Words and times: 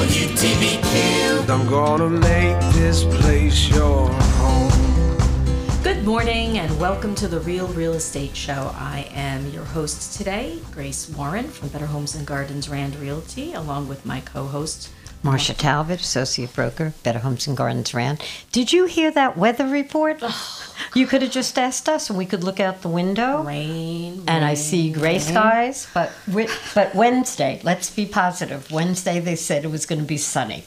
WTBQ. 0.00 1.50
I'm 1.50 1.68
gonna 1.68 2.08
make 2.08 2.58
this 2.72 3.04
place 3.04 3.68
your 3.68 4.10
home. 4.10 5.82
Good 5.82 6.06
morning 6.06 6.56
and 6.56 6.80
welcome 6.80 7.14
to 7.16 7.28
the 7.28 7.40
Real 7.40 7.66
Real 7.68 7.92
Estate 7.92 8.34
Show. 8.34 8.72
I 8.76 9.10
am 9.12 9.50
your 9.50 9.66
host 9.66 10.16
today, 10.16 10.58
Grace 10.72 11.10
Warren 11.10 11.48
from 11.48 11.68
Better 11.68 11.84
Homes 11.84 12.14
and 12.14 12.26
Gardens 12.26 12.66
Rand 12.70 12.96
Realty, 12.96 13.52
along 13.52 13.88
with 13.88 14.06
my 14.06 14.20
co 14.20 14.46
host, 14.46 14.90
Marsha 15.22 15.54
Talbot, 15.54 16.00
Associate 16.00 16.50
Broker, 16.50 16.94
Better 17.02 17.18
Homes 17.18 17.46
and 17.46 17.54
Gardens 17.54 17.92
Rand. 17.92 18.22
Did 18.52 18.72
you 18.72 18.86
hear 18.86 19.10
that 19.10 19.36
weather 19.36 19.66
report? 19.66 20.22
You 20.94 21.06
could 21.06 21.22
have 21.22 21.30
just 21.30 21.58
asked 21.58 21.88
us 21.88 22.08
and 22.08 22.18
we 22.18 22.26
could 22.26 22.44
look 22.44 22.60
out 22.60 22.82
the 22.82 22.88
window. 22.88 23.42
Rain. 23.42 24.24
And 24.26 24.44
I 24.44 24.54
see 24.54 24.90
gray 24.90 25.12
rain. 25.12 25.20
skies, 25.20 25.88
but 25.94 26.12
but 26.74 26.94
Wednesday, 26.94 27.60
let's 27.62 27.90
be 27.90 28.06
positive. 28.06 28.70
Wednesday 28.70 29.20
they 29.20 29.36
said 29.36 29.64
it 29.64 29.70
was 29.70 29.86
going 29.86 30.00
to 30.00 30.06
be 30.06 30.16
sunny. 30.16 30.64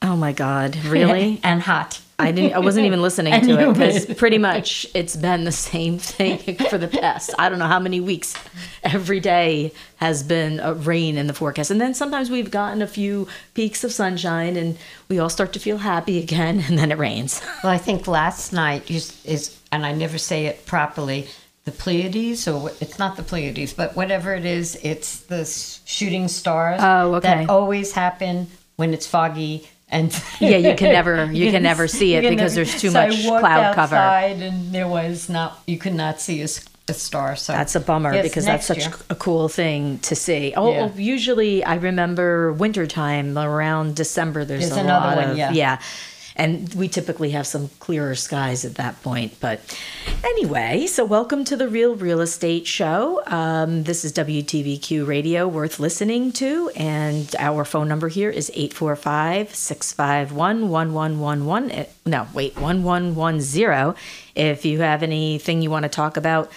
Oh 0.00 0.16
my 0.16 0.32
God, 0.32 0.76
really? 0.84 1.40
and 1.44 1.62
hot. 1.62 2.00
I 2.22 2.32
didn't. 2.32 2.54
I 2.54 2.58
wasn't 2.58 2.86
even 2.86 3.02
listening 3.02 3.40
to 3.40 3.60
it 3.60 3.72
because 3.72 4.06
pretty 4.14 4.38
much 4.38 4.86
it's 4.94 5.16
been 5.16 5.44
the 5.44 5.52
same 5.52 5.98
thing 5.98 6.56
for 6.70 6.78
the 6.78 6.88
past. 6.88 7.30
I 7.38 7.48
don't 7.48 7.58
know 7.58 7.66
how 7.66 7.78
many 7.80 8.00
weeks. 8.00 8.34
Every 8.82 9.20
day 9.20 9.72
has 9.96 10.22
been 10.22 10.60
a 10.60 10.74
rain 10.74 11.16
in 11.16 11.26
the 11.26 11.34
forecast, 11.34 11.70
and 11.70 11.80
then 11.80 11.94
sometimes 11.94 12.30
we've 12.30 12.50
gotten 12.50 12.82
a 12.82 12.86
few 12.86 13.28
peaks 13.54 13.84
of 13.84 13.92
sunshine, 13.92 14.56
and 14.56 14.76
we 15.08 15.18
all 15.18 15.28
start 15.28 15.52
to 15.54 15.60
feel 15.60 15.78
happy 15.78 16.18
again, 16.18 16.60
and 16.68 16.78
then 16.78 16.90
it 16.92 16.98
rains. 16.98 17.42
Well, 17.62 17.72
I 17.72 17.78
think 17.78 18.06
last 18.06 18.52
night 18.52 18.90
is, 18.90 19.24
is 19.24 19.58
and 19.70 19.86
I 19.86 19.92
never 19.92 20.18
say 20.18 20.46
it 20.46 20.66
properly, 20.66 21.26
the 21.64 21.72
Pleiades, 21.72 22.48
or 22.48 22.70
it's 22.80 22.98
not 22.98 23.16
the 23.16 23.22
Pleiades, 23.22 23.72
but 23.72 23.94
whatever 23.94 24.34
it 24.34 24.44
is, 24.44 24.78
it's 24.82 25.20
the 25.20 25.44
shooting 25.84 26.28
stars. 26.28 26.80
Oh, 26.82 27.14
okay. 27.16 27.46
That 27.46 27.50
always 27.50 27.92
happen 27.92 28.48
when 28.76 28.92
it's 28.92 29.06
foggy. 29.06 29.68
And 29.92 30.10
Yeah, 30.40 30.56
you 30.56 30.74
can 30.74 30.90
never- 30.90 31.30
you 31.32 31.50
can 31.52 31.62
never 31.62 31.86
see 31.86 32.14
it 32.14 32.28
because 32.28 32.54
there's 32.54 32.80
too 32.80 32.90
so 32.90 33.06
much 33.06 33.24
cloud 33.26 33.74
cover. 33.74 33.94
And 33.96 34.74
there 34.74 34.88
was 34.88 35.28
not, 35.28 35.60
you 35.66 35.78
could 35.78 35.94
not 35.94 36.20
see 36.20 36.40
a 36.42 36.48
star. 36.94 37.36
So 37.36 37.52
That's 37.52 37.74
a 37.74 37.80
bummer 37.80 38.12
Yes, 38.12 38.24
because 38.24 38.44
that's 38.44 38.66
such 38.66 38.78
year. 38.86 38.92
a 39.08 39.14
cool 39.14 39.48
thing 39.48 39.98
to 40.00 40.14
see. 40.14 40.52
Oh, 40.56 40.72
Yeah. 40.72 40.90
oh, 40.94 40.98
usually 40.98 41.62
I 41.64 41.76
remember 41.76 42.52
wintertime 42.52 43.38
around 43.38 43.94
December. 43.96 44.44
There's, 44.44 44.68
There's 44.70 44.76
a 44.82 44.84
lot 44.84 45.16
one, 45.16 45.30
of 45.30 45.36
yeah. 45.36 45.78
And 46.42 46.74
we 46.74 46.88
typically 46.88 47.30
have 47.30 47.46
some 47.46 47.68
clearer 47.78 48.16
skies 48.16 48.64
at 48.64 48.74
that 48.74 49.00
point. 49.04 49.38
But 49.38 49.60
anyway, 50.24 50.88
so 50.88 51.04
welcome 51.04 51.44
to 51.44 51.54
the 51.56 51.68
Real 51.68 51.94
Real 51.94 52.20
Estate 52.20 52.66
Show. 52.66 53.22
Um, 53.28 53.84
this 53.84 54.04
is 54.04 54.12
WTBQ 54.12 55.06
Radio, 55.06 55.46
worth 55.46 55.78
listening 55.78 56.32
to, 56.32 56.68
and 56.74 57.32
our 57.38 57.64
phone 57.64 57.86
number 57.86 58.08
here 58.08 58.28
is 58.28 58.50
845 58.56 59.54
651 59.54 60.68
1111. 60.68 61.70
Eh, 61.70 61.84
No, 62.06 62.26
wait, 62.34 62.56
1110. 62.58 63.94
If 64.34 64.64
you 64.64 64.80
have 64.80 65.04
anything 65.04 65.62
you 65.62 65.70
want 65.70 65.84
to 65.84 65.88
talk 65.88 66.16
about, 66.16 66.50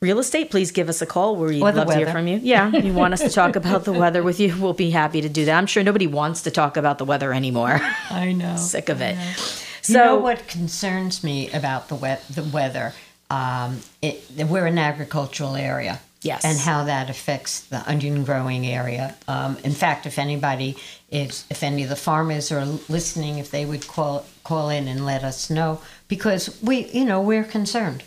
real 0.00 0.18
estate, 0.18 0.50
please 0.50 0.70
give 0.70 0.88
us 0.88 1.02
a 1.02 1.06
call. 1.06 1.36
We'd 1.36 1.60
love 1.60 1.88
to 1.88 1.96
hear 1.96 2.10
from 2.10 2.26
you. 2.26 2.38
Yeah, 2.42 2.70
you 2.76 2.92
want 2.92 3.14
us 3.14 3.20
to 3.20 3.30
talk 3.30 3.56
about 3.56 3.84
the 3.84 3.92
weather 3.92 4.22
with 4.22 4.40
you, 4.40 4.54
we'll 4.60 4.72
be 4.72 4.90
happy 4.90 5.20
to 5.20 5.28
do 5.28 5.44
that. 5.46 5.56
I'm 5.56 5.66
sure 5.66 5.82
nobody 5.82 6.06
wants 6.06 6.42
to 6.42 6.50
talk 6.50 6.76
about 6.76 6.98
the 6.98 7.04
weather 7.04 7.32
anymore. 7.32 7.80
I 8.10 8.32
know. 8.32 8.56
Sick 8.58 8.88
of 8.88 9.00
it. 9.00 9.16
you 9.86 9.94
know 9.94 10.16
what 10.16 10.46
concerns 10.48 11.24
me 11.24 11.50
about 11.50 11.88
the 11.88 11.94
wet 11.94 12.24
the 12.28 12.44
weather? 12.44 12.92
Um, 13.30 13.80
it, 14.00 14.24
we're 14.48 14.66
an 14.66 14.78
agricultural 14.78 15.56
area. 15.56 16.00
Yes. 16.22 16.44
And 16.44 16.58
how 16.58 16.84
that 16.84 17.10
affects 17.10 17.60
the 17.60 17.88
onion 17.88 18.24
growing 18.24 18.66
area. 18.66 19.14
Um, 19.28 19.56
in 19.62 19.70
fact, 19.70 20.04
if 20.04 20.18
anybody 20.18 20.76
is, 21.10 21.44
if 21.48 21.62
any 21.62 21.84
of 21.84 21.88
the 21.88 21.96
farmers 21.96 22.50
are 22.50 22.64
listening, 22.64 23.38
if 23.38 23.50
they 23.50 23.64
would 23.64 23.86
call 23.86 24.26
call 24.42 24.68
in 24.68 24.88
and 24.88 25.06
let 25.06 25.22
us 25.22 25.48
know, 25.48 25.80
because 26.08 26.60
we, 26.60 26.86
you 26.86 27.04
know, 27.04 27.20
we're 27.20 27.44
concerned. 27.44 28.02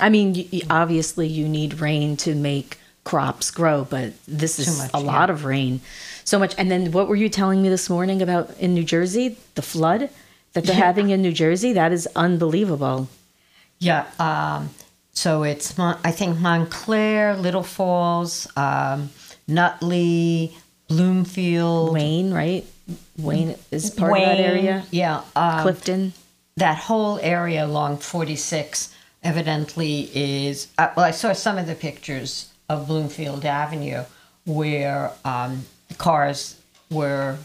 I 0.00 0.08
mean, 0.08 0.34
y- 0.34 0.48
y- 0.52 0.60
obviously, 0.70 1.26
you 1.28 1.48
need 1.48 1.80
rain 1.80 2.16
to 2.18 2.34
make 2.34 2.78
crops 3.04 3.50
grow, 3.50 3.84
but 3.84 4.12
this 4.26 4.58
is 4.58 4.78
much, 4.78 4.90
a 4.94 5.00
lot 5.00 5.28
yeah. 5.28 5.34
of 5.34 5.44
rain. 5.44 5.80
So 6.24 6.38
much. 6.38 6.54
And 6.56 6.70
then 6.70 6.92
what 6.92 7.08
were 7.08 7.16
you 7.16 7.28
telling 7.28 7.62
me 7.62 7.68
this 7.68 7.90
morning 7.90 8.22
about 8.22 8.50
in 8.58 8.74
New 8.74 8.84
Jersey? 8.84 9.36
The 9.54 9.62
flood 9.62 10.10
that 10.52 10.64
they're 10.64 10.76
having 10.76 11.10
in 11.10 11.22
New 11.22 11.32
Jersey? 11.32 11.72
That 11.72 11.92
is 11.92 12.08
unbelievable. 12.14 13.08
Yeah. 13.78 14.06
Um, 14.18 14.70
so 15.12 15.42
it's 15.42 15.76
Mon- 15.76 15.98
I 16.04 16.12
think 16.12 16.38
Montclair, 16.38 17.36
Little 17.36 17.64
Falls, 17.64 18.46
um, 18.56 19.10
Nutley, 19.48 20.56
Bloomfield, 20.88 21.92
Wayne, 21.92 22.32
right? 22.32 22.64
Wayne 23.18 23.56
is 23.70 23.90
part 23.90 24.12
of 24.12 24.18
that 24.18 24.40
area. 24.40 24.84
Yeah. 24.90 25.22
Um, 25.34 25.62
Clifton. 25.62 26.12
That 26.62 26.78
whole 26.78 27.18
area 27.18 27.64
along 27.64 27.96
46 27.96 28.94
evidently 29.24 30.08
is 30.14 30.68
uh, 30.78 30.92
well 30.96 31.04
i 31.04 31.10
saw 31.10 31.32
some 31.32 31.58
of 31.58 31.66
the 31.66 31.74
pictures 31.74 32.52
of 32.68 32.86
bloomfield 32.86 33.44
avenue 33.44 34.04
where 34.46 35.10
um, 35.24 35.64
cars 35.98 36.56
were 36.88 37.36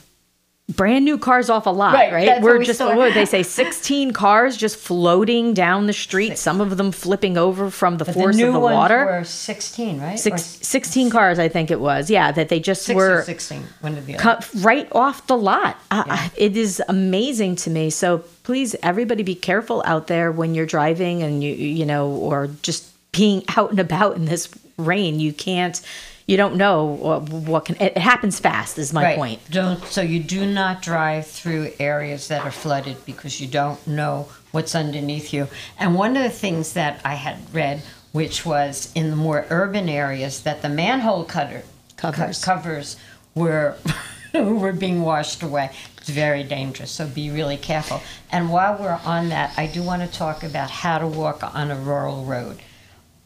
brand 0.75 1.05
new 1.05 1.17
cars 1.17 1.50
off 1.50 1.66
a 1.66 1.69
lot, 1.69 1.94
Right, 1.94 2.11
right? 2.11 2.41
We're 2.41 2.59
we 2.59 2.66
just 2.66 2.79
what 2.81 3.13
they 3.13 3.25
say 3.25 3.41
16 3.41 4.11
cars 4.23 4.57
just 4.57 4.78
floating 4.78 5.53
down 5.53 5.88
the 5.88 5.94
street, 5.94 6.38
some 6.38 6.59
of 6.59 6.75
them 6.75 6.91
flipping 6.91 7.38
over 7.38 7.69
from 7.69 7.97
the 7.97 8.05
but 8.05 8.13
force 8.13 8.35
the 8.35 8.47
of 8.47 8.53
the 8.53 8.59
water. 8.59 9.05
were 9.05 9.23
16 9.23 10.01
right 10.01 10.19
Six, 10.19 10.41
16 10.61 11.09
cars, 11.09 11.39
I 11.39 11.47
think 11.47 11.72
it 11.72 11.79
was. 11.79 12.09
Yeah, 12.09 12.31
that 12.33 12.50
they 12.50 12.59
just 12.59 12.83
six 12.83 12.95
were 12.95 13.23
16 13.23 13.63
one 13.81 13.97
of 13.97 14.05
the 14.05 14.16
cut 14.16 14.50
right 14.57 14.88
off 14.91 15.25
the 15.28 15.38
lot. 15.38 15.78
Uh, 15.89 16.29
it 16.35 16.57
is 16.57 16.81
amazing 16.89 17.55
to 17.57 17.69
me. 17.69 17.89
So 17.89 18.19
please, 18.44 18.75
everybody, 18.84 19.23
be 19.23 19.35
careful 19.35 19.81
out 19.85 20.07
there 20.07 20.31
when 20.31 20.53
you're 20.53 20.66
driving 20.66 21.23
and 21.23 21.41
you 21.44 21.53
you 21.53 21.85
know, 21.85 22.09
or 22.09 22.47
just 22.61 22.94
being 23.13 23.44
out 23.57 23.69
and 23.72 23.79
about 23.79 24.17
in 24.17 24.25
this 24.25 24.49
rain. 24.78 25.19
You 25.19 25.31
can't, 25.31 25.81
you 26.28 26.36
don't 26.36 26.56
know 26.56 26.84
what, 26.86 27.30
what 27.30 27.66
can. 27.66 27.78
It 27.78 27.98
happens 27.98 28.40
fast. 28.40 28.78
Is 28.78 28.94
my 28.94 29.04
right. 29.04 29.18
point. 29.18 29.40
Don't 29.50 29.84
so 29.86 30.02
you 30.02 30.20
do 30.20 30.46
not 30.46 30.82
drive 30.82 31.26
through 31.26 31.72
areas 31.80 32.28
that 32.28 32.44
are 32.44 32.52
flooded 32.52 33.06
because 33.06 33.40
you 33.40 33.48
don't 33.48 33.86
know 33.88 34.28
what's 34.52 34.76
underneath 34.76 35.34
you. 35.34 35.48
And 35.80 35.96
one 35.96 36.18
of 36.18 36.24
the 36.24 36.30
things 36.30 36.74
that 36.74 37.00
I 37.06 37.16
had 37.16 37.38
read, 37.54 37.82
which 38.12 38.46
was 38.46 38.92
in 38.94 39.10
the 39.10 39.16
more 39.16 39.46
urban 39.50 39.88
areas, 39.88 40.42
that 40.42 40.62
the 40.62 40.70
manhole 40.70 41.24
cutter 41.24 41.64
co- 41.96 42.12
Covers. 42.12 42.44
covers 42.44 42.98
were 43.34 43.78
were 44.34 44.74
being 44.74 45.04
washed 45.04 45.44
away. 45.44 45.72
It's 45.98 46.09
very 46.09 46.44
dangerous. 46.44 46.92
So 46.92 47.08
be 47.08 47.30
really 47.32 47.58
careful. 47.58 48.02
And 48.34 48.52
while 48.52 48.78
we're 48.78 49.00
on 49.06 49.30
that, 49.30 49.54
I 49.58 49.68
do 49.68 49.82
want 49.82 50.02
to 50.02 50.09
talk 50.09 50.44
about 50.44 50.70
how 50.70 50.98
to 51.00 51.08
walk 51.08 51.42
on 51.56 51.72
a 51.72 51.76
rural 51.76 52.26
road 52.26 52.59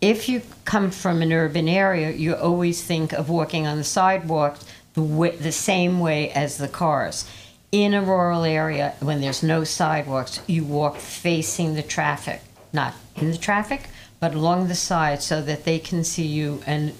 if 0.01 0.27
you 0.27 0.41
come 0.65 0.89
from 0.89 1.21
an 1.21 1.31
urban 1.31 1.69
area, 1.69 2.09
you 2.09 2.35
always 2.35 2.83
think 2.83 3.13
of 3.13 3.29
walking 3.29 3.67
on 3.67 3.77
the 3.77 3.83
sidewalk 3.83 4.57
the, 4.95 5.01
way, 5.01 5.35
the 5.35 5.51
same 5.51 5.99
way 5.99 6.31
as 6.31 6.57
the 6.57 6.67
cars. 6.67 7.29
In 7.71 7.93
a 7.93 8.01
rural 8.01 8.43
area, 8.43 8.95
when 8.99 9.21
there's 9.21 9.43
no 9.43 9.63
sidewalks, 9.63 10.41
you 10.47 10.65
walk 10.65 10.97
facing 10.97 11.75
the 11.75 11.83
traffic, 11.83 12.41
not 12.73 12.95
in 13.15 13.31
the 13.31 13.37
traffic, 13.37 13.87
but 14.19 14.33
along 14.33 14.67
the 14.67 14.75
side 14.75 15.21
so 15.21 15.41
that 15.41 15.63
they 15.63 15.79
can 15.79 16.03
see 16.03 16.27
you 16.27 16.61
and 16.65 16.93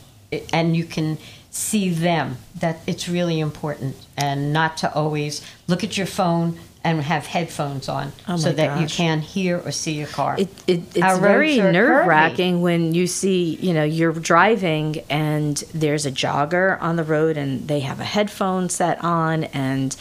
and 0.54 0.78
you 0.78 0.86
can 0.86 1.18
see 1.50 1.90
them. 1.90 2.38
That 2.56 2.80
it's 2.88 3.10
really 3.10 3.42
important, 3.42 3.98
and 4.16 4.54
not 4.54 4.78
to 4.78 4.94
always 4.94 5.46
look 5.68 5.84
at 5.84 5.98
your 5.98 6.08
phone 6.08 6.58
and 6.84 7.02
have 7.02 7.28
headphones 7.28 7.88
on 7.88 8.12
Oh 8.28 8.38
so 8.38 8.50
my 8.50 8.56
that 8.56 8.82
you 8.82 8.88
can't 8.88 9.24
hear 9.24 9.60
or 9.60 9.72
see 9.72 9.94
your 9.94 10.08
car. 10.08 10.36
It, 10.40 10.50
it, 10.68 10.82
it's 10.96 11.02
Our 11.02 11.20
very 11.20 11.58
nerve 11.58 12.08
wracking 12.08 12.62
when 12.62 12.94
you 12.94 13.08
see, 13.08 13.56
you 13.56 13.74
know, 13.74 13.84
you're 13.84 14.14
driving 14.14 15.04
and 15.10 15.58
there's 15.74 16.06
a 16.06 16.12
jogger 16.12 16.82
on 16.82 16.96
the 16.96 17.04
road 17.04 17.38
and 17.38 17.68
they 17.68 17.82
have 17.82 18.00
a 18.00 18.04
headphone 18.04 18.70
set 18.70 19.04
on 19.04 19.44
and, 19.46 19.96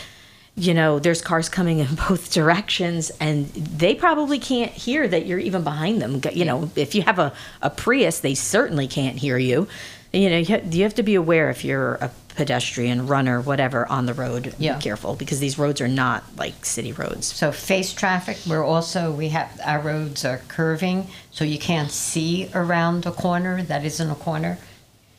you 0.56 0.72
know, 0.72 0.98
there's 0.98 1.20
cars 1.20 1.48
coming 1.48 1.80
in 1.80 1.94
both 2.08 2.32
directions 2.32 3.10
and 3.20 3.48
they 3.48 3.94
probably 3.94 4.38
can't 4.38 4.72
hear 4.72 5.06
that 5.06 5.26
you're 5.26 5.38
even 5.38 5.62
behind 5.62 6.00
them. 6.00 6.20
You 6.32 6.46
know, 6.46 6.70
if 6.76 6.94
you 6.94 7.02
have 7.02 7.18
a, 7.18 7.32
a 7.60 7.68
Prius, 7.68 8.20
they 8.20 8.34
certainly 8.34 8.88
can't 8.88 9.18
hear 9.18 9.36
you. 9.36 9.68
You 10.12 10.30
know, 10.30 10.38
you 10.38 10.82
have 10.82 10.94
to 10.94 11.02
be 11.02 11.14
aware 11.14 11.50
if 11.50 11.64
you're 11.64 11.94
a 11.96 12.10
pedestrian, 12.40 13.06
runner, 13.06 13.38
whatever, 13.38 13.86
on 13.92 14.06
the 14.06 14.14
road. 14.14 14.54
Yeah. 14.58 14.76
Be 14.76 14.82
careful 14.82 15.14
because 15.14 15.40
these 15.40 15.58
roads 15.58 15.78
are 15.82 15.88
not 16.04 16.24
like 16.38 16.64
city 16.64 16.90
roads. 16.90 17.26
So 17.26 17.52
face 17.52 17.92
traffic, 17.92 18.38
we're 18.48 18.64
also 18.64 19.12
we 19.12 19.28
have 19.28 19.60
our 19.62 19.78
roads 19.78 20.24
are 20.24 20.38
curving, 20.48 21.08
so 21.32 21.44
you 21.44 21.58
can't 21.58 21.90
see 21.90 22.48
around 22.54 23.04
a 23.04 23.12
corner 23.12 23.62
that 23.64 23.84
isn't 23.84 24.10
a 24.10 24.14
corner. 24.14 24.56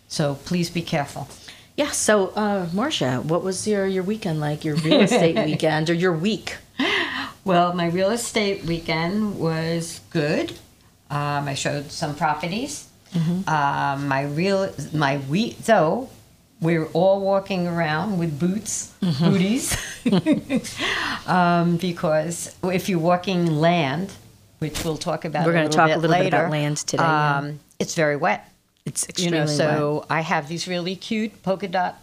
So 0.08 0.34
please 0.46 0.72
be 0.72 0.82
careful. 0.82 1.28
Yeah. 1.78 1.92
So, 1.92 2.30
uh, 2.30 2.66
Marsha, 2.70 3.24
what 3.24 3.44
was 3.44 3.68
your 3.68 3.86
your 3.86 4.04
weekend 4.04 4.40
like? 4.40 4.66
Your 4.66 4.78
real 4.78 5.02
estate 5.02 5.36
weekend 5.50 5.92
or 5.92 5.94
your 5.94 6.14
week? 6.14 6.58
Well, 7.46 7.74
my 7.76 7.86
real 7.86 8.10
estate 8.10 8.66
weekend 8.66 9.38
was 9.38 10.02
good. 10.10 10.54
Um, 11.12 11.48
I 11.48 11.54
showed 11.54 11.92
some 11.92 12.16
properties. 12.16 12.88
Um, 13.14 14.08
my 14.08 14.24
real 14.24 14.74
my 14.92 15.18
week 15.30 15.58
though 15.66 16.10
we're 16.62 16.86
all 16.94 17.20
walking 17.22 17.68
around 17.68 18.18
with 18.20 18.40
boots, 18.40 18.94
Mm-hmm. 19.02 19.26
booties, 19.30 19.76
um, 21.28 21.78
because 21.78 22.56
if 22.64 22.88
you're 22.90 23.00
walking 23.00 23.48
land, 23.60 24.12
which 24.60 24.84
we'll 24.86 24.98
talk 24.98 25.26
about, 25.26 25.46
We're 25.46 25.54
gonna 25.54 25.66
little 25.66 25.78
talk 25.88 25.96
a 25.96 26.00
little 26.00 26.16
bit 26.18 26.28
about 26.28 26.52
land 26.52 26.78
today, 26.78 27.04
yeah. 27.04 27.38
Um, 27.38 27.60
it's 27.80 27.96
very 27.96 28.16
wet. 28.16 28.48
It's 28.86 29.04
You 29.04 29.10
extremely 29.10 29.38
know, 29.40 29.46
wet. 29.46 29.50
so 29.58 30.06
I 30.10 30.22
have 30.22 30.48
these 30.48 30.68
really 30.68 30.96
cute 30.96 31.42
polka 31.44 31.68
dot 31.68 32.00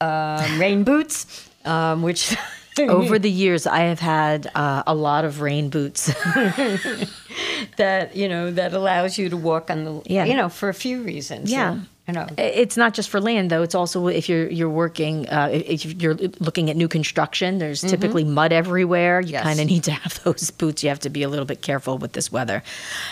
um, 0.00 0.58
rain 0.60 0.84
boots, 0.84 1.48
um, 1.64 2.02
which 2.02 2.36
Over 2.78 3.18
the 3.18 3.30
years, 3.30 3.66
I 3.66 3.80
have 3.90 3.98
had 3.98 4.48
uh, 4.54 4.84
a 4.86 4.94
lot 4.94 5.24
of 5.24 5.40
rain 5.40 5.68
boots. 5.68 6.06
that 7.76 8.14
you 8.14 8.28
know 8.28 8.50
that 8.52 8.72
allows 8.72 9.18
you 9.18 9.28
to 9.28 9.36
walk 9.36 9.68
on 9.70 9.84
the 9.84 10.02
Yeah. 10.06 10.24
you 10.26 10.34
know 10.34 10.48
for 10.48 10.68
a 10.68 10.74
few 10.74 11.02
reasons. 11.02 11.50
Yeah. 11.50 11.80
You 12.08 12.14
know. 12.14 12.26
It's 12.38 12.78
not 12.78 12.94
just 12.94 13.10
for 13.10 13.20
land, 13.20 13.50
though. 13.50 13.62
It's 13.62 13.74
also 13.74 14.06
if 14.08 14.30
you're 14.30 14.48
you're 14.48 14.70
working, 14.70 15.28
uh, 15.28 15.50
if 15.52 15.84
you're 16.02 16.14
looking 16.40 16.70
at 16.70 16.76
new 16.76 16.88
construction. 16.88 17.58
There's 17.58 17.82
typically 17.82 18.24
mud 18.24 18.50
everywhere. 18.52 19.20
You 19.20 19.26
Mm-hmm. 19.28 19.32
Yes. 19.34 19.42
kind 19.44 19.60
of 19.60 19.66
need 19.66 19.84
to 19.84 19.90
have 19.92 20.20
those 20.24 20.50
boots. 20.50 20.82
You 20.82 20.88
have 20.88 21.00
to 21.00 21.10
be 21.10 21.22
a 21.22 21.28
little 21.28 21.44
bit 21.44 21.60
careful 21.60 21.98
with 21.98 22.14
this 22.14 22.32
weather. 22.32 22.62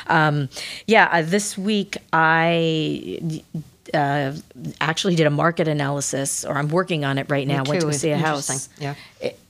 Um, 0.06 0.48
yeah, 0.86 1.08
uh, 1.12 1.22
this 1.22 1.58
week 1.58 1.98
I 2.14 3.20
uh, 3.92 4.32
actually 4.80 5.14
did 5.14 5.26
a 5.26 5.30
market 5.30 5.68
analysis, 5.68 6.46
or 6.46 6.54
I'm 6.56 6.68
working 6.68 7.04
on 7.04 7.18
it 7.18 7.26
right 7.30 7.46
now. 7.46 7.64
Went 7.64 7.82
to 7.82 7.92
see 7.92 8.10
a 8.10 8.16
house 8.18 8.70
Yeah. 8.80 8.94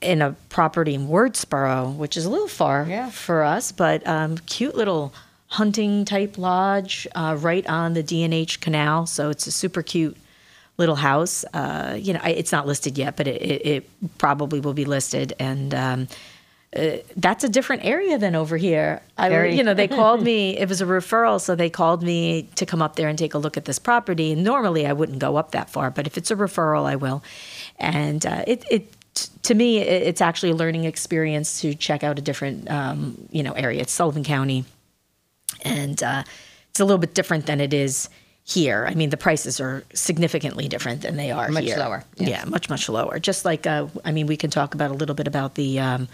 in 0.02 0.22
a 0.22 0.32
property 0.48 0.94
in 0.94 1.06
Wurtsboro, 1.06 1.94
which 1.94 2.16
is 2.16 2.24
a 2.26 2.30
little 2.30 2.48
far 2.48 2.84
Yeah. 2.88 3.10
for 3.10 3.44
us, 3.44 3.70
but 3.70 4.04
um, 4.08 4.38
cute 4.38 4.74
little 4.74 5.12
hunting 5.48 6.04
type 6.04 6.38
lodge 6.38 7.06
uh, 7.14 7.36
right 7.38 7.66
on 7.66 7.94
the 7.94 8.02
D&H 8.02 8.60
Canal. 8.60 9.06
So 9.06 9.30
it's 9.30 9.46
a 9.46 9.52
super 9.52 9.82
cute 9.82 10.16
little 10.78 10.96
house. 10.96 11.44
Uh, 11.52 11.96
you 11.98 12.12
know, 12.12 12.20
I, 12.22 12.30
it's 12.30 12.52
not 12.52 12.66
listed 12.66 12.98
yet, 12.98 13.16
but 13.16 13.26
it, 13.28 13.42
it, 13.42 13.66
it 13.66 14.18
probably 14.18 14.60
will 14.60 14.74
be 14.74 14.84
listed. 14.84 15.32
And 15.38 15.74
um, 15.74 16.08
uh, 16.76 16.98
that's 17.16 17.44
a 17.44 17.48
different 17.48 17.84
area 17.84 18.18
than 18.18 18.34
over 18.34 18.56
here. 18.56 19.00
I, 19.16 19.46
you 19.46 19.62
know, 19.62 19.72
they 19.72 19.88
called 20.00 20.22
me. 20.22 20.58
It 20.58 20.68
was 20.68 20.80
a 20.80 20.84
referral, 20.84 21.40
so 21.40 21.54
they 21.54 21.70
called 21.70 22.02
me 22.02 22.48
to 22.56 22.66
come 22.66 22.82
up 22.82 22.96
there 22.96 23.08
and 23.08 23.18
take 23.18 23.34
a 23.34 23.38
look 23.38 23.56
at 23.56 23.64
this 23.64 23.78
property. 23.78 24.32
And 24.32 24.44
normally, 24.44 24.86
I 24.86 24.92
wouldn't 24.92 25.18
go 25.18 25.36
up 25.36 25.52
that 25.52 25.70
far, 25.70 25.90
but 25.90 26.06
if 26.06 26.18
it's 26.18 26.30
a 26.30 26.36
referral, 26.36 26.84
I 26.84 26.96
will. 26.96 27.22
And 27.78 28.26
uh, 28.26 28.44
it, 28.46 28.64
it 28.70 28.92
to 29.44 29.54
me, 29.54 29.78
it's 29.78 30.20
actually 30.20 30.50
a 30.50 30.56
learning 30.56 30.84
experience 30.84 31.62
to 31.62 31.74
check 31.74 32.04
out 32.04 32.18
a 32.18 32.22
different, 32.22 32.70
um, 32.70 33.28
you 33.30 33.42
know, 33.42 33.52
area. 33.52 33.80
It's 33.80 33.92
Sullivan 33.92 34.24
County, 34.24 34.66
and 35.62 36.02
uh, 36.02 36.22
it's 36.70 36.80
a 36.80 36.84
little 36.84 36.98
bit 36.98 37.14
different 37.14 37.46
than 37.46 37.60
it 37.60 37.72
is 37.74 38.08
here. 38.44 38.86
I 38.88 38.94
mean, 38.94 39.10
the 39.10 39.16
prices 39.16 39.60
are 39.60 39.82
significantly 39.94 40.68
different 40.68 41.02
than 41.02 41.16
they 41.16 41.30
are 41.32 41.48
Much 41.48 41.64
here. 41.64 41.78
lower, 41.78 42.04
yes. 42.16 42.28
Yeah, 42.28 42.44
much 42.44 42.68
much 42.70 42.88
lower. 42.88 43.18
Just 43.18 43.44
like, 43.44 43.66
uh, 43.66 43.86
I 44.04 44.12
mean, 44.12 44.26
we 44.26 44.36
can 44.36 44.50
talk 44.50 44.74
about 44.74 44.90
a 44.90 44.94
little 44.94 45.14
bit 45.16 45.26
about 45.26 45.54
the. 45.56 45.80
Um, 45.80 46.08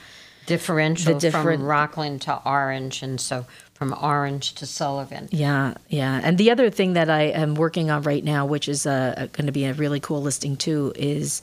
differential 0.46 1.14
The 1.14 1.20
different- 1.20 1.60
from 1.60 1.62
Rockland 1.68 2.22
to 2.22 2.40
Orange, 2.44 3.00
and 3.04 3.20
so 3.20 3.46
from 3.74 3.94
Orange 4.02 4.54
to 4.54 4.66
Sullivan. 4.66 5.28
Yeah, 5.30 5.74
yeah. 5.88 6.20
And 6.22 6.36
the 6.36 6.50
other 6.50 6.68
thing 6.68 6.94
that 6.94 7.08
I 7.08 7.22
am 7.22 7.54
working 7.54 7.92
on 7.92 8.02
right 8.02 8.24
now, 8.24 8.44
which 8.44 8.68
is 8.68 8.84
uh, 8.84 9.28
going 9.32 9.46
to 9.46 9.52
be 9.52 9.66
a 9.66 9.72
really 9.72 10.00
cool 10.00 10.20
listing 10.20 10.56
too, 10.56 10.92
is 10.96 11.42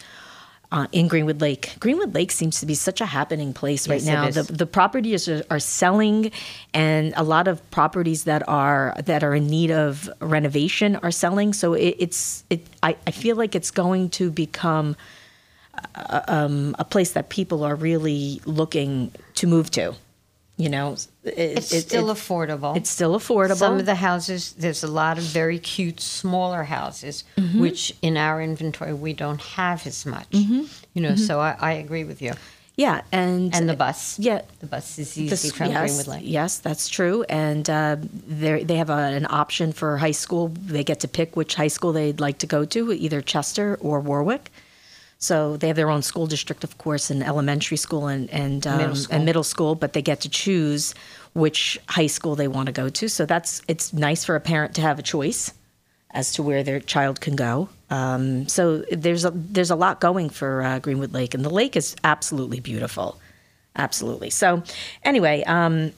uh, 0.72 0.88
in 0.92 1.08
Greenwood 1.08 1.42
Lake. 1.42 1.76
Greenwood 1.80 2.14
Lake 2.14 2.32
seems 2.32 2.60
to 2.60 2.66
be 2.66 2.76
such 2.76 3.02
a 3.02 3.06
happening 3.06 3.54
place 3.54 3.88
right 3.88 4.02
Yes, 4.02 4.36
it 4.36 4.38
now. 4.38 4.44
The 4.44 4.54
the 4.54 4.66
properties 4.66 5.28
are, 5.28 5.44
are 5.50 5.60
selling, 5.60 6.32
and 6.74 7.14
a 7.16 7.24
lot 7.24 7.48
of 7.48 7.68
properties 7.72 8.26
that 8.26 8.48
are 8.48 8.96
that 9.06 9.24
are 9.24 9.34
in 9.34 9.48
need 9.48 9.72
of 9.72 10.10
renovation 10.22 10.96
are 10.98 11.12
selling. 11.12 11.54
So 11.54 11.74
it, 11.74 11.96
it's 12.00 12.44
it. 12.50 12.66
I, 12.84 12.96
I 13.08 13.12
feel 13.12 13.36
like 13.36 13.56
it's 13.56 13.72
going 13.72 14.10
to 14.12 14.30
become 14.30 14.96
uh, 15.96 16.22
um, 16.28 16.76
a 16.78 16.86
place 16.86 17.14
that 17.14 17.30
people 17.30 17.64
are 17.64 17.76
really 17.76 18.42
looking 18.46 19.12
to 19.36 19.48
move 19.48 19.72
to. 19.72 19.96
You 20.60 20.68
know, 20.68 20.96
It- 21.24 21.58
It's 21.58 21.72
it- 21.72 21.88
still 21.88 22.10
it- 22.10 22.18
affordable. 22.18 22.76
it's 22.76 22.90
still 22.90 23.14
affordable. 23.18 23.56
Some 23.68 23.80
of 23.80 23.86
the 23.86 23.96
houses, 23.96 24.54
there's 24.58 24.84
a 24.84 24.88
lot 25.02 25.18
of 25.18 25.24
very 25.24 25.58
cute 25.60 26.00
smaller 26.02 26.64
houses, 26.64 27.24
Mm-hmm. 27.38 27.62
which 27.62 27.96
in 28.02 28.18
our 28.18 28.42
inventory 28.42 28.94
we 28.94 29.14
don't 29.14 29.42
have 29.58 29.88
as 29.88 30.06
much. 30.06 30.28
You 30.34 31.02
know, 31.04 31.16
so 31.16 31.40
I, 31.40 31.56
I 31.60 31.72
agree 31.86 32.04
with 32.04 32.22
you. 32.22 32.34
Yeah, 32.76 33.02
and 33.12 33.54
And 33.56 33.68
the 33.70 33.76
bus. 33.76 34.20
Yeah, 34.20 34.42
The 34.60 34.68
bus 34.68 35.00
is 35.00 35.18
easy 35.18 35.48
s- 35.48 35.52
from 35.52 35.70
yes, 35.72 35.80
Greenwood 35.82 36.08
Lake. 36.08 36.24
yes, 36.40 36.60
that's 36.60 36.88
true. 36.90 37.24
And 37.30 37.70
uh, 37.70 37.96
they 38.42 38.64
they 38.64 38.78
have 38.78 38.90
a, 38.90 39.02
an 39.20 39.28
option 39.30 39.72
for 39.74 39.98
high 39.98 40.16
school. 40.24 40.48
They 40.76 40.84
get 40.84 41.00
to 41.02 41.08
pick 41.08 41.36
which 41.38 41.56
high 41.56 41.68
school 41.72 41.92
they'd 41.94 42.20
like 42.28 42.38
to 42.40 42.48
go 42.48 42.66
to, 42.66 42.92
either 42.94 43.22
Chester 43.22 43.78
or 43.82 44.00
Warwick. 44.02 44.50
So 45.22 45.58
they 45.58 45.68
have 45.68 45.76
their 45.76 45.90
own 45.90 46.02
school 46.02 46.28
district, 46.28 46.64
of 46.64 46.78
course, 46.78 47.12
in 47.12 47.22
elementary 47.22 47.78
school 47.78 48.08
and 48.08 48.30
and 48.32 48.66
um, 48.66 48.78
Middle 48.78 48.96
school. 48.96 49.16
and 49.16 49.26
middle 49.26 49.44
school, 49.44 49.76
but 49.76 49.92
they 49.94 50.02
get 50.02 50.22
to 50.22 50.30
choose 50.30 50.96
which 51.34 51.78
high 51.90 52.08
school 52.08 52.36
they 52.36 52.48
want 52.48 52.68
to 52.68 52.72
go 52.72 52.88
to. 52.90 53.08
So 53.10 53.26
that's 53.26 53.62
it's 53.68 53.92
nice 53.94 54.24
for 54.24 54.36
a 54.36 54.40
parent 54.40 54.74
to 54.76 54.82
have 54.82 54.98
a 54.98 55.04
choice 55.04 55.54
as 56.12 56.32
to 56.34 56.42
where 56.44 56.64
their 56.64 56.80
child 56.80 57.20
can 57.22 57.36
go. 57.36 57.68
Um, 57.90 58.48
so 58.48 58.78
there's 58.92 59.26
a 59.26 59.32
there's 59.32 59.70
a 59.72 59.76
lot 59.76 60.00
going 60.00 60.30
for 60.30 60.64
uh, 60.64 60.80
Greenwood 60.80 61.14
Lake, 61.14 61.34
and 61.34 61.44
the 61.44 61.50
lake 61.50 61.76
is 61.76 61.96
absolutely 62.04 62.62
beautiful, 62.62 63.20
absolutely. 63.76 64.30
So 64.30 64.64
anyway, 65.04 65.44
um, 65.44 65.92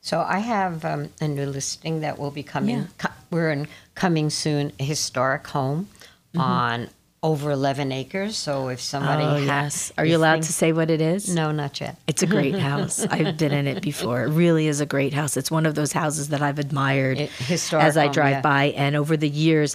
So 0.00 0.20
I 0.20 0.38
have 0.38 0.84
um, 0.86 1.10
a 1.20 1.28
new 1.28 1.46
listing 1.46 2.00
that 2.00 2.18
will 2.18 2.30
be 2.30 2.42
coming. 2.42 2.78
Yeah. 2.78 2.86
co- 2.98 3.14
we're 3.30 3.50
in 3.52 3.68
coming 3.94 4.30
soon. 4.30 4.72
A 4.80 4.84
historic 4.84 5.46
home 5.48 5.88
Mm-hmm. 6.34 6.40
on 6.40 6.88
over 7.24 7.50
11 7.50 7.90
acres. 7.90 8.36
So 8.36 8.68
if 8.68 8.80
somebody 8.80 9.24
oh 9.24 9.36
yes, 9.38 9.90
are 9.96 10.04
you 10.04 10.16
allowed 10.18 10.42
to 10.42 10.52
say 10.52 10.72
what 10.72 10.90
it 10.90 11.00
is? 11.00 11.34
No, 11.34 11.50
not 11.52 11.80
yet. 11.80 11.96
It's 12.06 12.22
a 12.22 12.26
great 12.26 12.54
house. 12.70 13.04
I've 13.06 13.38
been 13.38 13.50
in 13.52 13.66
it 13.66 13.82
before. 13.82 14.24
It 14.24 14.28
really 14.28 14.68
is 14.68 14.80
a 14.80 14.86
great 14.86 15.14
house. 15.14 15.36
It's 15.38 15.50
one 15.50 15.64
of 15.64 15.74
those 15.74 15.92
houses 15.92 16.28
that 16.28 16.42
I've 16.42 16.58
admired 16.58 17.18
It- 17.18 17.30
as 17.72 17.96
I 17.96 18.08
drive 18.08 18.36
yeah. 18.36 18.40
by. 18.42 18.64
And 18.76 18.94
over 18.94 19.16
the 19.16 19.28
years, 19.28 19.74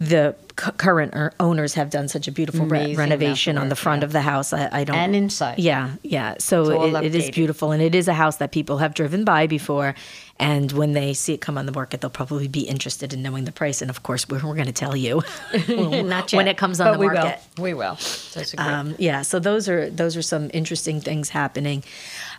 the 0.00 0.34
cu- 0.56 0.72
current 0.72 1.12
er- 1.14 1.32
owners 1.40 1.74
have 1.74 1.90
done 1.90 2.08
such 2.08 2.28
a 2.28 2.32
beautiful 2.32 2.66
re- 2.66 2.94
renovation 2.94 3.58
on 3.58 3.68
the 3.68 3.76
front 3.76 4.02
yeah. 4.02 4.06
of 4.06 4.12
the 4.12 4.20
house. 4.20 4.52
I, 4.52 4.68
I 4.72 4.84
don't. 4.84 4.96
And 4.96 5.14
inside. 5.14 5.58
Yeah, 5.58 5.92
yeah. 6.02 6.34
So 6.38 6.84
It's 6.84 6.96
it, 6.96 7.04
it 7.04 7.14
is 7.14 7.30
beautiful, 7.30 7.72
and 7.72 7.82
it 7.82 7.94
is 7.94 8.06
a 8.08 8.14
house 8.14 8.36
that 8.36 8.52
people 8.52 8.78
have 8.78 8.94
driven 8.94 9.24
by 9.24 9.46
before. 9.46 9.94
And 10.40 10.70
when 10.70 10.92
they 10.92 11.14
see 11.14 11.34
it 11.34 11.40
come 11.40 11.58
on 11.58 11.66
the 11.66 11.72
market, 11.72 12.00
they'll 12.00 12.10
probably 12.10 12.46
be 12.46 12.60
interested 12.60 13.12
in 13.12 13.22
knowing 13.22 13.44
the 13.44 13.52
price. 13.52 13.82
And 13.82 13.90
of 13.90 14.04
course, 14.04 14.28
we're, 14.28 14.36
we're 14.36 14.54
going 14.54 14.66
to 14.66 14.72
tell 14.72 14.94
you 14.94 15.22
Not 15.68 16.32
yet. 16.32 16.36
when 16.36 16.46
it 16.46 16.56
comes 16.56 16.80
on 16.80 16.86
but 16.86 16.92
the 16.92 16.98
we 16.98 17.06
market. 17.06 17.40
Will. 17.56 17.64
We 17.64 17.74
will. 17.74 17.94
That's 17.94 18.52
a 18.52 18.56
great. 18.56 18.66
Um, 18.66 18.94
yeah, 18.98 19.22
so 19.22 19.40
those 19.40 19.68
are 19.68 19.90
those 19.90 20.16
are 20.16 20.22
some 20.22 20.50
interesting 20.54 21.00
things 21.00 21.28
happening. 21.28 21.82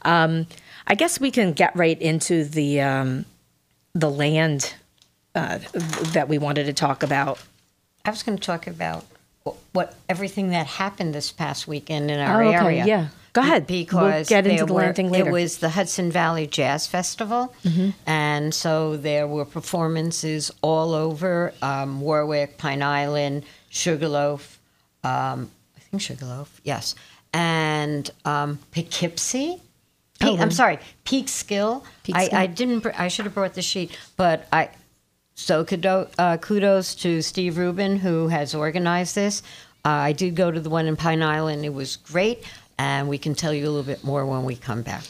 Um, 0.03 0.47
I 0.87 0.95
guess 0.95 1.19
we 1.19 1.29
can 1.29 1.51
get 1.53 1.75
right 1.75 2.01
into 2.01 2.45
the 2.45 2.81
um, 2.81 3.25
the 3.93 4.09
land 4.09 4.75
uh, 5.35 5.59
that 6.13 6.29
we 6.29 6.37
wanted 6.37 6.65
to 6.65 6.73
talk 6.73 7.03
about. 7.03 7.39
I 8.05 8.11
was 8.11 8.23
going 8.23 8.37
to 8.37 8.43
talk 8.43 8.65
about 8.65 9.05
what, 9.73 9.93
everything 10.07 10.49
that 10.49 10.67
happened 10.67 11.13
this 11.15 11.31
past 11.31 11.67
weekend 11.67 12.09
in 12.11 12.19
our 12.19 12.43
Oh, 12.43 12.47
okay, 12.49 12.57
area. 12.57 12.85
yeah. 12.85 13.07
Go 13.33 13.41
ahead. 13.41 13.65
We'll 13.69 13.79
Because 13.79 14.27
get 14.27 14.47
into 14.47 14.65
the 14.65 14.73
were- 14.73 14.91
thing 14.93 15.11
later. 15.11 15.25
Mm-hmm. 15.25 15.35
It 15.37 15.41
was 15.43 15.57
the 15.59 15.69
Hudson 15.69 16.11
Valley 16.11 16.47
Jazz 16.47 16.87
Festival, 16.87 17.53
and 18.07 18.53
so 18.53 18.97
there 18.97 19.27
were 19.27 19.45
performances 19.45 20.51
all 20.61 20.93
over 20.95 21.53
um, 21.61 22.01
Warwick, 22.01 22.57
Pine 22.57 22.81
Island, 22.81 23.43
Sugarloaf. 23.69 24.59
Um, 25.03 25.49
I 25.77 25.79
think 25.79 26.01
Sugarloaf, 26.01 26.59
yes, 26.63 26.95
and 27.33 28.09
um, 28.25 28.57
Poughkeepsie. 28.71 29.61
Pe- 30.19 30.37
I'm 30.37 30.51
sorry, 30.51 30.79
Peekskill. 31.05 31.83
Peekskill. 32.03 32.33
I, 32.33 32.43
I 32.43 32.47
didn't. 32.47 32.79
br- 32.81 32.89
I 32.97 33.07
should 33.07 33.25
have 33.25 33.33
brought 33.35 33.53
the 33.53 33.61
sheet, 33.61 33.97
but 34.17 34.47
I 34.51 34.69
so 35.39 35.63
kudo, 35.63 36.09
uh, 36.17 36.37
kudos 36.37 36.93
to 36.95 37.21
Steve 37.21 37.57
Rubin 37.57 37.97
who 37.97 38.27
has 38.27 38.53
organized 38.53 39.15
this. 39.15 39.41
Uh, 39.85 39.89
I 39.89 40.11
did 40.11 40.35
go 40.35 40.51
to 40.51 40.59
the 40.59 40.69
one 40.69 40.85
in 40.85 40.95
Pine 40.95 41.23
Island. 41.23 41.63
It 41.63 41.73
was 41.73 41.95
great, 41.95 42.43
and 42.77 43.07
we 43.07 43.17
can 43.17 43.33
tell 43.33 43.53
you 43.53 43.63
a 43.63 43.71
little 43.71 43.83
bit 43.83 44.03
more 44.03 44.25
when 44.25 44.43
we 44.43 44.55
come 44.55 44.81
back. 44.81 45.03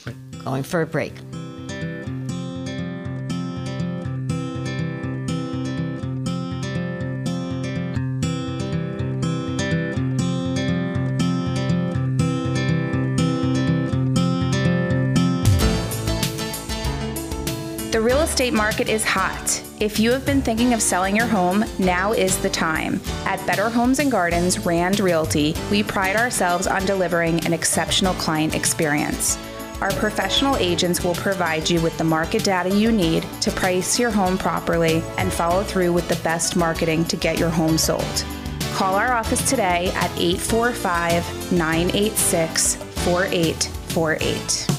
Going 0.44 0.64
for 0.64 0.82
a 0.82 0.88
break. 0.88 1.14
Estate 18.40 18.54
market 18.54 18.88
is 18.88 19.04
hot. 19.04 19.62
If 19.82 20.00
you 20.00 20.12
have 20.12 20.26
been 20.26 20.42
thinking 20.42 20.74
of 20.74 20.82
selling 20.82 21.14
your 21.14 21.26
home, 21.26 21.66
now 21.78 22.14
is 22.14 22.42
the 22.42 22.50
time. 22.50 23.02
At 23.26 23.46
Better 23.46 23.68
Homes 23.68 24.00
and 24.00 24.10
Gardens 24.10 24.60
Rand 24.60 25.02
Realty, 25.02 25.54
we 25.70 25.84
pride 25.84 26.16
ourselves 26.16 26.66
on 26.66 26.86
delivering 26.86 27.46
an 27.46 27.52
exceptional 27.52 28.14
client 28.14 28.56
experience. 28.56 29.38
Our 29.82 29.92
professional 29.92 30.56
agents 30.56 31.04
will 31.04 31.16
provide 31.16 31.70
you 31.70 31.82
with 31.82 31.98
the 31.98 32.06
market 32.06 32.46
data 32.46 32.74
you 32.74 32.94
need 32.94 33.26
to 33.42 33.52
price 33.52 34.00
your 34.00 34.10
home 34.10 34.38
properly 34.38 35.04
and 35.18 35.34
follow 35.34 35.62
through 35.62 35.92
with 35.92 36.08
the 36.08 36.24
best 36.24 36.56
marketing 36.56 37.04
to 37.10 37.18
get 37.18 37.38
your 37.38 37.50
home 37.50 37.78
sold. 37.78 38.26
Call 38.72 38.96
our 38.96 39.12
office 39.12 39.50
today 39.50 39.92
at 39.96 40.18
845 40.18 41.52
986 41.52 42.76
4848. 42.76 44.79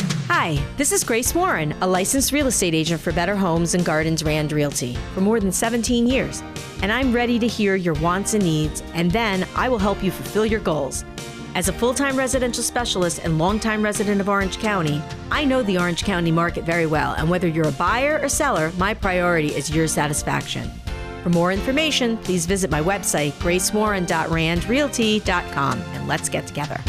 Hi, 0.33 0.57
this 0.77 0.93
is 0.93 1.03
Grace 1.03 1.35
Warren, 1.35 1.73
a 1.81 1.87
licensed 1.87 2.31
real 2.31 2.47
estate 2.47 2.73
agent 2.73 3.01
for 3.01 3.11
Better 3.11 3.35
Homes 3.35 3.75
and 3.75 3.83
Gardens 3.83 4.23
Rand 4.23 4.53
Realty 4.53 4.95
for 5.13 5.19
more 5.19 5.41
than 5.41 5.51
17 5.51 6.07
years. 6.07 6.41
And 6.81 6.89
I'm 6.89 7.11
ready 7.11 7.37
to 7.37 7.45
hear 7.45 7.75
your 7.75 7.95
wants 7.95 8.33
and 8.33 8.41
needs, 8.41 8.81
and 8.93 9.11
then 9.11 9.45
I 9.57 9.67
will 9.67 9.77
help 9.77 10.01
you 10.01 10.09
fulfill 10.09 10.45
your 10.45 10.61
goals. 10.61 11.03
As 11.53 11.67
a 11.67 11.73
full 11.73 11.93
time 11.93 12.15
residential 12.15 12.63
specialist 12.63 13.19
and 13.25 13.37
longtime 13.37 13.83
resident 13.83 14.21
of 14.21 14.29
Orange 14.29 14.57
County, 14.57 15.01
I 15.31 15.43
know 15.43 15.63
the 15.63 15.77
Orange 15.77 16.05
County 16.05 16.31
market 16.31 16.63
very 16.63 16.85
well, 16.85 17.13
and 17.15 17.29
whether 17.29 17.49
you're 17.49 17.67
a 17.67 17.73
buyer 17.73 18.17
or 18.23 18.29
seller, 18.29 18.71
my 18.77 18.93
priority 18.93 19.49
is 19.49 19.69
your 19.69 19.89
satisfaction. 19.89 20.71
For 21.23 21.29
more 21.29 21.51
information, 21.51 22.15
please 22.15 22.45
visit 22.45 22.71
my 22.71 22.81
website, 22.81 23.33
gracewarren.randrealty.com, 23.33 25.81
and 25.81 26.07
let's 26.07 26.29
get 26.29 26.47
together. 26.47 26.79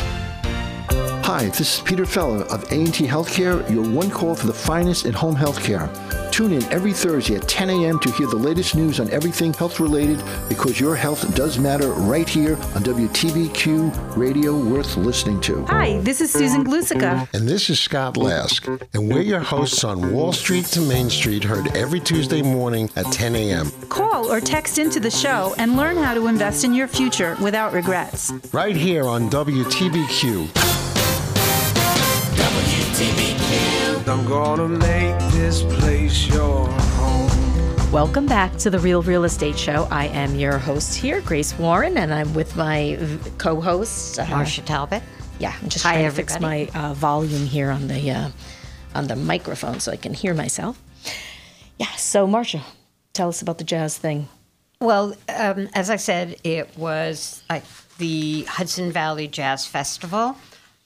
Hi, 1.34 1.46
this 1.46 1.78
is 1.78 1.80
Peter 1.80 2.04
Feller 2.04 2.44
of 2.52 2.62
A&T 2.64 3.06
Healthcare, 3.06 3.66
your 3.70 3.88
one 3.88 4.10
call 4.10 4.34
for 4.34 4.46
the 4.46 4.52
finest 4.52 5.06
in 5.06 5.14
home 5.14 5.34
healthcare. 5.34 5.88
Tune 6.30 6.52
in 6.52 6.62
every 6.64 6.92
Thursday 6.92 7.36
at 7.36 7.48
10 7.48 7.70
a.m. 7.70 7.98
to 8.00 8.10
hear 8.12 8.26
the 8.26 8.36
latest 8.36 8.74
news 8.76 9.00
on 9.00 9.08
everything 9.08 9.54
health 9.54 9.80
related 9.80 10.22
because 10.50 10.78
your 10.78 10.94
health 10.94 11.34
does 11.34 11.58
matter 11.58 11.88
right 11.88 12.28
here 12.28 12.56
on 12.74 12.84
WTBQ 12.84 14.14
Radio 14.14 14.54
worth 14.54 14.94
listening 14.98 15.40
to. 15.40 15.64
Hi, 15.64 16.00
this 16.00 16.20
is 16.20 16.30
Susan 16.30 16.66
Glusica. 16.66 17.26
And 17.32 17.48
this 17.48 17.70
is 17.70 17.80
Scott 17.80 18.18
Lask. 18.18 18.68
And 18.92 19.08
we're 19.08 19.22
your 19.22 19.40
hosts 19.40 19.84
on 19.84 20.12
Wall 20.12 20.34
Street 20.34 20.66
to 20.66 20.82
Main 20.82 21.08
Street, 21.08 21.42
heard 21.42 21.74
every 21.74 22.00
Tuesday 22.00 22.42
morning 22.42 22.90
at 22.94 23.06
10 23.06 23.36
a.m. 23.36 23.70
Call 23.88 24.30
or 24.30 24.38
text 24.38 24.78
into 24.78 25.00
the 25.00 25.10
show 25.10 25.54
and 25.56 25.78
learn 25.78 25.96
how 25.96 26.12
to 26.12 26.26
invest 26.26 26.62
in 26.62 26.74
your 26.74 26.88
future 26.88 27.38
without 27.40 27.72
regrets. 27.72 28.34
Right 28.52 28.76
here 28.76 29.06
on 29.06 29.30
WTBQ. 29.30 30.81
I'm 34.08 34.26
gonna 34.26 34.68
make 34.68 35.18
this 35.32 35.62
place 35.62 36.26
your 36.26 36.66
home. 36.66 37.92
Welcome 37.92 38.26
back 38.26 38.56
to 38.56 38.70
the 38.70 38.78
Real 38.78 39.02
Real 39.02 39.24
Estate 39.24 39.58
Show. 39.58 39.86
I 39.90 40.06
am 40.06 40.34
your 40.34 40.58
host 40.58 40.94
here, 40.94 41.20
Grace 41.20 41.56
Warren, 41.58 41.98
and 41.98 42.12
I'm 42.12 42.34
with 42.34 42.56
my 42.56 42.98
co-host, 43.38 44.18
uh, 44.18 44.24
Marsha 44.24 44.64
Talbot. 44.64 45.02
Yeah, 45.38 45.54
I'm 45.62 45.68
just 45.68 45.84
Hi, 45.84 45.92
trying 45.92 46.04
to 46.06 46.10
fix 46.10 46.40
my 46.40 46.68
uh, 46.74 46.94
volume 46.94 47.46
here 47.46 47.70
on 47.70 47.88
the 47.88 48.10
uh, 48.10 48.30
on 48.94 49.06
the 49.06 49.16
microphone 49.16 49.78
so 49.80 49.92
I 49.92 49.96
can 49.96 50.14
hear 50.14 50.34
myself. 50.34 50.82
Yeah. 51.78 51.90
So, 51.96 52.26
Marsha, 52.26 52.62
tell 53.12 53.28
us 53.28 53.42
about 53.42 53.58
the 53.58 53.64
jazz 53.64 53.98
thing. 53.98 54.28
Well, 54.80 55.14
um, 55.28 55.68
as 55.74 55.90
I 55.90 55.96
said, 55.96 56.36
it 56.44 56.76
was 56.76 57.42
uh, 57.50 57.60
the 57.98 58.42
Hudson 58.48 58.90
Valley 58.90 59.28
Jazz 59.28 59.66
Festival. 59.66 60.36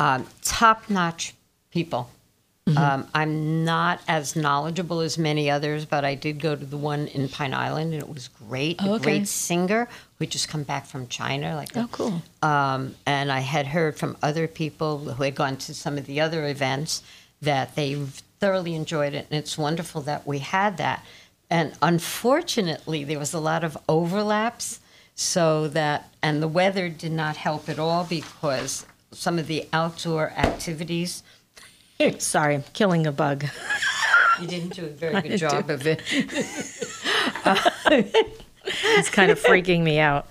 Um, 0.00 0.26
Top 0.42 0.90
notch 0.90 1.34
people. 1.70 2.10
Um, 2.76 3.06
I'm 3.14 3.64
not 3.64 4.00
as 4.08 4.34
knowledgeable 4.34 4.98
as 4.98 5.16
many 5.18 5.48
others, 5.48 5.84
but 5.84 6.04
I 6.04 6.16
did 6.16 6.40
go 6.40 6.56
to 6.56 6.64
the 6.66 6.76
one 6.76 7.06
in 7.06 7.28
Pine 7.28 7.54
Island, 7.54 7.92
and 7.94 8.02
it 8.02 8.08
was 8.08 8.26
great. 8.26 8.76
Oh, 8.82 8.92
A 8.92 8.94
okay. 8.94 9.04
great 9.04 9.28
singer 9.28 9.88
who 10.18 10.26
just 10.26 10.48
come 10.48 10.64
back 10.64 10.84
from 10.86 11.06
China. 11.06 11.54
Like, 11.54 11.76
Oh, 11.76 11.88
cool. 11.92 12.22
Um, 12.42 12.96
and 13.06 13.30
I 13.30 13.38
had 13.40 13.68
heard 13.68 13.96
from 13.96 14.16
other 14.20 14.48
people 14.48 14.98
who 14.98 15.22
had 15.22 15.36
gone 15.36 15.56
to 15.58 15.74
some 15.74 15.96
of 15.96 16.06
the 16.06 16.20
other 16.20 16.44
events 16.48 17.04
that 17.40 17.76
they 17.76 17.94
thoroughly 18.40 18.74
enjoyed 18.74 19.14
it, 19.14 19.28
and 19.30 19.38
it's 19.38 19.56
wonderful 19.56 20.00
that 20.02 20.26
we 20.26 20.40
had 20.40 20.76
that. 20.78 21.04
And 21.48 21.72
unfortunately, 21.80 23.04
there 23.04 23.20
was 23.20 23.32
a 23.32 23.38
lot 23.38 23.62
of 23.62 23.78
overlaps, 23.88 24.80
so 25.14 25.68
that 25.68 26.10
and 26.20 26.42
the 26.42 26.48
weather 26.48 26.88
did 26.88 27.12
not 27.12 27.36
help 27.36 27.68
at 27.68 27.78
all 27.78 28.02
because 28.02 28.84
some 29.12 29.38
of 29.38 29.46
the 29.46 29.68
outdoor 29.72 30.30
activities. 30.30 31.22
Sorry, 32.18 32.54
I'm 32.54 32.64
killing 32.72 33.06
a 33.06 33.12
bug. 33.12 33.44
You 34.38 34.46
didn't 34.46 34.74
do 34.74 34.84
a 34.84 34.88
very 34.88 35.22
good 35.22 35.38
job 35.38 35.70
of 35.70 35.86
it. 35.86 36.02
It's 38.66 39.08
kind 39.10 39.30
of 39.30 39.40
freaking 39.40 39.82
me 39.82 39.98
out. 39.98 40.26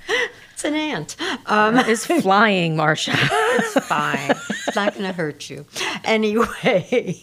It's 0.53 0.63
an 0.63 0.75
ant. 0.75 1.15
Um, 1.47 1.75
It's 1.77 2.05
flying, 2.05 2.75
Marsha. 2.75 3.15
It's 3.17 3.87
fine. 3.87 4.29
it's 4.67 4.75
not 4.75 4.93
going 4.93 5.05
to 5.05 5.11
hurt 5.11 5.49
you. 5.49 5.65
Anyway, 6.03 7.19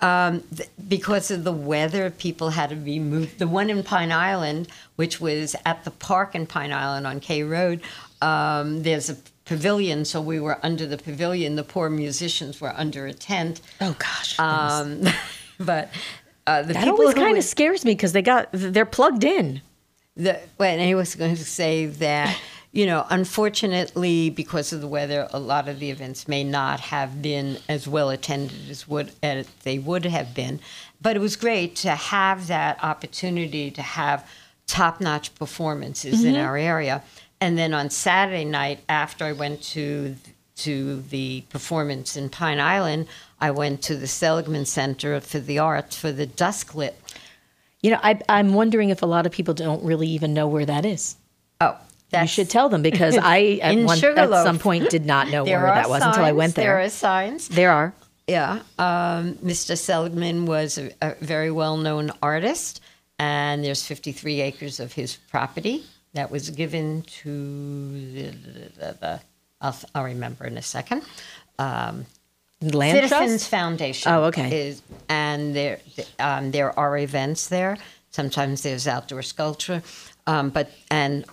um, 0.00 0.42
th- 0.56 0.70
because 0.88 1.30
of 1.30 1.44
the 1.44 1.52
weather, 1.52 2.08
people 2.10 2.48
had 2.48 2.70
to 2.70 2.76
be 2.76 2.98
moved. 2.98 3.38
The 3.38 3.46
one 3.46 3.68
in 3.68 3.82
Pine 3.82 4.10
Island, 4.10 4.68
which 4.96 5.20
was 5.20 5.54
at 5.66 5.84
the 5.84 5.90
park 5.90 6.34
in 6.34 6.46
Pine 6.46 6.72
Island 6.72 7.06
on 7.06 7.20
K 7.20 7.42
Road, 7.42 7.82
um, 8.22 8.82
there's 8.84 9.10
a 9.10 9.16
pavilion, 9.46 10.04
so 10.04 10.20
we 10.20 10.38
were 10.38 10.58
under 10.62 10.86
the 10.86 10.98
pavilion. 10.98 11.56
The 11.56 11.64
poor 11.64 11.88
musicians 11.88 12.60
were 12.60 12.74
under 12.76 13.06
a 13.06 13.14
tent. 13.14 13.62
Oh 13.80 13.96
gosh. 13.98 14.38
Um, 14.38 15.02
but 15.60 15.90
uh, 16.46 16.62
the 16.62 16.74
that 16.74 16.88
always 16.88 17.14
kind 17.14 17.38
of 17.38 17.44
scares 17.44 17.84
me 17.84 17.92
because 17.92 18.12
they 18.12 18.22
got 18.22 18.48
they're 18.52 18.84
plugged 18.84 19.24
in. 19.24 19.62
the, 20.16 20.38
well, 20.58 20.70
and 20.70 20.82
I 20.82 20.94
was 20.94 21.14
going 21.14 21.36
to 21.36 21.44
say 21.44 21.86
that, 21.86 22.38
you 22.72 22.86
know, 22.86 23.06
unfortunately, 23.10 24.30
because 24.30 24.72
of 24.72 24.80
the 24.80 24.88
weather, 24.88 25.28
a 25.32 25.38
lot 25.38 25.68
of 25.68 25.78
the 25.78 25.90
events 25.90 26.28
may 26.28 26.44
not 26.44 26.80
have 26.80 27.22
been 27.22 27.58
as 27.68 27.88
well 27.88 28.10
attended 28.10 28.68
as 28.70 28.86
would 28.86 29.12
as 29.22 29.46
they 29.62 29.78
would 29.78 30.04
have 30.04 30.34
been. 30.34 30.60
But 31.00 31.16
it 31.16 31.20
was 31.20 31.36
great 31.36 31.76
to 31.76 31.90
have 31.90 32.46
that 32.48 32.82
opportunity 32.82 33.70
to 33.70 33.82
have 33.82 34.28
top-notch 34.66 35.34
performances 35.36 36.24
in 36.24 36.34
our 36.34 36.56
area. 36.56 37.02
And 37.40 37.58
then 37.58 37.74
on 37.74 37.90
Saturday 37.90 38.44
night, 38.44 38.80
after 38.88 39.24
I 39.24 39.32
went 39.32 39.62
to 39.62 40.16
to 40.56 41.02
the 41.02 41.42
performance 41.50 42.16
in 42.16 42.30
Pine 42.30 42.60
Island, 42.60 43.08
I 43.40 43.50
went 43.50 43.82
to 43.82 43.96
the 43.96 44.06
Seligmann 44.06 44.66
Center 44.66 45.20
for 45.20 45.38
the 45.38 45.58
Arts 45.58 45.96
for 45.96 46.10
the 46.12 46.26
Dusk 46.26 46.74
Lit. 46.74 46.98
You 47.82 47.90
know, 47.90 48.00
I, 48.02 48.20
I'm 48.28 48.54
wondering 48.54 48.88
if 48.88 49.02
a 49.02 49.06
lot 49.06 49.26
of 49.26 49.32
people 49.32 49.52
don't 49.52 49.84
really 49.84 50.08
even 50.08 50.32
know 50.32 50.48
where 50.48 50.64
that 50.64 50.86
is. 50.86 51.16
Oh, 51.60 51.76
that's 52.10 52.22
you 52.22 52.28
should 52.28 52.50
tell 52.50 52.70
them 52.70 52.80
because 52.80 53.18
I 53.22 53.58
at, 53.62 53.76
one, 53.76 54.02
at 54.02 54.44
some 54.44 54.58
point 54.58 54.88
did 54.88 55.04
not 55.04 55.28
know 55.28 55.44
where 55.44 55.60
that 55.60 55.90
was 55.90 56.02
until 56.02 56.24
I 56.24 56.32
went 56.32 56.54
there. 56.54 56.64
There 56.64 56.80
are 56.80 56.88
signs. 56.88 57.48
There 57.48 57.70
are. 57.70 57.92
Yeah. 58.26 58.60
Um, 58.78 59.34
Mr. 59.34 59.76
Seligmann 59.76 60.46
was 60.46 60.78
a, 60.78 60.90
a 61.02 61.14
very 61.20 61.50
well 61.50 61.76
known 61.76 62.10
artist, 62.22 62.80
and 63.18 63.62
there's 63.62 63.86
53 63.86 64.40
acres 64.40 64.80
of 64.80 64.94
his 64.94 65.16
property 65.30 65.84
that 66.16 66.30
was 66.30 66.50
given 66.50 67.02
to 67.02 67.90
the. 68.12 68.30
the, 68.30 68.96
the, 69.00 69.20
I'll, 69.60 69.76
I'll 69.94 70.04
remember 70.04 70.44
in 70.46 70.58
a 70.58 70.62
second. 70.62 71.02
Um, 71.58 72.06
Land 72.60 72.96
Citizens 72.96 73.42
Trust. 73.42 73.48
Foundation. 73.48 74.12
Oh, 74.12 74.24
okay. 74.24 74.68
Is, 74.68 74.82
and 75.08 75.54
there, 75.54 75.78
um, 76.18 76.50
there 76.50 76.78
are 76.78 76.96
events 76.98 77.48
there. 77.48 77.76
Sometimes 78.10 78.62
there's 78.62 78.86
outdoor 78.86 79.22
sculpture, 79.22 79.82
um, 80.26 80.50
but 80.50 80.70
and 80.90 81.24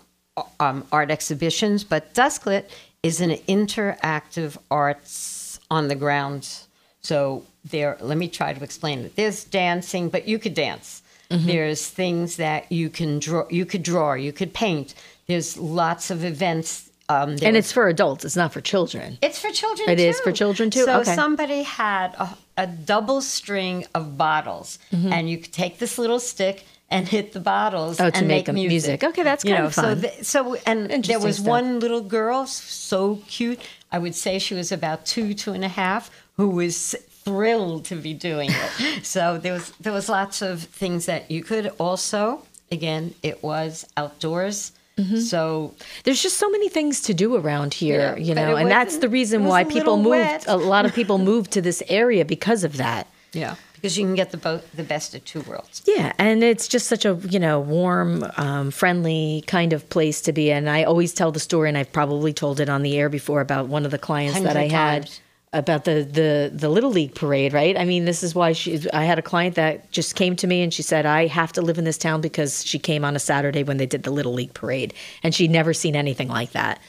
um, 0.59 0.85
art 0.91 1.11
exhibitions. 1.11 1.83
But 1.83 2.13
Dusklit 2.13 2.69
is 3.03 3.21
an 3.21 3.31
interactive 3.47 4.57
arts 4.69 5.59
on 5.71 5.87
the 5.87 5.95
grounds. 5.95 6.67
So 7.01 7.43
there, 7.65 7.97
let 8.01 8.17
me 8.17 8.27
try 8.27 8.53
to 8.53 8.63
explain 8.63 8.99
it. 8.99 9.15
There's 9.15 9.43
dancing, 9.45 10.09
but 10.09 10.27
you 10.27 10.39
could 10.39 10.53
dance. 10.53 11.02
Mm-hmm. 11.33 11.47
There's 11.47 11.87
things 11.87 12.35
that 12.37 12.71
you 12.71 12.89
can 12.89 13.19
draw. 13.19 13.47
You 13.49 13.65
could 13.65 13.83
draw. 13.83 14.13
You 14.13 14.31
could 14.31 14.53
paint. 14.53 14.93
There's 15.27 15.57
lots 15.57 16.11
of 16.11 16.23
events. 16.23 16.89
Um, 17.09 17.31
and 17.41 17.57
it's 17.57 17.71
for 17.71 17.87
adults. 17.89 18.23
It's 18.23 18.35
not 18.37 18.53
for 18.53 18.61
children. 18.61 19.17
it's 19.21 19.37
for 19.39 19.49
children 19.51 19.89
It 19.89 19.97
too. 19.97 20.03
is 20.03 20.19
for 20.21 20.31
children, 20.31 20.69
too? 20.69 20.85
So 20.85 20.99
Okay. 21.01 21.15
somebody 21.15 21.63
had 21.63 22.13
a, 22.17 22.29
a 22.57 22.67
double 22.67 23.21
string 23.21 23.85
of 23.93 24.17
bottles, 24.17 24.79
Mm-hmm. 24.93 25.11
and 25.11 25.29
you 25.29 25.37
could 25.37 25.51
take 25.51 25.79
this 25.79 25.97
little 25.97 26.19
stick 26.19 26.63
and 26.89 27.07
hit 27.07 27.33
the 27.33 27.39
bottles 27.41 27.99
Oh, 27.99 28.09
to 28.09 28.17
and 28.17 28.27
make 28.27 28.47
make, 28.47 28.53
music. 28.53 28.69
music. 28.69 29.03
Okay, 29.03 29.23
that's 29.23 29.43
you 29.43 29.53
kinda 29.53 29.71
fun. 29.71 29.95
So, 30.01 30.01
th- 30.07 30.23
so 30.23 30.55
and 30.65 31.03
there 31.03 31.19
was 31.19 31.37
stuff. 31.37 31.47
one 31.47 31.79
little 31.79 32.01
girl, 32.01 32.45
so 32.45 33.19
cute. 33.27 33.59
I 33.91 33.97
would 33.99 34.15
say 34.15 34.39
she 34.39 34.53
was 34.55 34.71
about 34.71 35.05
two, 35.05 35.33
two 35.33 35.51
and 35.53 35.65
a 35.65 35.69
half, 35.69 36.09
who 36.37 36.47
was 36.49 36.95
thrilled 37.25 37.85
to 37.85 37.95
be 37.95 38.13
doing 38.13 38.49
it. 38.51 39.05
so 39.13 39.37
there 39.37 39.53
was 39.53 39.71
there 39.79 39.93
was 39.93 40.09
lots 40.09 40.41
of 40.41 40.61
things 40.63 41.05
that 41.05 41.29
you 41.31 41.43
could 41.43 41.71
also. 41.79 42.43
Again, 42.71 43.13
it 43.21 43.43
was 43.43 43.85
outdoors. 43.97 44.71
So 45.19 45.73
There's 46.03 46.21
just 46.21 46.37
so 46.37 46.49
many 46.51 46.69
things 46.69 47.01
to 47.01 47.15
do 47.15 47.35
around 47.35 47.73
here, 47.73 48.15
Yeah, 48.15 48.23
you 48.23 48.35
know, 48.35 48.55
and 48.55 48.69
that's 48.69 48.97
the 48.97 49.09
reason 49.09 49.45
why 49.45 49.63
people 49.63 49.97
moved. 49.97 50.09
wet. 50.09 50.45
A 50.47 50.55
lot 50.55 50.85
of 50.85 50.93
people 50.99 51.17
moved 51.17 51.49
to 51.53 51.61
this 51.63 51.81
area 51.89 52.23
because 52.25 52.63
of 52.63 52.77
that. 52.77 53.07
yeah, 53.31 53.55
because 53.73 53.97
you 53.97 54.05
can 54.05 54.13
get 54.13 54.29
the 54.29 54.37
both 54.37 54.71
the 54.73 54.83
best 54.83 55.15
of 55.15 55.25
two 55.25 55.41
worlds. 55.41 55.81
Yeah, 55.87 56.13
and 56.19 56.43
it's 56.43 56.67
just 56.67 56.85
such 56.87 57.05
a 57.05 57.15
you 57.27 57.39
know 57.39 57.59
warm, 57.59 58.23
um, 58.37 58.69
friendly 58.69 59.43
kind 59.47 59.73
of 59.73 59.89
place 59.89 60.21
to 60.21 60.31
be. 60.31 60.51
And 60.51 60.69
I 60.69 60.83
always 60.83 61.11
tell 61.11 61.31
the 61.31 61.39
story, 61.39 61.69
and 61.69 61.77
I've 61.77 61.91
probably 61.91 62.31
told 62.31 62.59
it 62.59 62.69
on 62.69 62.83
the 62.83 62.95
air 62.97 63.09
before 63.09 63.41
about 63.41 63.67
one 63.67 63.85
of 63.85 63.91
the 63.91 63.97
clients 63.99 64.39
that 64.41 64.55
I 64.55 64.67
Hundred 64.67 64.71
had 64.71 65.01
times. 65.05 65.21
About 65.53 65.85
the 65.85 66.03
the 66.03 66.51
the 66.53 66.69
little 66.69 66.91
league 66.91 67.15
parade. 67.15 67.53
Right? 67.53 67.77
I 67.77 67.85
mean, 67.85 68.05
this 68.05 68.23
is 68.23 68.35
why 68.35 68.51
she. 68.53 68.85
I 68.91 69.05
had 69.05 69.19
a 69.19 69.21
client 69.21 69.55
that 69.55 69.91
just 69.91 70.15
came 70.15 70.35
to 70.37 70.47
me 70.47 70.61
and 70.61 70.73
she 70.73 70.81
said, 70.81 71.05
"I 71.05 71.27
have 71.27 71.53
to 71.53 71.61
live 71.61 71.77
in 71.77 71.85
this 71.85 71.97
town 71.97 72.21
because 72.21 72.65
she 72.65 72.79
came 72.79 73.05
on 73.05 73.15
a 73.15 73.19
Saturday 73.19 73.63
when 73.63 73.77
they 73.77 73.85
did 73.85 74.03
the 74.03 74.11
little 74.11 74.33
league 74.33 74.53
parade, 74.53 74.93
and 75.21 75.33
she'd 75.33 75.51
never 75.51 75.73
seen 75.73 75.95
anything 75.95 76.27
like 76.27 76.51
that." 76.51 76.81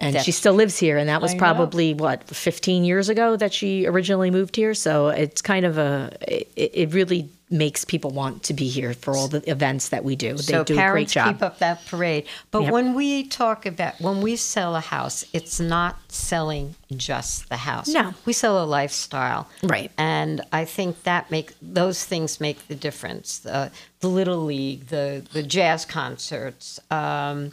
And 0.00 0.16
she 0.20 0.30
still 0.30 0.54
lives 0.54 0.78
here, 0.78 0.96
and 0.96 1.08
that 1.08 1.20
was 1.20 1.32
I 1.32 1.34
know. 1.34 1.38
probably 1.38 1.92
what 1.92 2.22
15 2.28 2.84
years 2.84 3.08
ago 3.08 3.36
that 3.36 3.52
she 3.52 3.84
originally 3.84 4.30
moved 4.30 4.54
here. 4.54 4.72
So 4.72 5.08
it's 5.08 5.42
kind 5.42 5.66
of 5.66 5.76
a 5.76 6.16
it, 6.20 6.48
it 6.56 6.94
really 6.94 7.30
makes 7.50 7.84
people 7.84 8.10
want 8.10 8.42
to 8.44 8.54
be 8.54 8.68
here 8.68 8.92
for 8.94 9.16
all 9.16 9.28
the 9.28 9.48
events 9.50 9.88
that 9.88 10.04
we 10.04 10.16
do. 10.16 10.32
They 10.34 10.42
so 10.42 10.64
do 10.64 10.74
a 10.74 10.76
great 10.76 10.82
parents 10.82 11.12
job. 11.12 11.34
keep 11.34 11.42
up 11.42 11.58
that 11.60 11.84
parade. 11.86 12.26
But 12.50 12.62
Yep. 12.64 12.72
when 12.72 12.94
we 12.94 13.24
talk 13.24 13.64
about 13.66 14.00
when 14.00 14.20
we 14.20 14.36
sell 14.36 14.76
a 14.76 14.80
house, 14.80 15.24
it's 15.32 15.58
not 15.58 15.96
selling 16.08 16.74
just 16.94 17.48
the 17.48 17.56
house. 17.58 17.88
No. 17.88 18.14
we 18.24 18.32
sell 18.32 18.62
a 18.62 18.66
lifestyle. 18.66 19.48
Right. 19.62 19.90
And 19.98 20.40
I 20.52 20.64
think 20.64 21.02
that 21.04 21.30
make 21.30 21.52
those 21.62 22.04
things 22.04 22.40
make 22.40 22.68
the 22.68 22.74
difference. 22.74 23.38
The, 23.38 23.70
the 24.00 24.08
little 24.08 24.44
league, 24.44 24.88
the 24.88 25.24
the 25.32 25.42
jazz 25.42 25.84
concerts. 25.84 26.78
Um, 26.90 27.52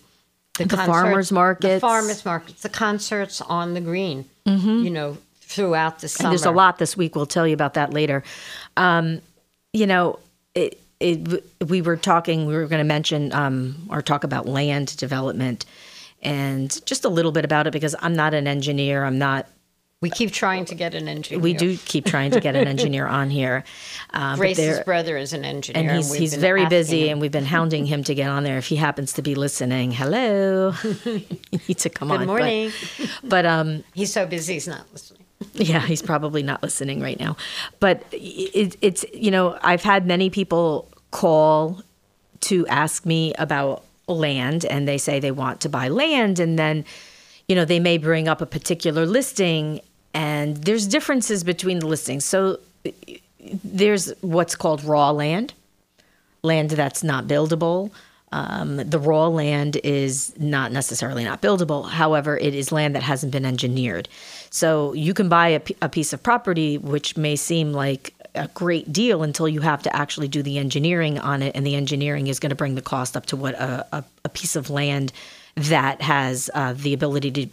the, 0.57 0.63
The 0.65 0.75
concerts- 0.77 0.87
farmers 0.87 1.31
markets. 1.31 1.73
the 1.75 1.79
farmers 1.79 2.23
markets, 2.25 2.61
the 2.61 2.69
concerts 2.69 3.41
on 3.41 3.73
the 3.73 3.81
green. 3.81 4.25
You 4.45 4.89
know, 4.91 5.17
throughout 5.41 5.99
the 5.99 6.07
summer. 6.07 6.27
And 6.27 6.31
there's 6.33 6.45
a 6.45 6.51
lot 6.51 6.77
this 6.77 6.95
week. 6.95 7.15
We'll 7.15 7.25
tell 7.25 7.47
you 7.47 7.53
about 7.55 7.73
that 7.73 7.91
later. 7.93 8.23
Um, 8.77 9.21
you 9.75 9.85
know, 9.85 10.19
it, 10.53 10.79
it, 11.01 11.43
we 11.67 11.81
were 11.81 11.97
talking, 11.97 12.45
we 12.45 12.53
were 12.55 12.67
going 12.67 12.79
to 12.79 12.85
mention 12.85 13.33
um, 13.33 13.87
or 13.89 14.01
talk 14.01 14.23
about 14.23 14.47
land 14.47 14.95
development 14.95 15.65
and 16.21 16.83
just 16.85 17.03
a 17.03 17.09
little 17.09 17.33
bit 17.33 17.43
about 17.43 17.67
it 17.67 17.73
because 17.73 17.93
I'm 17.99 18.15
not 18.15 18.33
an 18.33 18.47
engineer. 18.47 19.03
I'm 19.03 19.17
not, 19.19 19.47
We 19.99 20.09
keep 20.09 20.31
trying 20.31 20.63
to 20.65 20.75
get 20.75 20.93
an 20.95 21.09
engineer. 21.09 21.41
we 21.41 21.53
do 21.53 21.75
keep 21.77 22.05
trying 22.05 22.31
to 22.31 22.39
get 22.39 22.55
an 22.55 22.67
engineer 22.69 23.05
on 23.05 23.29
here. 23.29 23.65
Uh, 24.13 24.31
but 24.33 24.37
Grace's 24.37 24.79
brother 24.85 25.17
is 25.17 25.33
an 25.33 25.43
engineer, 25.43 25.89
and 25.89 25.97
he's 25.97 26.09
we've 26.09 26.31
very 26.39 26.65
busy, 26.67 27.07
him. 27.07 27.11
and 27.13 27.21
we've 27.21 27.33
been 27.33 27.45
hounding 27.45 27.85
him 27.85 28.03
to 28.05 28.15
get 28.15 28.29
on 28.29 28.43
there. 28.43 28.57
If 28.57 28.67
he 28.67 28.77
happens 28.77 29.11
to 29.13 29.21
be 29.21 29.35
listening, 29.35 29.91
hello, 29.91 30.73
you 31.05 31.59
need 31.67 31.79
to 31.79 31.89
come 31.89 32.11
on. 32.11 32.19
Good 32.19 32.27
But- 32.27 32.31
morning. 32.31 32.71
But, 33.23 33.45
um, 33.45 33.83
He's 33.93 34.13
so 34.13 34.25
busy, 34.25 34.53
he's 34.53 34.67
not 34.69 34.85
listening. 34.93 35.24
yeah, 35.53 35.81
he's 35.81 36.01
probably 36.01 36.43
not 36.43 36.63
listening 36.63 37.01
right 37.01 37.19
now. 37.19 37.35
But 37.79 38.03
it, 38.11 38.77
it's 38.81 39.05
you 39.13 39.31
know 39.31 39.57
I've 39.61 39.83
had 39.83 40.05
many 40.05 40.29
people 40.29 40.89
call 41.11 41.81
to 42.41 42.67
ask 42.67 43.05
me 43.05 43.33
about 43.35 43.83
land, 44.07 44.65
and 44.65 44.87
they 44.87 44.97
say 44.97 45.19
they 45.19 45.31
want 45.31 45.61
to 45.61 45.69
buy 45.69 45.87
land, 45.89 46.39
and 46.39 46.57
then 46.57 46.85
you 47.47 47.55
know 47.55 47.65
they 47.65 47.79
may 47.79 47.97
bring 47.97 48.27
up 48.27 48.41
a 48.41 48.45
particular 48.45 49.05
listing, 49.05 49.81
and 50.13 50.57
there's 50.57 50.87
differences 50.87 51.43
between 51.43 51.79
the 51.79 51.87
listings. 51.87 52.25
So 52.25 52.59
there's 53.63 54.11
what's 54.21 54.55
called 54.55 54.83
raw 54.83 55.11
land, 55.11 55.53
land 56.43 56.71
that's 56.71 57.03
not 57.03 57.27
buildable. 57.27 57.91
Um, 58.31 58.77
the 58.77 58.99
raw 58.99 59.27
land 59.27 59.77
is 59.83 60.33
not 60.37 60.71
necessarily 60.71 61.23
not 61.23 61.41
buildable. 61.41 61.87
However, 61.87 62.37
it 62.37 62.53
is 62.53 62.71
land 62.71 62.95
that 62.95 63.03
hasn't 63.03 63.31
been 63.31 63.45
engineered. 63.45 64.09
So 64.55 64.93
you 64.93 65.13
can 65.13 65.27
buy 65.27 65.49
a, 65.49 65.59
p- 65.59 65.75
a 65.81 65.89
piece 65.89 66.13
of 66.13 66.23
property, 66.23 66.77
which 66.77 67.17
may 67.17 67.35
seem 67.35 67.73
like 67.73 68.13
a 68.35 68.47
great 68.53 68.93
deal 68.93 69.21
until 69.21 69.49
you 69.49 69.59
have 69.59 69.83
to 69.83 69.93
actually 69.93 70.29
do 70.29 70.41
the 70.41 70.57
engineering 70.57 71.19
on 71.19 71.41
it. 71.41 71.53
And 71.57 71.67
the 71.67 71.75
engineering 71.75 72.27
is 72.27 72.39
going 72.39 72.51
to 72.51 72.55
bring 72.55 72.75
the 72.75 72.81
cost 72.81 73.17
up 73.17 73.25
to 73.25 73.35
what 73.35 73.53
a, 73.55 73.85
a, 73.91 74.03
a 74.23 74.29
piece 74.29 74.55
of 74.55 74.69
land 74.69 75.11
that 75.55 76.01
has 76.01 76.49
uh, 76.53 76.71
the 76.71 76.93
ability 76.93 77.31
to, 77.31 77.47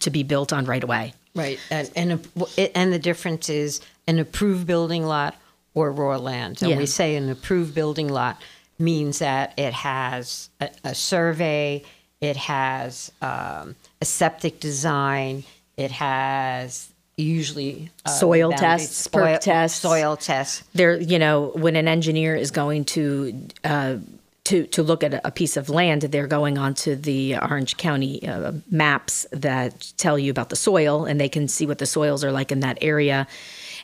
to 0.00 0.10
be 0.10 0.24
built 0.24 0.52
on 0.52 0.64
right 0.64 0.82
away. 0.82 1.14
Right, 1.36 1.60
and 1.70 1.88
and, 1.94 2.28
and 2.74 2.92
the 2.92 2.98
difference 2.98 3.48
is 3.48 3.80
an 4.08 4.18
approved 4.18 4.66
building 4.66 5.06
lot 5.06 5.36
or 5.74 5.92
raw 5.92 6.16
land. 6.16 6.60
And 6.60 6.72
Yeah. 6.72 6.76
we 6.78 6.86
say 6.86 7.14
an 7.14 7.28
approved 7.28 7.72
building 7.72 8.08
lot 8.08 8.42
means 8.80 9.20
that 9.20 9.54
it 9.56 9.74
has 9.74 10.50
a, 10.60 10.70
a 10.82 10.94
survey, 10.96 11.84
it 12.20 12.36
has 12.36 13.12
um, 13.22 13.76
a 14.00 14.04
septic 14.04 14.58
design, 14.58 15.44
it 15.78 15.90
has 15.92 16.90
usually 17.16 17.90
uh, 18.04 18.10
Soil 18.10 18.52
tests, 18.52 19.08
perc 19.08 19.40
tests. 19.40 19.80
soil 19.80 20.16
tests. 20.16 20.62
there 20.74 21.00
you 21.00 21.18
know 21.18 21.50
when 21.54 21.74
an 21.76 21.88
engineer 21.88 22.36
is 22.36 22.50
going 22.50 22.84
to 22.84 23.48
uh, 23.64 23.96
to 24.44 24.66
to 24.68 24.82
look 24.82 25.02
at 25.02 25.20
a 25.24 25.30
piece 25.30 25.56
of 25.56 25.68
land 25.68 26.02
they're 26.02 26.28
going 26.28 26.56
onto 26.58 26.94
the 26.94 27.36
orange 27.36 27.76
county 27.76 28.26
uh, 28.28 28.52
maps 28.70 29.26
that 29.32 29.92
tell 29.96 30.18
you 30.18 30.30
about 30.30 30.48
the 30.50 30.56
soil 30.56 31.04
and 31.04 31.20
they 31.20 31.28
can 31.28 31.48
see 31.48 31.66
what 31.66 31.78
the 31.78 31.86
soils 31.86 32.22
are 32.24 32.30
like 32.32 32.52
in 32.52 32.60
that 32.60 32.78
area 32.80 33.26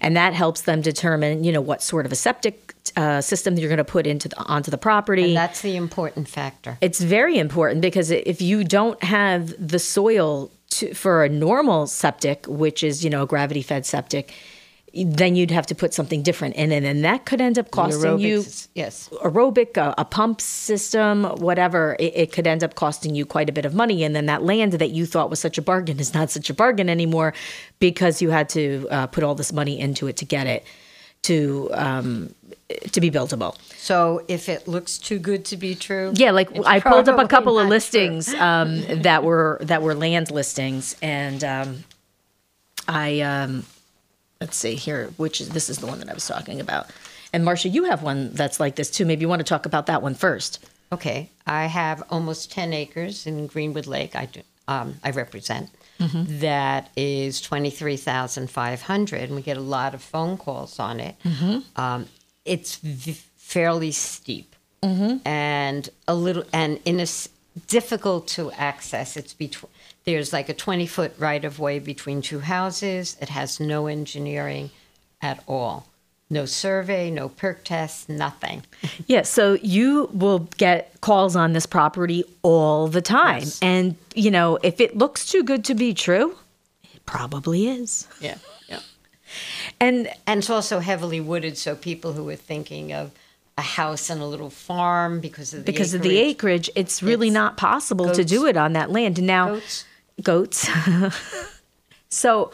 and 0.00 0.16
that 0.16 0.32
helps 0.32 0.62
them 0.62 0.80
determine 0.80 1.42
you 1.44 1.52
know 1.52 1.60
what 1.60 1.82
sort 1.82 2.06
of 2.06 2.12
a 2.12 2.16
septic 2.16 2.74
uh, 2.96 3.20
system 3.20 3.56
you're 3.56 3.68
going 3.68 3.78
to 3.78 3.84
put 3.84 4.06
into 4.06 4.28
the, 4.28 4.38
onto 4.44 4.70
the 4.70 4.78
property 4.78 5.28
And 5.28 5.36
that's 5.36 5.62
the 5.62 5.74
important 5.76 6.28
factor. 6.28 6.78
it's 6.80 7.00
very 7.00 7.36
important 7.38 7.80
because 7.80 8.10
if 8.10 8.40
you 8.40 8.62
don't 8.62 9.02
have 9.02 9.54
the 9.58 9.78
soil 9.80 10.50
to, 10.78 10.94
for 10.94 11.24
a 11.24 11.28
normal 11.28 11.86
septic, 11.86 12.46
which 12.46 12.82
is 12.82 13.04
you 13.04 13.10
know 13.10 13.22
a 13.22 13.26
gravity 13.26 13.62
fed 13.62 13.86
septic, 13.86 14.32
then 14.92 15.34
you'd 15.34 15.50
have 15.50 15.66
to 15.66 15.74
put 15.74 15.92
something 15.92 16.22
different 16.22 16.54
in 16.54 16.70
it, 16.70 16.84
and 16.84 17.04
that 17.04 17.24
could 17.24 17.40
end 17.40 17.58
up 17.58 17.70
costing 17.70 18.18
you 18.18 18.44
yes. 18.74 19.08
aerobic, 19.22 19.76
a, 19.76 19.94
a 19.98 20.04
pump 20.04 20.40
system, 20.40 21.24
whatever. 21.24 21.96
It, 21.98 22.12
it 22.14 22.32
could 22.32 22.46
end 22.46 22.62
up 22.62 22.74
costing 22.74 23.14
you 23.14 23.26
quite 23.26 23.48
a 23.48 23.52
bit 23.52 23.64
of 23.64 23.74
money, 23.74 24.04
and 24.04 24.14
then 24.14 24.26
that 24.26 24.42
land 24.42 24.74
that 24.74 24.90
you 24.90 25.06
thought 25.06 25.30
was 25.30 25.40
such 25.40 25.58
a 25.58 25.62
bargain 25.62 25.98
is 25.98 26.14
not 26.14 26.30
such 26.30 26.48
a 26.50 26.54
bargain 26.54 26.88
anymore 26.88 27.34
because 27.78 28.22
you 28.22 28.30
had 28.30 28.48
to 28.50 28.86
uh, 28.90 29.06
put 29.08 29.24
all 29.24 29.34
this 29.34 29.52
money 29.52 29.78
into 29.78 30.06
it 30.06 30.16
to 30.18 30.24
get 30.24 30.46
it 30.46 30.64
to 31.24 31.70
um, 31.72 32.34
to 32.92 33.00
be 33.00 33.10
buildable. 33.10 33.56
So 33.76 34.22
if 34.28 34.48
it 34.48 34.66
looks 34.68 34.98
too 34.98 35.18
good 35.18 35.44
to 35.46 35.56
be 35.56 35.74
true, 35.74 36.12
Yeah, 36.14 36.30
like 36.30 36.50
I 36.66 36.80
pulled 36.80 37.08
up 37.08 37.18
a 37.18 37.28
couple 37.28 37.58
of 37.58 37.68
listings 37.68 38.32
um, 38.34 38.82
that 39.02 39.24
were 39.24 39.58
that 39.62 39.82
were 39.82 39.94
land 39.94 40.30
listings, 40.30 40.96
and 41.02 41.42
um, 41.44 41.84
I 42.88 43.20
um, 43.20 43.64
let's 44.40 44.56
see 44.56 44.74
here, 44.74 45.08
which 45.16 45.40
is 45.40 45.50
this 45.50 45.68
is 45.68 45.78
the 45.78 45.86
one 45.86 45.98
that 45.98 46.08
I 46.08 46.14
was 46.14 46.26
talking 46.26 46.60
about. 46.60 46.90
And 47.32 47.44
Marsha, 47.44 47.72
you 47.72 47.84
have 47.84 48.02
one 48.02 48.32
that's 48.32 48.60
like 48.60 48.76
this 48.76 48.90
too. 48.90 49.04
Maybe 49.04 49.22
you 49.22 49.28
want 49.28 49.40
to 49.40 49.44
talk 49.44 49.66
about 49.66 49.86
that 49.86 50.02
one 50.02 50.14
first. 50.14 50.64
Okay, 50.92 51.30
I 51.46 51.66
have 51.66 52.02
almost 52.10 52.52
ten 52.52 52.72
acres 52.72 53.26
in 53.26 53.46
Greenwood 53.48 53.86
Lake. 53.86 54.14
I 54.14 54.26
do, 54.26 54.40
um, 54.68 54.94
I 55.02 55.10
represent. 55.10 55.70
Mm-hmm. 55.98 56.40
That 56.40 56.90
is 56.96 57.40
twenty 57.40 57.70
three 57.70 57.96
thousand 57.96 58.50
five 58.50 58.82
hundred, 58.82 59.22
and 59.22 59.34
we 59.34 59.42
get 59.42 59.56
a 59.56 59.60
lot 59.60 59.94
of 59.94 60.02
phone 60.02 60.36
calls 60.36 60.78
on 60.78 61.00
it. 61.00 61.16
Mm-hmm. 61.24 61.80
Um, 61.80 62.06
it's 62.44 62.76
v- 62.76 63.18
fairly 63.36 63.92
steep 63.92 64.50
Mm-hmm. 64.82 65.26
and 65.26 65.88
a 66.06 66.14
little, 66.14 66.44
and 66.52 66.78
in 66.84 67.00
a 67.00 67.06
difficult 67.68 68.28
to 68.28 68.52
access. 68.52 69.16
It's 69.16 69.32
between 69.32 69.70
there's 70.04 70.30
like 70.32 70.50
a 70.50 70.54
twenty 70.54 70.86
foot 70.86 71.14
right 71.18 71.42
of 71.42 71.58
way 71.58 71.78
between 71.78 72.20
two 72.20 72.40
houses. 72.40 73.16
It 73.20 73.30
has 73.30 73.58
no 73.60 73.86
engineering 73.86 74.70
at 75.22 75.42
all, 75.48 75.86
no 76.28 76.44
survey, 76.44 77.10
no 77.10 77.30
perc 77.30 77.64
test, 77.64 78.08
nothing. 78.10 78.62
Yeah, 79.06 79.22
so 79.22 79.54
you 79.62 80.10
will 80.12 80.40
get 80.58 81.00
calls 81.00 81.34
on 81.34 81.54
this 81.54 81.64
property 81.66 82.22
all 82.42 82.86
the 82.88 83.00
time, 83.02 83.40
Yes. 83.40 83.58
and 83.62 83.96
you 84.14 84.30
know 84.30 84.58
if 84.62 84.82
it 84.82 84.98
looks 84.98 85.26
too 85.26 85.42
good 85.42 85.64
to 85.64 85.74
be 85.74 85.94
true, 85.94 86.36
it 86.92 87.06
probably 87.06 87.68
is. 87.68 88.06
Yeah, 88.20 88.36
yeah. 88.68 88.80
And 89.80 90.08
And 90.26 90.38
it's 90.38 90.50
also 90.50 90.80
heavily 90.80 91.20
wooded, 91.20 91.56
so 91.58 91.74
people 91.74 92.12
who 92.12 92.28
are 92.28 92.36
thinking 92.36 92.92
of 92.92 93.10
a 93.56 93.62
house 93.62 94.10
and 94.10 94.20
a 94.20 94.26
little 94.26 94.50
farm 94.50 95.20
because 95.20 95.54
of 95.54 95.60
the 95.64 95.72
because 95.72 95.94
of 95.94 96.02
the 96.02 96.18
acreage, 96.18 96.68
it's 96.74 97.02
really 97.02 97.28
It's 97.28 97.34
not 97.34 97.56
possible 97.56 98.10
to 98.12 98.24
do 98.24 98.46
it 98.46 98.56
on 98.56 98.72
that 98.72 98.90
land. 98.90 99.22
Now, 99.22 99.54
Goats. 99.54 99.84
goats. 100.22 100.68
so, 102.08 102.50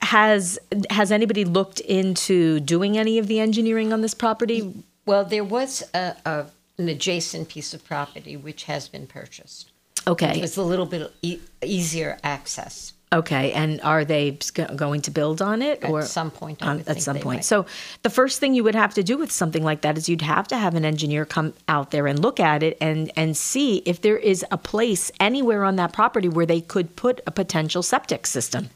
has 0.00 0.58
has 0.90 1.12
anybody 1.12 1.44
looked 1.44 1.80
into 1.80 2.60
doing 2.60 2.96
any 2.96 3.18
of 3.18 3.26
the 3.26 3.40
engineering 3.40 3.92
on 3.92 4.00
this 4.00 4.14
property? 4.14 4.84
Well, 5.04 5.24
there 5.24 5.44
was 5.44 5.84
a, 5.94 6.16
a, 6.24 6.46
an 6.78 6.88
adjacent 6.88 7.48
piece 7.48 7.74
of 7.74 7.84
property 7.84 8.36
which 8.36 8.64
has 8.64 8.88
been 8.88 9.06
purchased. 9.06 9.70
Okay, 10.08 10.40
It's 10.40 10.56
a 10.56 10.62
little 10.62 10.86
bit 10.86 11.12
e- 11.22 11.40
easier 11.62 12.18
access. 12.22 12.92
Okay, 13.12 13.52
and 13.52 13.80
are 13.82 14.04
they 14.04 14.36
going 14.74 15.00
to 15.02 15.12
build 15.12 15.40
on 15.40 15.62
it 15.62 15.82
At 15.84 15.90
or 15.90 16.02
some 16.02 16.30
point, 16.32 16.60
on- 16.60 16.82
at 16.88 17.00
some 17.00 17.16
point? 17.18 17.38
might. 17.38 17.44
So 17.44 17.64
the 18.02 18.10
first 18.10 18.40
thing 18.40 18.52
you 18.54 18.64
would 18.64 18.74
have 18.74 18.94
to 18.94 19.02
do 19.04 19.16
with 19.16 19.30
something 19.30 19.62
like 19.62 19.82
that 19.82 19.96
is 19.96 20.08
you'd 20.08 20.22
have 20.22 20.48
to 20.48 20.56
have 20.56 20.74
an 20.74 20.84
engineer 20.84 21.24
come 21.24 21.54
out 21.68 21.92
there 21.92 22.08
and 22.08 22.18
look 22.18 22.40
at 22.40 22.64
it 22.64 22.76
and 22.80 23.12
and 23.16 23.36
see 23.36 23.76
if 23.86 24.00
there 24.02 24.16
is 24.18 24.44
a 24.50 24.58
place 24.58 25.12
anywhere 25.20 25.62
on 25.62 25.76
that 25.76 25.92
property 25.92 26.28
where 26.28 26.46
they 26.46 26.60
could 26.60 26.96
put 26.96 27.20
a 27.28 27.30
potential 27.30 27.82
septic 27.82 28.26
system. 28.26 28.70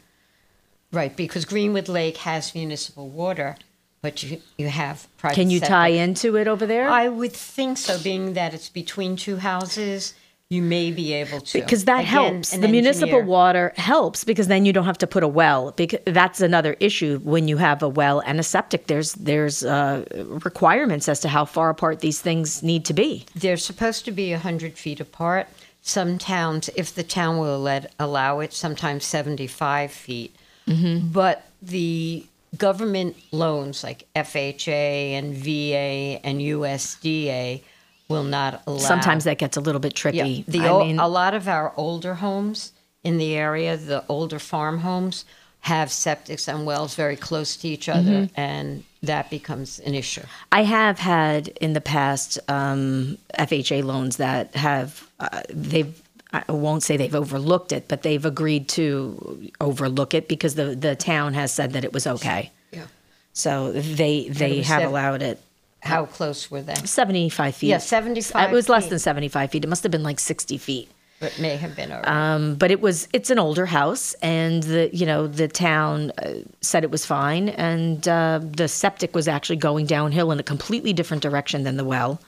Right, 0.92 1.14
because 1.16 1.44
Greenwood 1.44 1.88
Lake 1.88 2.18
has 2.18 2.54
municipal 2.54 3.08
water, 3.08 3.56
but 4.00 4.22
you, 4.22 4.40
you 4.58 4.68
have 4.68 5.06
private 5.18 5.34
Can 5.34 5.50
you 5.50 5.58
septic. 5.58 5.70
tie 5.70 5.88
into 5.88 6.36
it 6.36 6.46
over 6.48 6.66
there? 6.66 6.88
I 6.88 7.08
would 7.08 7.32
think 7.32 7.78
so, 7.78 7.98
being 7.98 8.34
that 8.34 8.54
it's 8.54 8.68
between 8.68 9.16
two 9.16 9.36
houses, 9.38 10.14
you 10.50 10.62
may 10.62 10.90
be 10.90 11.12
able 11.12 11.40
to. 11.40 11.60
because 11.60 11.84
that 11.84 12.00
Again, 12.00 12.34
helps. 12.34 12.50
The 12.50 12.66
municipal 12.66 13.22
water 13.22 13.72
helps 13.76 14.24
because 14.24 14.48
then 14.48 14.66
you 14.66 14.72
don't 14.72 14.84
have 14.84 14.98
to 14.98 15.06
put 15.06 15.22
a 15.22 15.28
well. 15.28 15.70
Because 15.70 16.00
that's 16.06 16.40
another 16.40 16.76
issue 16.80 17.20
when 17.20 17.46
you 17.46 17.56
have 17.56 17.84
a 17.84 17.88
well 17.88 18.18
and 18.26 18.40
a 18.40 18.42
septic. 18.42 18.88
There's 18.88 19.12
there's 19.14 19.64
uh, 19.64 20.04
requirements 20.44 21.08
as 21.08 21.20
to 21.20 21.28
how 21.28 21.44
far 21.44 21.70
apart 21.70 22.00
these 22.00 22.20
things 22.20 22.64
need 22.64 22.84
to 22.86 22.92
be. 22.92 23.26
They're 23.34 23.56
supposed 23.56 24.04
to 24.06 24.10
be 24.10 24.32
100 24.32 24.76
feet 24.76 24.98
apart. 24.98 25.46
Some 25.82 26.18
towns, 26.18 26.68
if 26.74 26.92
the 26.94 27.04
town 27.04 27.38
will 27.38 27.60
let, 27.60 27.94
allow 27.98 28.40
it, 28.40 28.52
sometimes 28.52 29.04
75 29.06 29.92
feet. 29.92 30.34
Mm-hmm. 30.66 31.12
But 31.12 31.46
the 31.62 32.26
government 32.58 33.16
loans 33.30 33.84
like 33.84 34.06
FHA 34.16 35.12
and 35.12 35.32
VA 35.32 36.20
and 36.26 36.40
USDA 36.40 37.62
will 38.10 38.24
not 38.24 38.62
allow. 38.66 38.78
Sometimes 38.78 39.24
that 39.24 39.38
gets 39.38 39.56
a 39.56 39.60
little 39.60 39.80
bit 39.80 39.94
tricky. 39.94 40.18
Yeah, 40.18 40.42
the 40.46 40.68
I 40.68 40.78
mean, 40.84 40.98
a 40.98 41.08
lot 41.08 41.32
of 41.34 41.48
our 41.48 41.72
older 41.76 42.14
homes 42.14 42.72
in 43.02 43.16
the 43.18 43.34
area, 43.36 43.76
the 43.76 44.04
older 44.08 44.38
farm 44.38 44.78
homes, 44.80 45.24
have 45.60 45.88
septics 45.88 46.48
and 46.48 46.66
wells 46.66 46.94
very 46.94 47.16
close 47.16 47.56
to 47.56 47.68
each 47.68 47.88
other, 47.88 48.10
Mm-hmm. 48.28 48.40
and 48.40 48.84
that 49.02 49.30
becomes 49.30 49.78
an 49.80 49.94
issue. 49.94 50.22
I 50.52 50.62
have 50.64 50.98
had 50.98 51.48
in 51.60 51.72
the 51.72 51.80
past 51.80 52.38
um, 52.48 53.16
FHA 53.38 53.82
loans 53.84 54.16
that 54.18 54.54
have 54.54 55.08
uh, 55.20 55.42
they've. 55.48 56.00
I 56.32 56.52
won't 56.52 56.84
say 56.84 56.96
they've 56.96 57.12
overlooked 57.14 57.72
it, 57.72 57.88
but 57.88 58.02
they've 58.02 58.24
agreed 58.24 58.68
to 58.68 59.50
overlook 59.60 60.14
it 60.14 60.28
because 60.28 60.54
the 60.54 60.76
the 60.76 60.94
town 60.94 61.34
has 61.34 61.50
said 61.52 61.72
that 61.72 61.84
it 61.84 61.92
was 61.92 62.06
okay. 62.06 62.52
Yeah. 62.70 62.84
So 63.32 63.72
they 63.72 64.28
they 64.28 64.62
have 64.62 64.82
sev- 64.82 64.88
allowed 64.90 65.22
it. 65.22 65.40
How 65.82 66.06
close 66.06 66.50
were 66.50 66.62
they? 66.62 66.74
75 66.74 67.54
feet. 67.56 67.68
Yeah, 67.68 67.78
75 67.78 68.50
It 68.50 68.54
was 68.54 68.68
less 68.68 68.84
feet. 68.84 68.90
than 68.90 68.98
75 68.98 69.50
feet. 69.50 69.64
It 69.64 69.68
must 69.68 69.82
have 69.82 69.92
been 69.92 70.02
like 70.02 70.20
60 70.20 70.58
feet. 70.58 70.90
It 71.20 71.38
may 71.38 71.56
have 71.56 71.76
been 71.76 71.92
over. 71.92 72.08
Um, 72.08 72.54
but 72.54 72.70
it 72.70 72.80
was 72.80 73.06
it's 73.12 73.28
an 73.28 73.38
older 73.38 73.66
house, 73.66 74.14
and 74.22 74.62
the 74.62 74.88
you 74.90 75.04
know 75.04 75.26
the 75.26 75.48
town 75.48 76.12
uh, 76.16 76.32
said 76.62 76.82
it 76.82 76.90
was 76.90 77.04
fine, 77.04 77.50
and 77.50 78.08
uh, 78.08 78.40
the 78.42 78.68
septic 78.68 79.14
was 79.14 79.28
actually 79.28 79.56
going 79.56 79.84
downhill 79.84 80.32
in 80.32 80.40
a 80.40 80.42
completely 80.42 80.94
different 80.94 81.22
direction 81.22 81.62
than 81.64 81.76
the 81.76 81.84
well. 81.84 82.20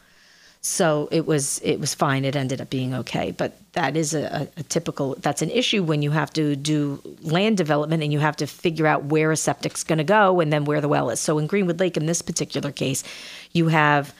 So 0.64 1.08
it 1.10 1.26
was 1.26 1.60
it 1.64 1.80
was 1.80 1.92
fine. 1.92 2.24
It 2.24 2.36
ended 2.36 2.60
up 2.60 2.70
being 2.70 2.94
okay, 2.94 3.32
but 3.32 3.58
that 3.72 3.96
is 3.96 4.14
a, 4.14 4.48
a, 4.56 4.62
typical 4.62 5.16
that's 5.18 5.42
an 5.42 5.50
issue 5.50 5.82
when 5.82 6.02
you 6.02 6.12
have 6.12 6.32
to 6.34 6.54
do 6.54 7.02
land 7.20 7.56
development 7.56 8.00
and 8.00 8.12
you 8.12 8.20
have 8.20 8.36
to 8.36 8.46
figure 8.46 8.86
out 8.86 9.06
where 9.06 9.32
a 9.32 9.36
septic's 9.36 9.82
going 9.82 9.98
to 9.98 10.04
go 10.04 10.38
and 10.38 10.52
then 10.52 10.64
where 10.64 10.80
the 10.80 10.86
well 10.86 11.10
is. 11.10 11.18
So 11.18 11.38
in 11.38 11.48
Greenwood 11.48 11.80
Lake, 11.80 11.96
in 11.96 12.06
this 12.06 12.22
particular 12.22 12.70
case, 12.70 13.02
you 13.50 13.68
have 13.68 14.14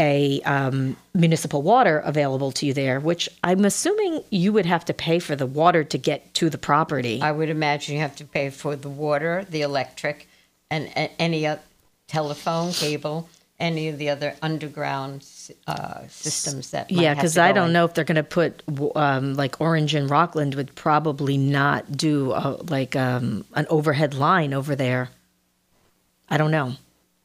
a 0.00 0.40
um, 0.42 0.96
municipal 1.12 1.60
water 1.60 1.98
available 1.98 2.52
to 2.52 2.64
you 2.64 2.72
there, 2.72 2.98
which 2.98 3.28
I'm 3.44 3.66
assuming 3.66 4.22
you 4.30 4.54
would 4.54 4.66
have 4.66 4.86
to 4.86 4.94
pay 4.94 5.18
for 5.18 5.36
the 5.36 5.46
water 5.46 5.84
to 5.84 5.98
get 5.98 6.32
to 6.34 6.48
the 6.48 6.58
property. 6.58 7.20
I 7.20 7.32
would 7.32 7.50
imagine 7.50 7.96
you 7.96 8.00
have 8.00 8.16
to 8.16 8.24
pay 8.24 8.48
for 8.48 8.76
the 8.76 8.90
water, 8.90 9.46
the 9.48 9.60
electric, 9.60 10.26
and, 10.70 10.90
and 10.96 11.10
any 11.18 11.46
telephone, 12.08 12.72
cable, 12.72 13.28
any 13.58 13.88
of 13.88 13.98
the 13.98 14.10
other 14.10 14.34
underground 14.42 15.26
uh, 15.66 16.02
systems 16.08 16.70
that. 16.70 16.90
Might 16.90 17.00
yeah, 17.00 17.14
because 17.14 17.38
I 17.38 17.52
don't 17.52 17.68
in. 17.68 17.72
know 17.72 17.84
if 17.84 17.94
they're 17.94 18.04
going 18.04 18.16
to 18.16 18.22
put 18.22 18.62
um, 18.94 19.34
like 19.34 19.60
Orange 19.60 19.94
and 19.94 20.10
Rockland 20.10 20.54
would 20.54 20.74
probably 20.74 21.38
not 21.38 21.96
do 21.96 22.32
a, 22.32 22.58
like 22.68 22.96
um, 22.96 23.44
an 23.54 23.66
overhead 23.70 24.14
line 24.14 24.52
over 24.52 24.76
there. 24.76 25.10
I 26.28 26.36
don't 26.36 26.50
know. 26.50 26.74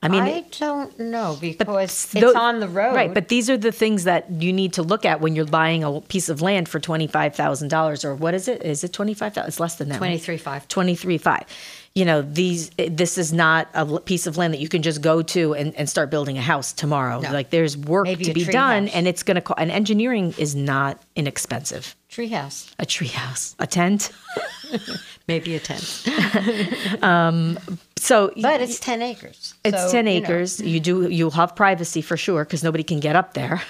I 0.04 0.08
mean, 0.08 0.24
I 0.24 0.46
don't 0.58 0.98
know 1.00 1.38
because 1.39 2.06
tho- 2.08 2.30
it's 2.30 2.36
on 2.36 2.60
the 2.60 2.67
road. 2.67 2.96
Right, 2.96 3.13
but 3.13 3.28
these 3.28 3.52
are 3.52 3.58
the 3.58 3.72
things 3.72 4.06
that 4.06 4.32
you 4.32 4.52
need 4.52 4.74
to 4.74 4.82
look 4.82 5.06
at 5.06 5.22
when 5.22 5.36
you're 5.36 5.46
buying 5.46 5.84
a 5.84 6.02
piece 6.02 6.28
of 6.28 6.41
land 6.41 6.67
for 6.67 6.80
twenty 6.80 7.06
five 7.06 7.36
thousand 7.36 7.67
dollars, 7.67 8.04
or 8.04 8.15
what 8.15 8.34
is 8.34 8.48
it? 8.48 8.63
Is 8.63 8.84
it 8.84 8.94
twenty 8.94 9.13
five 9.13 9.36
thousand? 9.36 9.50
It's 9.50 9.60
less 9.60 9.76
than 9.76 9.89
that. 9.89 10.00
twenty 10.00 10.17
three 10.17 10.38
five. 10.38 10.67
Twenty 10.67 10.96
three 10.96 11.20
five. 11.20 11.44
You 11.93 12.06
know, 12.06 12.21
these. 12.21 12.69
This 12.77 13.17
is 13.17 13.34
not 13.34 13.67
a 13.73 13.99
piece 13.99 14.25
of 14.25 14.38
land 14.38 14.54
that 14.54 14.62
you 14.62 14.69
can 14.69 14.82
just 14.82 15.01
go 15.01 15.21
to 15.21 15.54
and, 15.54 15.75
and 15.75 15.89
start 15.89 16.10
building 16.10 16.38
a 16.38 16.41
house 16.41 16.71
tomorrow. 16.71 17.19
No. 17.19 17.32
Like 17.34 17.49
there's 17.49 17.75
work 17.75 18.06
Maybe 18.06 18.23
to 18.25 18.34
be 18.34 18.45
done, 18.45 18.88
house. 18.88 18.95
and 18.95 19.08
it's 19.08 19.23
going 19.23 19.36
to. 19.36 19.41
Co- 19.41 19.56
and 19.58 19.69
engineering 19.69 20.34
is 20.38 20.56
not 20.56 21.01
inexpensive. 21.17 21.95
Treehouse, 22.10 22.71
A 22.80 22.86
tree 22.86 23.08
house, 23.08 23.56
a 23.60 23.67
tent. 23.67 24.12
maybe 25.27 25.56
a 25.56 25.60
tent, 25.60 26.06
um, 27.04 27.58
So, 27.97 28.32
but 28.41 28.62
it's 28.62 28.80
ten 28.80 29.01
acres. 29.01 29.54
It's 29.63 29.77
So, 29.77 29.91
10 29.91 30.08
you 30.08 30.19
know, 30.21 30.25
acres. 30.27 30.60
You 30.62 30.80
do 30.80 31.10
you'll 31.10 31.32
have 31.32 31.56
privacy 31.56 32.01
for 32.01 32.17
sure 32.17 32.43
because 32.43 32.63
nobody 32.63 32.84
can 32.84 32.99
get 32.99 33.15
up 33.15 33.34
there. 33.34 33.62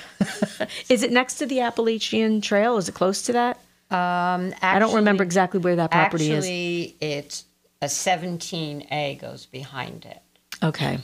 is 0.90 1.04
it 1.04 1.12
next 1.12 1.36
to 1.36 1.46
the 1.46 1.62
Appalachian 1.62 2.42
Trail? 2.42 2.78
Is 2.78 2.90
it 2.90 2.94
close 2.96 3.24
to 3.24 3.34
that? 3.34 3.58
Um, 3.92 4.54
I 4.62 4.80
don't 4.80 4.96
remember 4.96 5.24
exactly 5.24 5.60
where 5.60 5.76
that 5.76 5.92
property 5.92 6.32
is. 6.32 6.46
Actually, 6.46 6.96
it's 7.02 7.44
a 7.82 7.90
seventeen 7.90 8.88
A 8.92 9.18
goes 9.22 9.46
behind 9.46 10.06
it. 10.06 10.22
Okay. 10.64 11.00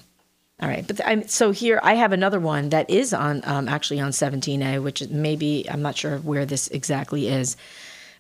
All 0.60 0.68
right. 0.68 0.86
But 0.88 1.02
I'm, 1.06 1.28
so 1.28 1.52
here 1.52 1.80
I 1.84 1.94
have 1.96 2.14
another 2.14 2.40
one 2.40 2.70
that 2.70 2.90
is 2.90 3.14
on 3.14 3.42
um, 3.46 3.68
actually 3.68 4.00
on 4.00 4.12
17A, 4.12 4.82
which 4.82 5.02
is 5.02 5.10
maybe 5.10 5.66
I'm 5.70 5.84
not 5.84 5.96
sure 5.96 6.18
where 6.20 6.46
this 6.46 6.68
exactly 6.70 7.28
is, 7.28 7.58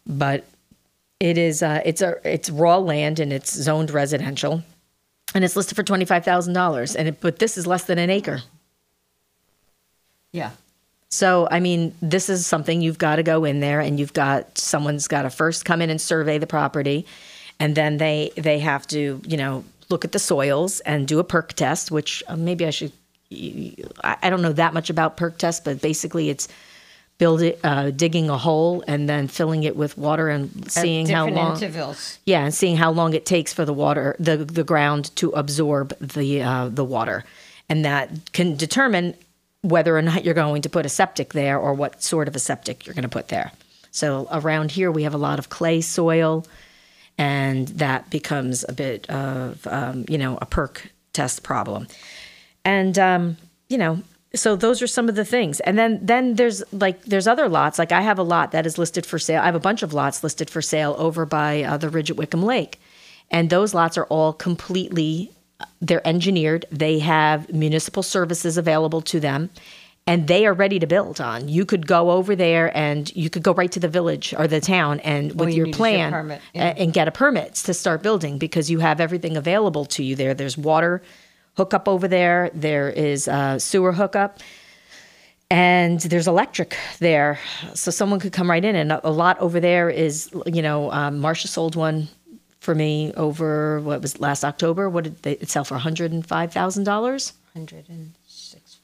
but 0.05 0.45
it 1.19 1.37
is 1.37 1.63
uh, 1.63 1.81
it's 1.83 2.01
a 2.01 2.15
it's 2.23 2.49
raw 2.49 2.77
land 2.77 3.19
and 3.19 3.33
it's 3.33 3.51
zoned 3.51 3.89
residential, 3.89 4.61
and 5.33 5.43
it's 5.43 5.55
listed 5.55 5.75
for 5.75 5.83
twenty 5.83 6.05
five 6.05 6.23
thousand 6.23 6.53
dollars. 6.53 6.95
And 6.95 7.07
it, 7.07 7.21
but 7.21 7.39
this 7.39 7.57
is 7.57 7.65
less 7.65 7.85
than 7.85 7.97
an 7.97 8.09
acre. 8.09 8.41
Yeah. 10.31 10.51
So, 11.09 11.47
I 11.49 11.61
mean, 11.61 11.95
this 12.01 12.29
is 12.29 12.45
something 12.45 12.81
you've 12.81 12.97
got 12.97 13.15
to 13.15 13.23
go 13.23 13.45
in 13.45 13.61
there 13.61 13.79
and 13.79 13.97
you've 13.97 14.13
got 14.13 14.57
someone's 14.57 15.07
got 15.07 15.21
to 15.21 15.29
first 15.29 15.63
come 15.63 15.81
in 15.81 15.89
and 15.89 16.01
survey 16.01 16.37
the 16.37 16.47
property 16.47 17.05
and 17.59 17.75
then 17.75 17.97
they 17.97 18.31
they 18.35 18.59
have 18.59 18.87
to, 18.87 19.21
you 19.25 19.37
know, 19.37 19.63
look 19.89 20.05
at 20.05 20.11
the 20.11 20.19
soils 20.19 20.79
and 20.81 21.07
do 21.07 21.19
a 21.19 21.23
perc 21.23 21.53
test, 21.53 21.91
which 21.91 22.23
uh, 22.27 22.35
maybe 22.35 22.65
I 22.65 22.69
should 22.69 22.91
I 23.31 24.17
I 24.23 24.29
don't 24.29 24.41
know 24.41 24.53
that 24.53 24.73
much 24.73 24.89
about 24.89 25.17
perc 25.17 25.37
tests, 25.37 25.61
but 25.63 25.81
basically 25.81 26.29
it's 26.29 26.47
build 27.17 27.41
it 27.41 27.59
uh, 27.63 27.89
digging 27.89 28.29
a 28.29 28.37
hole 28.37 28.83
and 28.87 29.09
then 29.09 29.27
filling 29.27 29.63
it 29.63 29.75
with 29.75 29.97
water 29.97 30.29
and 30.29 30.71
seeing 30.71 31.07
how 31.07 31.27
long 31.27 31.55
intervals. 31.55 32.19
yeah, 32.25 32.43
and 32.43 32.53
seeing 32.53 32.77
how 32.77 32.91
long 32.91 33.13
it 33.13 33.25
takes 33.25 33.53
for 33.53 33.65
the 33.65 33.73
water, 33.73 34.15
the 34.19 34.37
the 34.37 34.63
ground 34.63 35.15
to 35.15 35.31
absorb 35.31 35.97
the 35.99 36.41
uh, 36.41 36.69
the 36.69 36.85
water, 36.85 37.23
and 37.69 37.83
that 37.85 38.31
can 38.33 38.55
determine 38.55 39.15
whether 39.61 39.97
or 39.97 40.01
not 40.01 40.23
you're 40.23 40.33
going 40.33 40.61
to 40.61 40.69
put 40.69 40.85
a 40.85 40.89
septic 40.89 41.33
there 41.33 41.57
or 41.57 41.73
what 41.73 42.03
sort 42.03 42.27
of 42.27 42.35
a 42.35 42.39
septic 42.39 42.85
you're 42.85 42.93
going 42.93 43.03
to 43.03 43.09
put 43.09 43.29
there. 43.29 43.51
So 43.91 44.27
around 44.31 44.71
here 44.71 44.91
we 44.91 45.03
have 45.03 45.15
a 45.15 45.17
lot 45.17 45.39
of 45.39 45.49
clay 45.49 45.81
soil, 45.81 46.45
and 47.17 47.67
that 47.69 48.10
becomes 48.10 48.65
a 48.67 48.73
bit 48.73 49.10
of 49.10 49.65
um, 49.67 50.06
you 50.08 50.17
know 50.17 50.38
a 50.41 50.45
perc 50.45 50.89
test 51.13 51.43
problem, 51.43 51.88
and 52.63 52.97
um, 52.99 53.38
you 53.69 53.77
know 53.77 54.01
so 54.36 54.56
those 54.56 54.82
are 54.82 54.88
some 54.88 55.10
of 55.10 55.15
the 55.15 55.25
things. 55.25 55.60
And 55.62 55.77
then 55.77 55.99
then 56.01 56.36
there's 56.36 56.63
like 56.71 57.03
there's 57.03 57.27
other 57.27 57.49
lots. 57.49 57.80
Like 57.80 57.91
i 57.91 58.01
have 58.01 58.19
a 58.19 58.23
lot 58.23 58.51
that 58.51 58.65
is 58.65 58.77
listed 58.77 59.06
for 59.06 59.19
sale. 59.19 59.41
I 59.41 59.45
have 59.45 59.56
a 59.56 59.60
bunch 59.60 59.84
of 59.84 59.93
lots 59.93 60.23
listed 60.23 60.49
for 60.49 60.62
sale 60.62 60.95
over 60.97 61.25
by 61.25 61.63
uh, 61.63 61.77
the 61.77 61.89
ridge 61.89 62.12
at 62.12 62.17
wickham 62.17 62.43
lake. 62.43 62.80
And 63.30 63.49
those 63.49 63.73
lots 63.73 63.97
are 63.97 64.06
all 64.06 64.34
completely 64.34 65.32
they're 65.82 66.08
engineered. 66.08 66.65
They 66.71 66.99
have 66.99 67.51
municipal 67.51 68.03
services 68.03 68.58
available 68.58 69.01
to 69.01 69.19
them 69.19 69.49
and 70.07 70.27
they 70.27 70.47
are 70.47 70.53
ready 70.53 70.79
to 70.79 70.87
build 70.87 71.19
on. 71.19 71.49
You 71.49 71.65
could 71.65 71.85
go 71.85 72.11
over 72.11 72.35
there 72.35 72.75
and 72.75 73.13
you 73.15 73.29
could 73.29 73.43
go 73.43 73.53
right 73.53 73.71
to 73.73 73.79
the 73.79 73.89
village 73.89 74.33
or 74.37 74.47
the 74.47 74.61
town 74.61 75.01
and 75.01 75.37
with 75.37 75.49
you 75.49 75.55
your 75.57 75.65
need 75.65 75.71
is 75.71 75.77
your 75.77 75.85
plan 75.85 76.11
permit, 76.11 76.41
yeah. 76.53 76.73
and 76.77 76.93
get 76.93 77.09
a 77.09 77.11
permit 77.11 77.55
to 77.55 77.73
start 77.73 78.01
building 78.01 78.37
because 78.37 78.71
you 78.71 78.79
have 78.79 79.01
everything 79.01 79.35
available 79.35 79.85
to 79.85 80.03
you 80.03 80.15
there. 80.15 80.33
There's 80.33 80.57
water 80.57 81.03
hookup 81.57 81.89
over 81.89 82.07
there. 82.07 82.49
There 82.53 82.89
is 82.89 83.27
uh, 83.27 83.59
sewer 83.59 83.91
hookup 83.91 84.39
and 85.51 85.99
there's 85.99 86.27
electric 86.27 86.77
there. 86.99 87.39
So 87.73 87.91
someone 87.91 88.19
could 88.21 88.33
come 88.33 88.49
right 88.49 88.63
in 88.63 88.75
and 88.75 88.93
a, 88.93 89.07
a 89.07 89.11
lot 89.11 89.37
over 89.39 89.59
there 89.59 89.89
is 89.89 90.29
you 90.45 90.61
know 90.61 90.89
um, 90.91 91.19
marsha 91.21 91.47
sold 91.47 91.75
one 91.75 92.07
for 92.61 92.73
me 92.73 93.13
over 93.15 93.81
what 93.81 94.01
was 94.01 94.21
last 94.21 94.45
october? 94.45 94.89
What 94.89 95.03
did 95.03 95.21
they 95.23 95.33
it 95.33 95.49
sell 95.49 95.65
for 95.65 95.77
$105000 95.77 97.33
Hundred 97.53 97.89
and 97.89 98.13
five. 98.15 98.26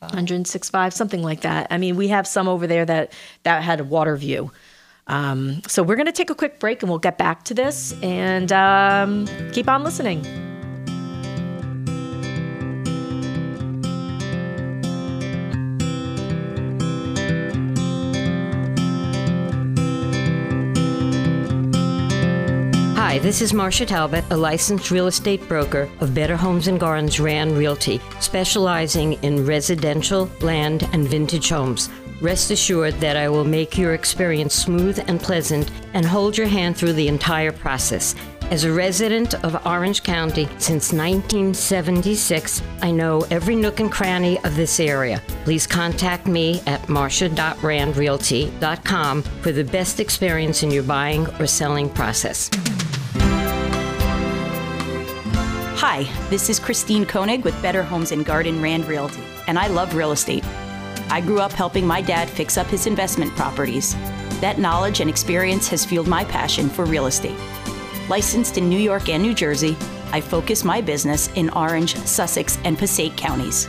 165 0.10 0.94
something 0.94 1.22
like 1.24 1.42
that 1.42 1.68
i 1.72 1.78
mean 1.78 1.96
we 1.96 2.08
have 2.10 2.28
some 2.28 2.48
over 2.48 2.68
there 2.68 2.86
that 2.86 3.12
that 3.44 3.64
had 3.64 3.80
a 3.80 3.84
water 3.84 4.16
view 4.18 4.52
Um, 5.08 5.62
so 5.68 5.84
we're 5.84 5.98
going 5.98 6.06
to 6.06 6.14
take 6.14 6.30
a 6.30 6.36
quick 6.36 6.60
break 6.60 6.82
and 6.82 6.90
we'll 6.90 7.00
get 7.00 7.18
back 7.18 7.44
to 7.46 7.54
this 7.54 7.94
and 8.02 8.52
um, 8.54 9.28
keep 9.52 9.68
on 9.68 9.84
listening. 9.84 10.24
Hi, 23.14 23.20
this 23.20 23.44
is 23.44 23.54
Marsha 23.54 23.86
Talbot, 23.86 24.26
a 24.32 24.36
licensed 24.36 24.90
real 24.90 25.06
estate 25.06 25.48
broker 25.48 25.88
of 26.00 26.16
Better 26.16 26.36
Homes 26.36 26.68
and 26.68 26.80
Gardens 26.80 27.20
Rand 27.20 27.56
Realty, 27.56 28.02
specializing 28.20 29.14
in 29.22 29.46
residential, 29.46 30.32
land, 30.42 30.90
and 30.94 31.08
vintage 31.08 31.50
homes. 31.50 31.92
Rest 32.22 32.50
assured 32.50 32.96
that 32.96 33.16
I 33.16 33.30
will 33.30 33.44
make 33.44 33.78
your 33.78 33.94
experience 33.94 34.56
smooth 34.56 34.98
and 35.08 35.20
pleasant 35.20 35.70
and 35.94 36.08
hold 36.08 36.36
your 36.36 36.48
hand 36.48 36.76
through 36.76 36.94
the 36.94 37.08
entire 37.08 37.52
process. 37.52 38.16
As 38.50 38.64
a 38.64 38.74
resident 38.74 39.36
of 39.44 39.64
Orange 39.64 40.02
County 40.02 40.46
since 40.58 40.92
1976, 40.92 42.64
I 42.82 42.90
know 42.90 43.28
every 43.30 43.56
nook 43.56 43.80
and 43.80 43.92
cranny 43.92 44.44
of 44.44 44.56
this 44.56 44.80
area. 44.80 45.22
Please 45.44 45.68
contact 45.68 46.26
me 46.26 46.64
at 46.66 46.82
marsha.randrealty.com 46.88 49.22
for 49.22 49.52
the 49.52 49.66
best 49.66 50.00
experience 50.00 50.64
in 50.64 50.72
your 50.72 50.82
buying 50.82 51.28
or 51.40 51.46
selling 51.46 51.92
process. 51.92 52.50
Hi, 55.86 56.04
this 56.30 56.50
is 56.50 56.62
Christine 56.62 57.06
Koenig 57.06 57.44
with 57.44 57.62
Better 57.62 57.84
Homes 57.84 58.14
and 58.14 58.24
Garden 58.24 58.62
Rand 58.62 58.86
Realty, 58.86 59.22
and 59.48 59.60
I 59.60 59.68
love 59.68 59.96
real 59.96 60.14
estate. 60.14 60.46
I 61.10 61.20
grew 61.20 61.42
up 61.42 61.52
helping 61.52 61.86
my 61.86 62.02
dad 62.02 62.30
fix 62.30 62.58
up 62.58 62.68
his 62.68 62.88
investment 62.88 63.36
properties. 63.36 63.94
That 64.40 64.60
knowledge 64.60 65.02
and 65.02 65.10
experience 65.10 65.68
has 65.68 65.84
fueled 65.84 66.08
my 66.08 66.24
passion 66.24 66.70
for 66.70 66.86
real 66.86 67.08
estate. 67.08 67.38
Licensed 68.08 68.58
in 68.58 68.70
New 68.70 68.80
York 68.80 69.10
and 69.10 69.22
New 69.22 69.34
Jersey, 69.34 69.76
I 70.14 70.22
focus 70.22 70.64
my 70.64 70.80
business 70.80 71.28
in 71.36 71.50
Orange, 71.50 71.98
Sussex, 71.98 72.58
and 72.64 72.80
Passaic 72.80 73.18
counties. 73.18 73.68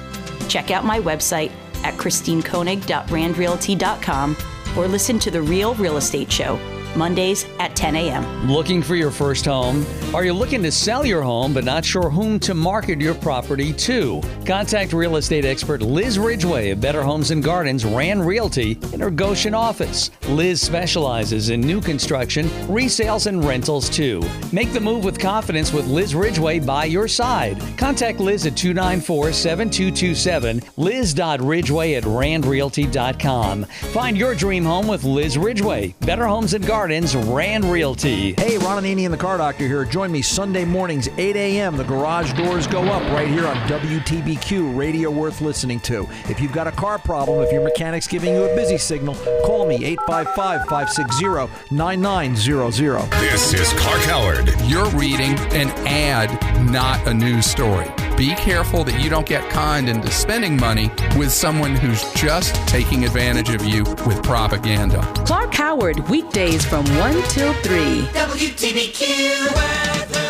Check 0.49 0.71
out 0.71 0.85
my 0.85 1.01
website 1.01 1.51
at 1.83 1.95
christinekoenig.randrealty.com 1.95 4.37
or 4.77 4.87
listen 4.87 5.19
to 5.19 5.33
The 5.33 5.43
Real 5.43 5.75
Real 5.75 5.97
Estate 5.97 6.31
Show 6.31 6.61
Mondays 6.97 7.47
at 7.59 7.75
10 7.75 7.97
a.m. 7.97 8.51
Looking 8.51 8.83
for 8.83 8.95
your 8.95 9.11
first 9.11 9.45
home? 9.45 9.85
Are 10.15 10.25
you 10.25 10.33
looking 10.33 10.63
to 10.63 10.71
sell 10.71 11.05
your 11.05 11.23
home 11.23 11.53
but 11.53 11.65
not 11.65 11.85
sure 11.85 12.09
whom 12.09 12.39
to 12.41 12.55
market 12.55 13.01
your 13.01 13.15
property 13.15 13.73
to? 13.73 14.23
Contact 14.47 14.93
real 14.93 15.17
estate 15.17 15.45
expert 15.45 15.83
Liz 15.83 16.19
Ridgway 16.19 16.71
of 16.71 16.81
Better 16.81 17.03
Homes 17.03 17.33
and 17.33 17.43
Gardens 17.43 17.85
Rand 17.85 18.25
Realty 18.25 18.79
in 18.93 19.01
her 19.01 19.11
Goshen 19.11 19.55
office. 19.55 20.11
Liz 20.29 20.61
specializes 20.63 21.51
in 21.51 21.61
new 21.61 21.81
construction, 21.81 22.47
resales, 22.69 23.27
and 23.27 23.45
rentals 23.45 23.89
too. 23.91 24.23
Make 24.53 24.73
the 24.73 24.81
move 24.81 25.05
with 25.05 25.19
confidence 25.19 25.73
with 25.73 25.87
Liz 25.89 26.15
Ridgway 26.15 26.61
by 26.61 26.85
your 26.85 27.09
side. 27.09 27.61
Contact 27.77 28.21
Liz 28.21 28.47
at 28.47 28.57
294 28.57 29.33
7227, 29.33 30.63
liz.ridgway 30.77 31.95
at 31.95 32.05
randrealty.com. 32.05 33.65
Find 33.65 34.17
your 34.17 34.35
dream 34.35 34.65
home 34.65 34.87
with 34.87 35.03
Liz 35.05 35.37
Ridgway, 35.37 35.95
Better 36.01 36.27
Homes 36.27 36.55
and 36.55 36.65
Gardens, 36.65 36.84
Rand 36.85 37.65
Realty. 37.65 38.35
Hey, 38.35 38.59
Ron 38.59 38.83
Ananian 38.83 39.07
and 39.07 39.15
the 39.15 39.19
Car 39.19 39.39
Doctor 39.39 39.67
here. 39.67 39.87
Join 39.87 40.13
me 40.13 40.21
Sunday 40.21 40.67
mornings, 40.67 41.09
8 41.17 41.35
a.m. 41.35 41.79
The 41.79 41.85
garage 41.85 42.35
doors 42.35 42.67
go 42.67 42.83
up 42.83 43.03
right 43.13 43.27
here 43.27 43.47
on 43.47 43.57
WTBQ, 43.69 44.77
radio 44.77 45.11
worth 45.11 45.41
listening 45.41 45.81
to. 45.81 46.07
If 46.29 46.41
you've 46.41 46.53
got 46.53 46.67
a 46.67 46.73
car 46.73 46.99
problem, 46.99 47.41
if 47.41 47.51
your 47.51 47.65
mechanic's 47.65 48.07
giving 48.07 48.35
you 48.35 48.45
a 48.45 48.55
busy 48.55 48.77
signal, 48.77 49.15
call 49.47 49.67
me 49.67 49.77
855 49.77 50.69
560 50.69 51.75
9900. 51.75 53.11
This 53.13 53.55
is 53.55 53.73
Clark 53.75 54.03
Howard. 54.03 54.55
You're 54.65 54.91
reading 54.91 55.39
an 55.55 55.71
ad, 55.87 56.71
not 56.71 57.07
a 57.07 57.15
news 57.15 57.47
story. 57.47 57.91
Be 58.17 58.35
careful 58.37 58.85
that 58.85 59.03
you 59.03 59.11
don't 59.11 59.27
get 59.27 59.51
conned 59.51 59.89
into 59.89 60.11
spending 60.11 60.57
money 60.57 60.89
with 61.17 61.33
someone 61.33 61.75
who's 61.75 62.03
just 62.13 62.55
taking 62.69 63.05
advantage 63.05 63.51
of 63.51 63.65
you 63.65 63.83
with 64.07 64.23
propaganda. 64.23 65.03
Clark 65.27 65.53
Howard, 65.55 65.99
weekdays 66.09 66.65
from 66.65 66.85
1 66.97 67.23
till 67.25 67.53
3. 67.55 68.03
WTBQ 68.13 69.55
weather. 69.55 70.24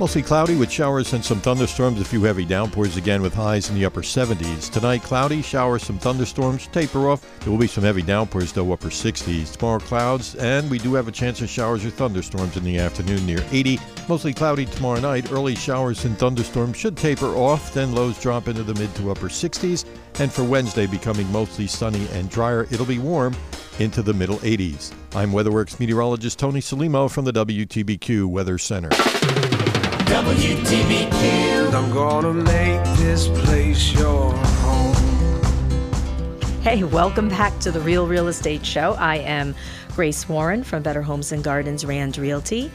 Mostly 0.00 0.22
cloudy 0.22 0.54
with 0.54 0.70
showers 0.70 1.12
and 1.12 1.24
some 1.24 1.40
thunderstorms. 1.40 2.00
A 2.00 2.04
few 2.04 2.22
heavy 2.22 2.44
downpours 2.44 2.96
again 2.96 3.20
with 3.20 3.34
highs 3.34 3.68
in 3.68 3.74
the 3.74 3.84
upper 3.84 4.02
70s. 4.02 4.70
Tonight, 4.70 5.02
cloudy, 5.02 5.42
showers, 5.42 5.82
some 5.82 5.98
thunderstorms, 5.98 6.68
taper 6.68 7.10
off. 7.10 7.26
There 7.40 7.50
will 7.50 7.58
be 7.58 7.66
some 7.66 7.82
heavy 7.82 8.02
downpours, 8.02 8.52
though, 8.52 8.72
upper 8.72 8.90
60s. 8.90 9.56
Tomorrow, 9.56 9.80
clouds, 9.80 10.36
and 10.36 10.70
we 10.70 10.78
do 10.78 10.94
have 10.94 11.08
a 11.08 11.12
chance 11.12 11.40
of 11.40 11.48
showers 11.48 11.84
or 11.84 11.90
thunderstorms 11.90 12.56
in 12.56 12.62
the 12.62 12.78
afternoon 12.78 13.26
near 13.26 13.44
80. 13.50 13.80
Mostly 14.08 14.32
cloudy 14.32 14.66
tomorrow 14.66 15.00
night. 15.00 15.32
Early 15.32 15.56
showers 15.56 16.04
and 16.04 16.16
thunderstorms 16.16 16.76
should 16.76 16.96
taper 16.96 17.34
off, 17.34 17.74
then 17.74 17.92
lows 17.92 18.20
drop 18.20 18.46
into 18.46 18.62
the 18.62 18.74
mid 18.74 18.94
to 18.96 19.10
upper 19.10 19.28
60s. 19.28 19.84
And 20.20 20.32
for 20.32 20.44
Wednesday, 20.44 20.86
becoming 20.86 21.30
mostly 21.32 21.66
sunny 21.66 22.06
and 22.12 22.30
drier, 22.30 22.68
it'll 22.70 22.86
be 22.86 23.00
warm 23.00 23.34
into 23.80 24.02
the 24.02 24.14
middle 24.14 24.38
80s. 24.38 24.92
I'm 25.16 25.32
WeatherWorks 25.32 25.80
meteorologist 25.80 26.38
Tony 26.38 26.60
Salimo 26.60 27.10
from 27.10 27.24
the 27.24 27.32
WTBQ 27.32 28.26
Weather 28.26 28.58
Center. 28.58 28.90
WTBQ. 30.18 31.72
I'm 31.72 31.92
gonna 31.92 32.34
make 32.34 32.82
this 32.96 33.28
place 33.28 33.92
your 33.92 34.32
home. 34.32 34.92
Hey, 36.60 36.82
welcome 36.82 37.28
back 37.28 37.56
to 37.60 37.70
the 37.70 37.78
Real 37.78 38.04
Real 38.04 38.26
Estate 38.26 38.66
Show. 38.66 38.94
I 38.98 39.18
am 39.18 39.54
Grace 39.94 40.28
Warren 40.28 40.64
from 40.64 40.82
Better 40.82 41.02
Homes 41.02 41.30
and 41.30 41.44
Gardens 41.44 41.84
Rand 41.84 42.18
Realty, 42.18 42.68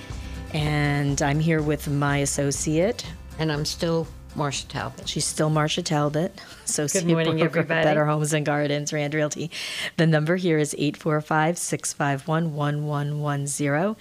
and 0.54 1.22
I'm 1.22 1.42
here 1.42 1.62
with 1.62 1.90
my 1.90 2.20
associate. 2.20 3.06
And 3.40 3.52
I'm 3.52 3.66
still 3.66 4.08
Marsha 4.36 4.68
Talbot. 4.68 5.08
She's 5.08 5.26
still 5.26 5.50
Marsha 5.50 5.84
Talbot, 5.84 6.40
associate 6.66 7.06
morning, 7.06 7.38
broker 7.38 7.50
for 7.50 7.60
everybody. 7.60 7.84
Better 7.84 8.06
Homes 8.06 8.34
and 8.34 8.46
Gardens 8.46 8.92
Rand 8.92 9.14
Realty. 9.14 9.52
The 9.98 10.08
number 10.08 10.36
here 10.36 10.58
is 10.58 10.74
845 10.78 11.58
651 11.58 12.56
1110. 12.56 13.96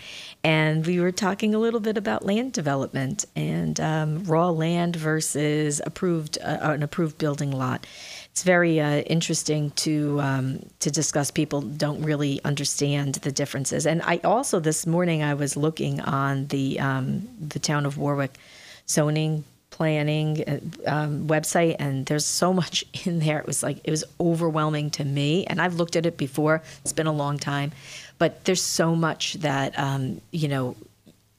And 0.44 0.86
we 0.86 1.00
were 1.00 1.12
talking 1.12 1.54
a 1.54 1.58
little 1.58 1.80
bit 1.80 1.96
about 1.96 2.24
land 2.24 2.52
development 2.52 3.24
and 3.36 3.78
um, 3.80 4.24
raw 4.24 4.50
land 4.50 4.96
versus 4.96 5.80
approved 5.84 6.38
uh, 6.42 6.58
an 6.62 6.82
approved 6.82 7.18
building 7.18 7.50
lot. 7.52 7.86
It's 8.30 8.42
very 8.42 8.80
uh, 8.80 9.00
interesting 9.00 9.72
to 9.72 10.18
um, 10.22 10.66
to 10.80 10.90
discuss. 10.90 11.30
People 11.30 11.60
don't 11.60 12.02
really 12.02 12.40
understand 12.44 13.16
the 13.16 13.30
differences. 13.30 13.86
And 13.86 14.00
I 14.02 14.20
also 14.24 14.58
this 14.58 14.86
morning 14.86 15.22
I 15.22 15.34
was 15.34 15.56
looking 15.56 16.00
on 16.00 16.46
the 16.46 16.80
um, 16.80 17.28
the 17.38 17.58
town 17.58 17.84
of 17.84 17.98
Warwick 17.98 18.38
zoning 18.88 19.44
planning 19.72 20.44
uh, 20.46 20.60
um, 20.86 21.26
website 21.26 21.74
and 21.80 22.06
there's 22.06 22.24
so 22.24 22.52
much 22.52 22.84
in 23.04 23.18
there. 23.18 23.38
It 23.38 23.46
was 23.46 23.62
like 23.62 23.78
it 23.82 23.90
was 23.90 24.04
overwhelming 24.20 24.90
to 24.92 25.04
me 25.04 25.44
and 25.46 25.60
i've 25.60 25.74
looked 25.74 25.96
at 25.96 26.06
it 26.06 26.16
before. 26.16 26.62
It's 26.82 26.92
been 26.92 27.08
a 27.08 27.12
long 27.12 27.38
time. 27.38 27.72
But 28.18 28.44
there's 28.44 28.62
so 28.62 28.94
much 28.94 29.34
that 29.34 29.76
um, 29.76 30.20
you 30.30 30.46
know 30.46 30.76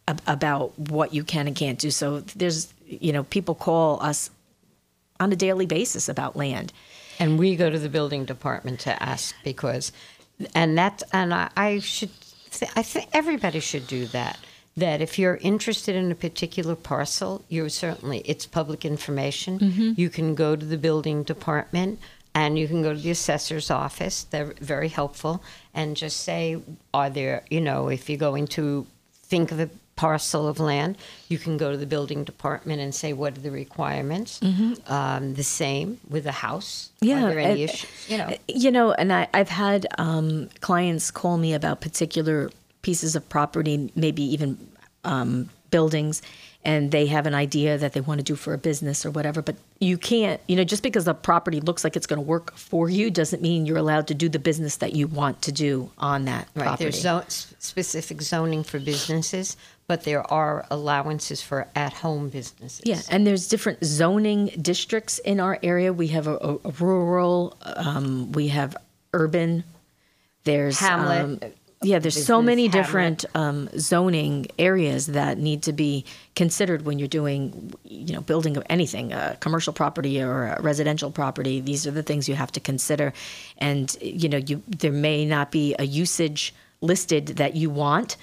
ab- 0.10 0.22
about 0.28 0.78
what 0.78 1.14
you 1.14 1.24
can 1.24 1.48
and 1.48 1.56
can't 1.56 1.80
do. 1.80 1.92
So 1.92 2.20
there's 2.36 2.74
you 2.88 3.14
know 3.14 3.24
people 3.24 3.56
call 3.56 4.04
us 4.04 4.30
on 5.22 5.32
a 5.32 5.38
daily 5.38 5.66
basis 5.66 6.10
about 6.10 6.36
land. 6.36 6.74
And 7.20 7.40
we 7.40 7.56
go 7.56 7.70
to 7.70 7.80
the 7.80 7.90
building 7.90 8.26
department 8.26 8.82
to 8.82 9.02
ask 9.02 9.36
because 9.44 9.94
and 10.56 10.78
that 10.78 11.04
and 11.12 11.34
i, 11.34 11.50
I 11.56 11.80
should 11.80 12.12
th- 12.52 12.72
i 12.76 12.82
think 12.82 13.10
everybody 13.14 13.60
should 13.60 13.88
do 13.88 14.06
that 14.08 14.38
that 14.76 15.02
if 15.02 15.20
you're 15.20 15.38
interested 15.42 15.96
in 15.96 16.12
a 16.12 16.16
particular 16.16 16.76
parcel 16.76 17.44
you're 17.50 17.70
certainly 17.70 18.20
it's 18.26 18.46
public 18.46 18.84
information. 18.86 19.60
Mhm. 19.60 19.98
you 19.98 20.10
can 20.10 20.34
go 20.36 20.56
to 20.56 20.66
the 20.66 20.78
building 20.78 21.24
department 21.24 22.00
and 22.36 22.58
you 22.58 22.68
can 22.68 22.82
go 22.82 22.94
to 22.94 23.00
the 23.00 23.12
assessor's 23.12 23.70
office. 23.70 24.24
They're 24.32 24.56
very 24.60 24.90
helpful. 24.90 25.44
And 25.76 25.96
just 25.96 26.18
say 26.22 26.58
are 26.94 27.10
there 27.10 27.44
you 27.50 27.62
know 27.62 27.90
if 27.90 28.10
you're 28.10 28.18
going 28.30 28.48
to 28.48 28.88
think 29.34 29.52
of 29.52 29.60
a 29.60 29.70
parcel 29.96 30.48
of 30.48 30.60
land 30.60 30.98
you 31.30 31.38
can 31.38 31.56
go 31.56 31.70
to 31.72 31.78
the 31.78 31.86
building 31.86 32.24
department 32.24 32.82
and 32.82 32.96
say 32.96 33.14
what 33.14 33.38
are 33.38 33.42
the 33.42 33.52
requirements? 33.52 34.40
Mhm. 34.42 34.90
um, 34.90 35.36
the 35.36 35.44
same 35.44 36.00
with 36.10 36.26
a 36.26 36.32
house. 36.32 36.90
Yeah, 37.00 37.26
are 37.26 37.30
there 37.30 37.40
any 37.40 37.62
and- 37.62 37.70
issues? 37.70 37.90
You 38.10 38.18
know. 38.18 38.36
you 38.48 38.72
know 38.72 38.92
and 38.94 39.14
I, 39.14 39.28
i've 39.36 39.50
had 39.50 39.86
um, 40.00 40.50
clients 40.62 41.12
call 41.12 41.38
me 41.38 41.54
about 41.54 41.80
particular 41.82 42.50
pieces 42.84 43.16
of 43.16 43.28
property 43.30 43.92
maybe 43.96 44.22
even 44.24 44.58
um, 45.04 45.50
buildings 45.72 46.22
and 46.66 46.92
they 46.92 47.08
have 47.08 47.26
an 47.26 47.34
idea 47.34 47.78
that 47.78 47.92
they 47.94 48.00
want 48.00 48.20
to 48.20 48.24
do 48.24 48.36
for 48.36 48.54
a 48.54 48.58
business 48.58 49.06
or 49.06 49.12
whatever 49.12 49.42
but 49.42 49.56
you 49.80 49.98
can't 49.98 50.40
you 50.48 50.56
know 50.56 50.64
just 50.64 50.84
because 50.84 51.04
the 51.06 51.14
property 51.14 51.60
looks 51.60 51.84
like 51.84 51.96
it's 51.98 52.06
going 52.08 52.18
to 52.22 52.26
work 52.36 52.56
for 52.56 52.90
you 52.90 53.10
doesn't 53.10 53.42
mean 53.42 53.66
you're 53.66 53.78
allowed 53.78 54.06
to 54.08 54.14
do 54.14 54.30
the 54.30 54.38
business 54.40 54.78
that 54.78 54.94
you 54.94 55.08
want 55.08 55.42
to 55.42 55.52
do 55.52 55.90
on 55.98 56.26
that 56.26 56.48
Right. 56.56 56.64
property 56.66 56.84
There's 56.86 57.02
zo- 57.02 57.24
specific 57.60 58.22
zoning 58.22 58.64
for 58.64 58.80
businesses, 58.80 59.58
but 59.88 60.04
there 60.04 60.24
are 60.32 60.66
allowances 60.72 61.42
for 61.42 61.68
at-home 61.76 62.30
businesses. 62.30 62.82
Yeah, 62.86 63.02
and 63.10 63.26
there's 63.28 63.48
different 63.50 63.84
zoning 63.84 64.48
districts 64.62 65.20
in 65.20 65.40
our 65.42 65.58
area. 65.64 65.92
We 65.92 66.08
have 66.10 66.28
a, 66.28 66.36
a- 66.38 66.60
a 66.70 66.72
rural, 66.80 67.58
um, 67.64 68.32
we 68.34 68.50
have 68.50 68.78
urban. 69.14 69.64
There's 70.46 70.80
Hamlet. 70.80 71.44
um, 71.44 71.52
Yeah, 71.84 72.00
there's 72.00 72.26
so 72.26 72.42
many 72.42 72.68
hamlet. 72.68 72.86
different 72.86 73.26
um, 73.36 73.70
zoning 73.78 74.48
areas 74.58 75.08
that 75.08 75.38
need 75.38 75.64
to 75.64 75.74
be 75.74 76.06
considered 76.36 76.86
when 76.86 77.00
you're 77.00 77.08
doing, 77.08 77.74
you 77.84 78.14
know, 78.14 78.22
building 78.22 78.58
of 78.58 78.64
anything, 78.70 79.14
a 79.14 79.38
commercial 79.40 79.74
property 79.74 80.22
or 80.22 80.46
a 80.46 80.62
residential 80.62 81.12
property. 81.12 81.60
These 81.60 81.86
are 81.86 81.92
the 81.92 82.04
things 82.04 82.28
you 82.30 82.36
have 82.36 82.52
to 82.54 82.60
consider, 82.60 83.14
and 83.58 83.96
you 84.02 84.30
know, 84.30 84.38
you 84.38 84.62
there 84.68 84.92
may 84.92 85.26
not 85.26 85.52
be 85.52 85.76
a 85.80 85.86
usage 85.86 86.54
listed 86.82 87.28
that 87.28 87.56
you 87.56 87.70
want, 87.70 88.18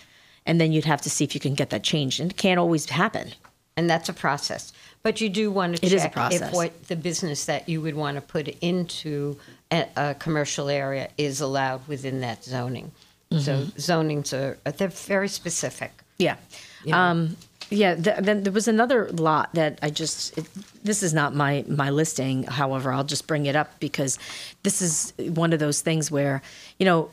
and 0.47 0.61
then 0.61 0.73
you'd 0.73 0.85
have 0.85 1.03
to 1.03 1.11
see 1.11 1.25
if 1.25 1.35
you 1.35 1.41
can 1.41 1.55
get 1.55 1.71
that 1.71 1.83
changed, 1.83 2.21
and 2.21 2.31
it 2.31 2.37
can't 2.37 2.59
always 2.59 2.89
happen. 2.89 3.33
And 3.77 3.89
that's 3.89 4.09
a 4.09 4.13
process. 4.13 4.73
But 5.03 5.21
you 5.21 5.31
do 5.31 5.51
want 5.51 5.77
to 5.77 5.87
It 5.87 5.91
check 5.91 6.13
if 6.33 6.53
what 6.53 6.89
the 6.89 6.97
business 6.97 7.47
that 7.47 7.69
you 7.69 7.81
would 7.81 7.95
want 7.95 8.17
to 8.17 8.21
put 8.21 8.49
into 8.61 9.39
a, 9.71 9.87
a 9.97 10.15
commercial 10.15 10.69
area 10.69 11.09
is 11.17 11.41
allowed 11.41 11.89
within 11.89 12.21
that 12.21 12.45
zoning. 12.45 12.93
So 13.39 13.53
Mhm. 13.63 13.73
zonings 13.77 14.33
are 14.33 14.59
they're 14.73 14.89
very 14.89 15.29
specific. 15.29 15.93
Yeah. 16.19 16.37
Know. 16.85 16.97
Um, 16.97 17.37
yeah. 17.71 17.95
Th- 17.95 18.17
then 18.19 18.43
there 18.43 18.53
was 18.53 18.67
another 18.67 19.09
lot 19.13 19.55
that 19.55 19.79
I 19.83 19.91
just. 19.91 20.37
It, 20.37 20.47
this 20.83 21.03
is 21.03 21.15
not 21.15 21.35
my 21.35 21.65
my 21.69 21.91
listing. 21.91 22.43
However, 22.43 22.93
I'll 22.93 23.05
just 23.05 23.29
bring 23.29 23.47
it 23.47 23.55
up 23.55 23.79
because 23.79 24.19
this 24.65 24.83
is 24.83 25.13
one 25.35 25.53
of 25.53 25.61
those 25.61 25.81
things 25.81 26.11
where 26.11 26.43
you 26.79 26.87
know 26.87 27.09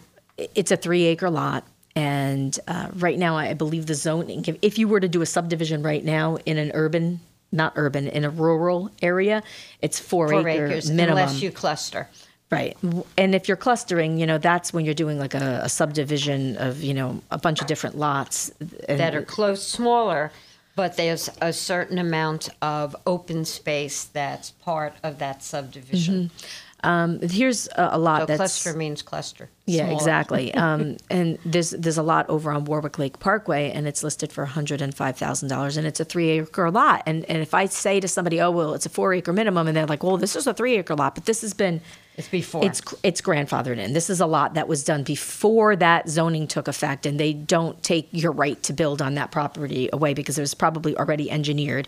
it's 0.56 0.72
a 0.72 0.78
three 0.78 1.06
acre 1.06 1.30
lot. 1.30 1.64
And 1.96 2.60
uh, 2.68 2.88
right 2.96 3.18
now, 3.18 3.38
I 3.38 3.54
believe 3.56 3.86
the 3.88 3.96
zoning, 3.96 4.44
if, 4.48 4.56
if 4.62 4.78
you 4.78 4.88
were 4.88 5.00
to 5.00 5.08
do 5.08 5.22
a 5.24 5.26
subdivision 5.26 5.82
right 5.82 6.04
now 6.06 6.38
in 6.46 6.58
an 6.60 6.72
urban, 6.76 7.20
not 7.52 7.74
urban, 7.76 8.08
in 8.08 8.24
a 8.24 8.30
rural 8.30 8.92
area, 9.02 9.42
it's 9.82 9.98
four, 10.00 10.30
Four 10.30 10.48
acre 10.48 10.66
acres, 10.68 10.92
minimum. 10.92 11.18
unless 11.18 11.42
you 11.42 11.50
cluster. 11.52 12.08
Right. 12.50 12.78
And 13.18 13.36
if 13.36 13.48
you're 13.50 13.58
clustering, 13.58 14.18
you 14.18 14.26
know, 14.26 14.38
that's 14.38 14.72
when 14.72 14.86
you're 14.86 14.94
doing 14.94 15.20
like 15.20 15.34
a, 15.34 15.62
a 15.64 15.70
subdivision 15.70 16.56
of, 16.58 16.82
you 16.82 16.94
know, 16.94 17.22
a 17.30 17.38
bunch 17.38 17.60
of 17.60 17.68
different 17.68 17.98
lots. 17.98 18.52
And 18.88 19.00
that 19.00 19.14
are 19.14 19.22
close, 19.22 19.68
smaller, 19.68 20.32
but 20.76 20.96
there's 20.96 21.30
a 21.42 21.52
certain 21.52 21.98
amount 21.98 22.48
of 22.62 22.96
open 23.06 23.44
space 23.44 24.06
that's 24.06 24.52
part 24.52 24.94
of 25.04 25.20
that 25.20 25.44
subdivision. 25.44 26.30
Mhm. 26.34 26.46
Um, 26.84 27.20
here's 27.22 27.68
a, 27.70 27.90
a 27.94 27.98
lot 27.98 28.22
So 28.22 28.26
that's 28.28 28.38
cluster 28.38 28.74
means 28.78 29.02
cluster. 29.02 29.50
Yeah, 29.66 29.86
Smaller. 29.86 29.94
exactly. 29.96 30.54
Um, 30.58 30.98
and 31.10 31.40
there's 31.44 31.72
there's 31.72 31.98
a 31.98 32.04
lot 32.04 32.30
over 32.30 32.52
on 32.52 32.66
Warwick 32.66 33.00
Lake 33.00 33.20
Parkway, 33.20 33.72
and 33.72 33.88
it's 33.88 34.04
listed 34.04 34.32
for 34.32 34.44
one 34.44 34.52
hundred 34.54 34.82
and 34.82 34.96
five 34.96 35.18
thousand 35.18 35.50
dollars, 35.50 35.76
and 35.76 35.88
it's 35.88 36.00
a 36.00 36.06
three 36.06 36.30
acre 36.30 36.70
lot. 36.70 37.02
And 37.08 37.26
and 37.26 37.40
if 37.40 37.54
I 37.56 37.66
say 37.66 38.00
to 38.00 38.08
somebody, 38.08 38.40
oh 38.40 38.52
well, 38.52 38.74
it's 38.76 38.86
a 38.86 38.90
four 38.90 39.12
acre 39.14 39.34
minimum, 39.34 39.68
and 39.68 39.76
they're 39.76 39.88
like, 39.88 40.04
well, 40.04 40.18
this 40.18 40.36
is 40.36 40.46
a 40.46 40.54
three 40.54 40.78
acre 40.78 40.96
lot, 40.96 41.16
but 41.16 41.26
this 41.26 41.42
has 41.42 41.54
been 41.56 41.82
it's 42.18 42.28
before 42.28 42.66
it's 42.66 42.82
it's 43.04 43.22
grandfathered 43.22 43.78
in. 43.78 43.94
This 43.94 44.10
is 44.10 44.20
a 44.20 44.26
lot 44.26 44.56
that 44.56 44.68
was 44.68 44.84
done 44.84 45.04
before 45.04 45.76
that 45.76 46.10
zoning 46.10 46.48
took 46.48 46.68
effect, 46.68 47.06
and 47.06 47.20
they 47.20 47.32
don't 47.32 47.82
take 47.84 48.10
your 48.12 48.32
right 48.32 48.62
to 48.64 48.74
build 48.74 49.04
on 49.04 49.14
that 49.16 49.30
property 49.32 49.88
away 49.94 50.16
because 50.16 50.38
it 50.40 50.42
was 50.42 50.56
probably 50.56 50.98
already 50.98 51.30
engineered, 51.30 51.88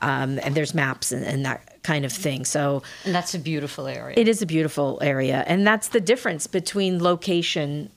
um, 0.00 0.40
and 0.42 0.54
there's 0.54 0.72
maps 0.72 1.12
and, 1.12 1.22
and 1.22 1.44
that 1.44 1.82
kind 1.82 2.06
of 2.06 2.12
thing. 2.12 2.46
So 2.46 2.82
and 3.04 3.14
that's 3.14 3.34
a 3.34 3.38
beautiful 3.38 3.86
area. 3.86 4.14
it 4.18 4.26
is 4.26 4.40
a 4.40 4.46
beautiful 4.46 4.98
area, 5.02 5.44
and 5.46 5.66
that's 5.66 5.88
the 5.88 6.00
difference 6.00 6.46
between 6.46 7.02
location. 7.02 7.90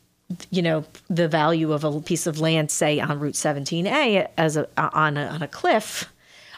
You 0.49 0.61
know, 0.61 0.85
the 1.09 1.29
value 1.29 1.71
of 1.71 1.85
a 1.85 2.01
piece 2.01 2.27
of 2.27 2.39
land, 2.39 2.69
say 2.69 2.99
on 2.99 3.19
Route 3.19 3.35
17A, 3.35 4.27
as 4.37 4.57
a 4.57 4.67
on 4.77 5.15
a, 5.15 5.25
on 5.25 5.41
a 5.41 5.47
cliff, 5.47 6.10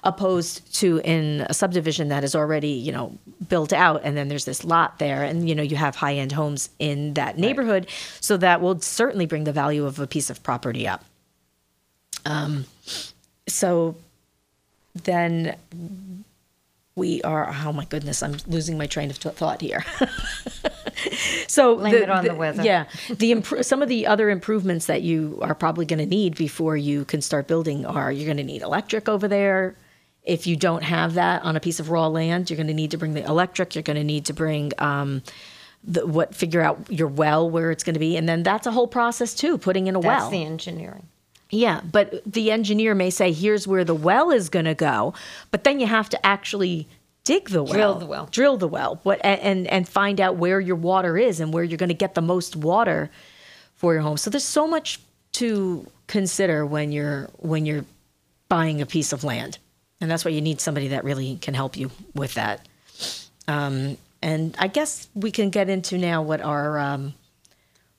opposed 0.04 0.74
to 0.76 1.00
in 1.04 1.46
a 1.50 1.54
subdivision 1.54 2.10
that 2.10 2.24
is 2.24 2.36
already 2.36 2.70
you 2.70 2.92
know 2.92 3.18
built 3.48 3.74
out, 3.74 4.02
and 4.04 4.16
then 4.18 4.28
there's 4.28 4.46
this 4.46 4.64
lot 4.64 5.00
there, 5.00 5.24
and 5.24 5.48
you 5.48 5.56
know 5.56 5.64
you 5.64 5.76
have 5.76 5.96
high 5.96 6.16
end 6.16 6.32
homes 6.32 6.70
in 6.80 7.14
that 7.16 7.38
neighborhood, 7.38 7.88
so 8.20 8.38
that 8.38 8.62
will 8.62 8.80
certainly 8.80 9.26
bring 9.26 9.44
the 9.46 9.54
value 9.54 9.86
of 9.86 10.00
a 10.00 10.08
piece 10.08 10.30
of 10.30 10.42
property 10.44 10.88
up. 10.88 11.04
Um, 12.26 12.66
so 13.48 13.96
then 14.96 15.56
we 16.96 17.22
are 17.24 17.52
oh 17.66 17.74
my 17.74 17.86
goodness 17.86 18.22
i'm 18.22 18.36
losing 18.48 18.78
my 18.78 18.86
train 18.86 19.10
of 19.10 19.20
th- 19.20 19.34
thought 19.34 19.60
here 19.62 19.84
so 21.48 21.76
Blame 21.76 21.96
it 21.96 22.10
on 22.10 22.24
the 22.24 22.36
weather. 22.36 22.62
yeah 22.64 22.86
the 23.10 23.32
impro- 23.34 23.66
some 23.66 23.82
of 23.82 23.90
the 23.90 24.06
other 24.06 24.30
improvements 24.30 24.86
that 24.86 25.02
you 25.02 25.40
are 25.42 25.56
probably 25.56 25.86
going 25.88 25.98
to 26.00 26.06
need 26.06 26.36
before 26.36 26.78
you 26.78 27.04
can 27.06 27.22
start 27.22 27.48
building 27.48 27.86
are 27.86 28.12
you're 28.12 28.26
going 28.28 28.38
to 28.38 28.44
need 28.44 28.62
electric 28.62 29.10
over 29.10 29.28
there 29.28 29.76
if 30.24 30.48
you 30.48 30.56
don't 30.56 30.84
have 30.84 31.16
that 31.16 31.44
on 31.44 31.56
a 31.56 31.60
piece 31.60 31.80
of 31.80 31.90
raw 31.90 32.08
land 32.08 32.50
you're 32.50 32.58
going 32.58 32.68
to 32.68 32.74
need 32.74 32.92
to 32.92 32.98
bring 32.98 33.14
the 33.14 33.24
electric 33.26 33.76
you're 33.76 33.82
going 33.84 33.98
to 33.98 34.04
need 34.04 34.26
to 34.26 34.34
bring 34.34 34.72
um, 34.78 35.22
the, 35.84 36.06
what 36.06 36.34
figure 36.34 36.62
out 36.62 36.80
your 36.90 37.08
well 37.10 37.50
where 37.50 37.72
it's 37.72 37.84
going 37.84 37.94
to 37.94 38.00
be 38.00 38.16
and 38.18 38.28
then 38.28 38.44
that's 38.44 38.66
a 38.68 38.72
whole 38.72 38.88
process 38.88 39.34
too 39.36 39.58
putting 39.58 39.88
in 39.88 39.96
a 39.96 40.00
That's 40.00 40.06
well 40.08 40.20
That's 40.20 40.32
the 40.32 40.46
engineering. 40.46 41.08
yeah, 41.50 41.82
but 41.92 42.22
the 42.26 42.52
engineer 42.52 42.96
may 42.96 43.10
say, 43.10 43.32
here's 43.32 43.68
where 43.68 43.84
the 43.84 43.94
well 43.96 44.32
is 44.32 44.50
going 44.50 44.66
to 44.66 44.74
go, 44.76 45.14
but 45.52 45.64
then 45.66 45.80
you 45.80 45.86
have 45.88 46.10
to 46.10 46.26
actually 46.26 46.88
dig 47.26 47.50
the 47.50 47.64
well, 47.64 47.74
Drill 47.74 47.96
the 48.00 48.06
well. 48.06 48.26
drill 48.32 48.58
the 48.58 48.68
well, 48.68 49.00
what 49.04 49.20
and 49.24 49.40
and, 49.42 49.68
and 49.68 49.88
find 49.90 50.20
out 50.20 50.36
where 50.38 50.60
your 50.60 50.76
water 50.76 51.18
is 51.18 51.40
and 51.40 51.54
where 51.54 51.64
you're 51.64 51.78
going 51.78 51.90
to 51.90 51.94
get 52.06 52.16
the 52.16 52.22
most 52.22 52.56
water 52.56 53.10
for 53.76 53.94
your 53.94 54.02
home. 54.02 54.18
So 54.18 54.30
there's 54.30 54.44
so 54.44 54.68
much 54.68 55.00
to 55.34 55.86
consider 56.08 56.66
when 56.66 56.92
you're 56.92 57.30
when 57.38 57.66
you're 57.66 57.86
buying 58.50 58.82
a 58.82 58.86
piece 58.86 59.14
of 59.14 59.24
land, 59.24 59.58
and 60.04 60.12
that's 60.12 60.26
why 60.26 60.32
you 60.32 60.42
need 60.42 60.60
somebody 60.60 60.90
that 60.90 61.06
really 61.06 61.38
can 61.38 61.54
help 61.54 61.78
you 61.78 61.90
with 62.14 62.34
that. 62.34 62.68
Um, 63.48 63.98
and 64.22 64.54
I 64.60 64.68
guess 64.68 65.08
we 65.16 65.32
can 65.32 65.50
get 65.50 65.70
into 65.70 65.98
now 65.98 66.22
what 66.22 66.42
our 66.42 66.78
um, 66.78 67.14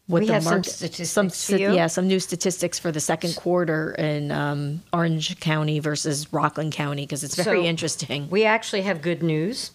what 0.07 0.21
We 0.21 0.27
the 0.27 0.35
have 0.35 0.43
some 0.43 0.63
statistics 0.63 1.39
some 1.39 1.59
yeah 1.59 1.87
some 1.87 2.07
new 2.07 2.21
statistics 2.21 2.79
for 2.79 2.93
the 2.93 3.01
second 3.01 3.37
quarter 3.37 3.93
in 3.93 4.31
um, 4.31 4.83
Orange 4.93 5.41
County 5.41 5.79
versus 5.81 6.31
Rockland 6.31 6.73
County 6.75 7.05
because 7.05 7.25
it's 7.25 7.37
very 7.37 7.63
So, 7.63 7.65
interesting. 7.65 8.29
We 8.29 8.45
actually 8.45 8.83
have 8.83 9.01
good 9.01 9.23
news, 9.23 9.71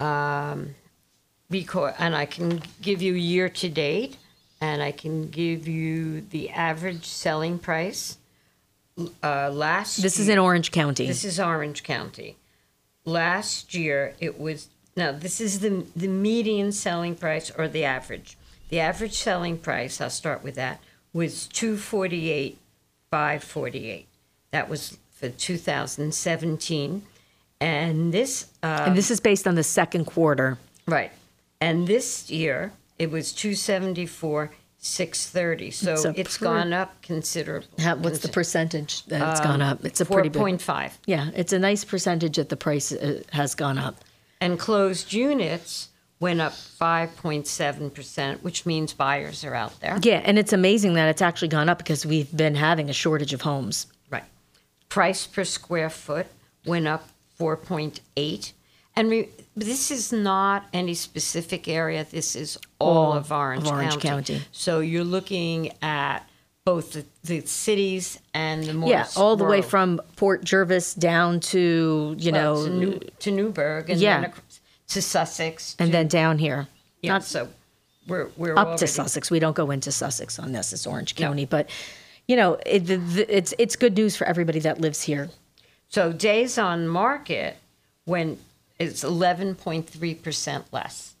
um, 0.00 0.74
because 1.50 1.92
and 1.98 2.16
I 2.16 2.24
can 2.24 2.62
give 2.80 3.02
you 3.02 3.12
year 3.12 3.50
to 3.50 3.68
date, 3.68 4.16
and 4.62 4.82
I 4.82 4.92
can 4.92 5.28
give 5.28 5.68
you 5.68 6.22
the 6.22 6.48
average 6.50 7.04
selling 7.04 7.58
price. 7.58 8.16
Uh, 9.22 9.50
last 9.50 10.00
This 10.00 10.18
is 10.18 10.28
in 10.28 10.38
Orange 10.38 10.70
County. 10.72 11.06
This 11.06 11.24
is 11.24 11.38
Orange 11.38 11.82
County. 11.82 12.36
Last 13.04 13.74
year 13.74 14.14
it 14.20 14.40
was 14.40 14.68
now 14.96 15.12
this 15.12 15.40
is 15.40 15.60
the 15.60 15.84
the 15.94 16.08
median 16.08 16.72
selling 16.72 17.14
price 17.14 17.50
or 17.50 17.68
the 17.68 17.84
average. 17.84 18.38
The 18.70 18.80
average 18.80 19.12
selling 19.12 19.58
price, 19.58 20.00
I'll 20.00 20.10
start 20.10 20.42
with 20.42 20.54
that, 20.54 20.80
was 21.12 21.46
two 21.46 21.76
forty 21.76 22.30
eight, 22.30 22.58
five 23.10 23.44
forty 23.44 23.90
eight. 23.90 24.06
That 24.50 24.68
was 24.70 24.96
for 25.12 25.28
two 25.28 25.58
thousand 25.58 26.14
seventeen, 26.14 27.02
and 27.60 28.14
this 28.14 28.46
uh, 28.62 28.84
and 28.86 28.96
this 28.96 29.10
is 29.10 29.20
based 29.20 29.46
on 29.46 29.56
the 29.56 29.62
second 29.62 30.06
quarter. 30.06 30.56
right, 30.86 31.12
and 31.60 31.86
this 31.86 32.30
year 32.30 32.72
it 32.98 33.10
was 33.10 33.32
two 33.32 33.54
seventy 33.54 34.06
four. 34.06 34.52
630 34.86 35.70
so 35.70 35.92
It's 35.92 36.04
it's 36.18 36.38
per- 36.38 36.44
gone 36.46 36.72
up 36.72 37.00
considerably 37.02 37.68
How, 37.82 37.96
what's 37.96 38.20
the 38.20 38.28
percentage 38.28 39.04
that 39.06 39.20
it's 39.30 39.40
Um, 39.40 39.46
gone 39.46 39.62
up? 39.62 39.84
It's 39.84 40.00
a 40.00 40.04
pretty 40.06 40.28
big 40.28 40.40
4.5 40.42 40.92
Yeah, 41.06 41.30
it's 41.34 41.52
a 41.52 41.58
nice 41.58 41.84
percentage 41.84 42.36
that 42.36 42.48
the 42.48 42.56
price 42.56 42.92
uh, 42.92 43.22
has 43.32 43.54
gone 43.54 43.78
up. 43.78 43.96
and 44.40 44.58
closed 44.58 45.12
units 45.12 45.88
went 46.20 46.40
up 46.40 46.52
5.7%, 46.52 48.42
which 48.42 48.64
means 48.66 48.92
buyers 48.94 49.44
are 49.44 49.54
out 49.54 49.78
there. 49.80 49.98
Yeah, 50.02 50.22
and 50.24 50.38
it's 50.38 50.52
amazing 50.52 50.94
that 50.94 51.08
it's 51.08 51.22
actually 51.22 51.48
gone 51.48 51.68
up 51.68 51.78
because 51.78 52.06
we've 52.06 52.34
been 52.34 52.54
having 52.54 52.88
a 52.88 52.92
shortage 52.92 53.32
of 53.34 53.42
homes. 53.42 53.86
Right. 54.10 54.24
Price 54.88 55.26
per 55.26 55.44
square 55.44 55.90
foot 55.90 56.26
went 56.64 56.86
up 56.86 57.08
4.8. 57.38 58.52
And 58.94 59.10
re- 59.10 59.28
this 59.56 59.90
is 59.90 60.12
not 60.12 60.66
any 60.72 60.94
specific 60.94 61.66
area. 61.66 62.06
This 62.08 62.36
is 62.36 62.58
all, 62.78 62.96
All 62.96 63.12
of 63.14 63.32
Orange, 63.32 63.62
of 63.64 63.72
Orange 63.72 63.92
County. 63.98 64.34
County. 64.34 64.42
So 64.52 64.80
you're 64.80 65.02
looking 65.04 65.72
at 65.82 66.28
both 66.64 66.92
the, 66.92 67.04
the 67.24 67.40
cities 67.46 68.18
and 68.34 68.64
the 68.64 68.74
more 68.74 68.90
yeah, 68.90 69.06
all 69.16 69.36
the 69.36 69.44
way 69.44 69.62
from 69.62 70.00
Port 70.16 70.44
Jervis 70.44 70.94
down 70.94 71.40
to 71.40 72.14
you 72.18 72.32
well, 72.32 72.56
know 72.56 72.66
to, 72.66 72.70
New, 72.72 73.00
to 73.20 73.30
Newburgh 73.30 73.88
and 73.88 74.00
Yeah. 74.00 74.20
then 74.20 74.32
to 74.88 75.00
Sussex. 75.02 75.74
and 75.78 75.88
to- 75.88 75.92
then 75.92 76.08
down 76.08 76.38
here. 76.38 76.66
yeah, 77.02 77.12
Not 77.12 77.24
so 77.24 77.48
we're 78.08 78.28
we're 78.36 78.52
up 78.58 78.66
already, 78.66 78.78
to 78.80 78.86
Sussex. 78.88 79.30
We 79.30 79.38
don't 79.38 79.56
go 79.56 79.70
into 79.70 79.90
Sussex 79.92 80.38
on 80.38 80.52
this. 80.52 80.72
It's 80.72 80.86
Orange. 80.86 81.14
County, 81.14 81.44
but 81.46 81.70
you 82.28 82.34
know, 82.36 82.58
it, 82.66 82.80
the, 82.86 82.96
the, 82.96 83.36
it's 83.36 83.54
it's 83.58 83.76
good 83.76 83.96
news 83.96 84.16
for 84.16 84.26
everybody 84.26 84.58
that 84.60 84.80
lives 84.80 85.02
here. 85.02 85.30
So 85.88 86.12
days 86.12 86.58
on 86.58 86.88
market 86.88 87.56
when 88.06 88.38
it's 88.78 89.04
11.3% 89.04 90.64
less. 90.72 91.14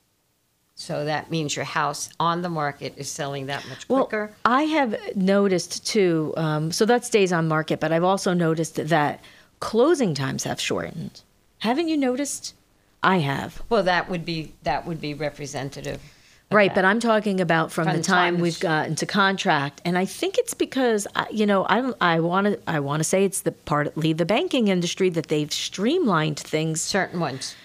So 0.78 1.06
that 1.06 1.30
means 1.30 1.56
your 1.56 1.64
house 1.64 2.10
on 2.20 2.42
the 2.42 2.50
market 2.50 2.94
is 2.98 3.08
selling 3.08 3.46
that 3.46 3.66
much 3.68 3.88
quicker. 3.88 4.26
Well, 4.26 4.36
I 4.44 4.64
have 4.64 4.94
noticed 5.16 5.86
too. 5.86 6.34
Um, 6.36 6.70
so 6.70 6.84
that 6.84 7.04
stays 7.04 7.32
on 7.32 7.48
market, 7.48 7.80
but 7.80 7.92
I've 7.92 8.04
also 8.04 8.34
noticed 8.34 8.74
that 8.76 9.24
closing 9.60 10.14
times 10.14 10.44
have 10.44 10.60
shortened. 10.60 11.22
Haven't 11.60 11.88
you 11.88 11.96
noticed? 11.96 12.54
I 13.02 13.18
have. 13.18 13.62
Well, 13.70 13.84
that 13.84 14.10
would 14.10 14.26
be 14.26 14.52
that 14.64 14.86
would 14.86 15.00
be 15.00 15.14
representative 15.14 16.02
Right, 16.50 16.72
but 16.72 16.84
I'm 16.84 17.00
talking 17.00 17.40
about 17.40 17.72
from, 17.72 17.86
From 17.86 17.94
the 17.94 18.02
the 18.02 18.06
time 18.06 18.34
time 18.34 18.40
we've 18.42 18.60
gotten 18.60 18.94
to 18.96 19.06
contract, 19.06 19.82
and 19.84 19.98
I 19.98 20.04
think 20.04 20.38
it's 20.38 20.54
because 20.54 21.06
uh, 21.16 21.24
you 21.30 21.44
know 21.44 21.66
I 21.68 21.92
I 22.00 22.20
want 22.20 22.46
to 22.46 22.70
I 22.70 22.78
want 22.78 23.00
to 23.00 23.04
say 23.04 23.24
it's 23.24 23.40
the 23.40 23.50
partly 23.50 24.12
the 24.12 24.24
banking 24.24 24.68
industry 24.68 25.10
that 25.10 25.26
they've 25.26 25.52
streamlined 25.52 26.38
things 26.38 26.80
certain 26.80 27.18
ones 27.18 27.56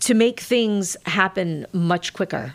to 0.00 0.12
make 0.14 0.40
things 0.40 0.96
happen 1.06 1.66
much 1.72 2.12
quicker. 2.12 2.54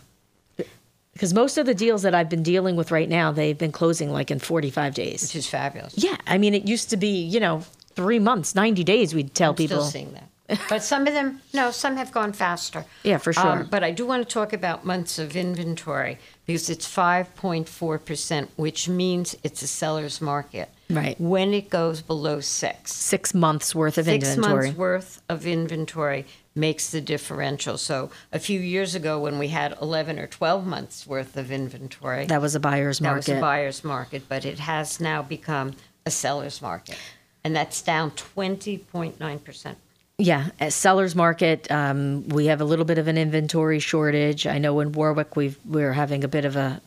Because 1.13 1.33
most 1.33 1.57
of 1.57 1.65
the 1.65 1.73
deals 1.73 2.03
that 2.03 2.13
I've 2.13 2.29
been 2.29 2.43
dealing 2.43 2.75
with 2.75 2.91
right 2.91 3.09
now, 3.09 3.31
they've 3.31 3.57
been 3.57 3.71
closing 3.71 4.11
like 4.11 4.29
in 4.29 4.37
45 4.37 4.93
days. 4.93 5.23
which 5.23 5.35
is 5.35 5.47
fabulous. 5.49 5.95
Yeah, 5.97 6.17
I 6.27 6.37
mean 6.37 6.53
it 6.53 6.67
used 6.67 6.91
to 6.91 6.97
be 6.97 7.23
you 7.23 7.39
know 7.39 7.63
three 7.95 8.19
months, 8.19 8.53
90 8.53 8.83
days. 8.83 9.15
We'd 9.15 9.33
tell 9.33 9.49
I'm 9.49 9.55
people. 9.55 9.77
Still 9.77 9.91
seeing 9.91 10.13
that. 10.13 10.26
But 10.69 10.81
some 10.81 11.07
of 11.07 11.13
them, 11.13 11.41
no, 11.53 11.71
some 11.71 11.97
have 11.97 12.11
gone 12.13 12.31
faster. 12.31 12.85
Yeah, 13.03 13.17
for 13.17 13.33
sure. 13.33 13.45
Um, 13.45 13.67
but 13.69 13.83
I 13.83 13.91
do 13.91 14.05
want 14.05 14.25
to 14.27 14.33
talk 14.33 14.53
about 14.53 14.85
months 14.85 15.19
of 15.19 15.35
inventory 15.35 16.19
because 16.45 16.69
it's 16.69 16.87
5.4%, 16.87 18.47
which 18.55 18.87
means 18.87 19.35
it's 19.43 19.61
a 19.61 19.67
seller's 19.67 20.21
market. 20.21 20.69
Right. 20.89 21.19
When 21.19 21.53
it 21.53 21.69
goes 21.69 22.01
below 22.01 22.39
six, 22.39 22.93
Six 22.93 23.33
months 23.33 23.75
worth 23.75 23.97
of 23.97 24.05
six 24.05 24.29
inventory. 24.35 24.65
months 24.67 24.77
worth 24.77 25.21
of 25.27 25.45
inventory 25.45 26.25
makes 26.55 26.89
the 26.91 27.01
differential. 27.01 27.77
So 27.77 28.09
a 28.31 28.39
few 28.39 28.59
years 28.59 28.95
ago, 28.95 29.19
when 29.19 29.37
we 29.37 29.49
had 29.49 29.75
11 29.81 30.17
or 30.17 30.27
12 30.27 30.65
months 30.65 31.05
worth 31.05 31.35
of 31.35 31.51
inventory, 31.51 32.25
That 32.25 32.41
was 32.41 32.55
a 32.55 32.59
buyer's 32.59 33.01
market. 33.01 33.25
that 33.25 33.31
was 33.33 33.37
a 33.37 33.41
buyer's 33.41 33.83
market, 33.83 34.23
but 34.29 34.45
it 34.45 34.59
has 34.59 34.99
now 35.01 35.21
become 35.21 35.73
a 36.05 36.09
seller's 36.11 36.61
market. 36.61 36.97
And 37.43 37.53
that's 37.55 37.81
down 37.81 38.11
20.9%. 38.11 39.75
Yeah, 40.19 40.49
at 40.59 40.73
seller's 40.73 41.15
market, 41.15 41.69
um, 41.69 42.27
we 42.29 42.47
have 42.47 42.59
a 42.59 42.65
little 42.65 42.85
bit 42.85 42.97
of 42.97 43.07
an 43.07 43.19
inventory 43.19 43.77
shortage. 43.77 44.47
I 44.47 44.57
know 44.57 44.79
in 44.79 44.91
Warwick 44.93 45.35
we've 45.35 45.59
we're 45.63 45.93
having 45.93 46.23
a 46.23 46.27
bit 46.27 46.43
of 46.43 46.55
a 46.55 46.81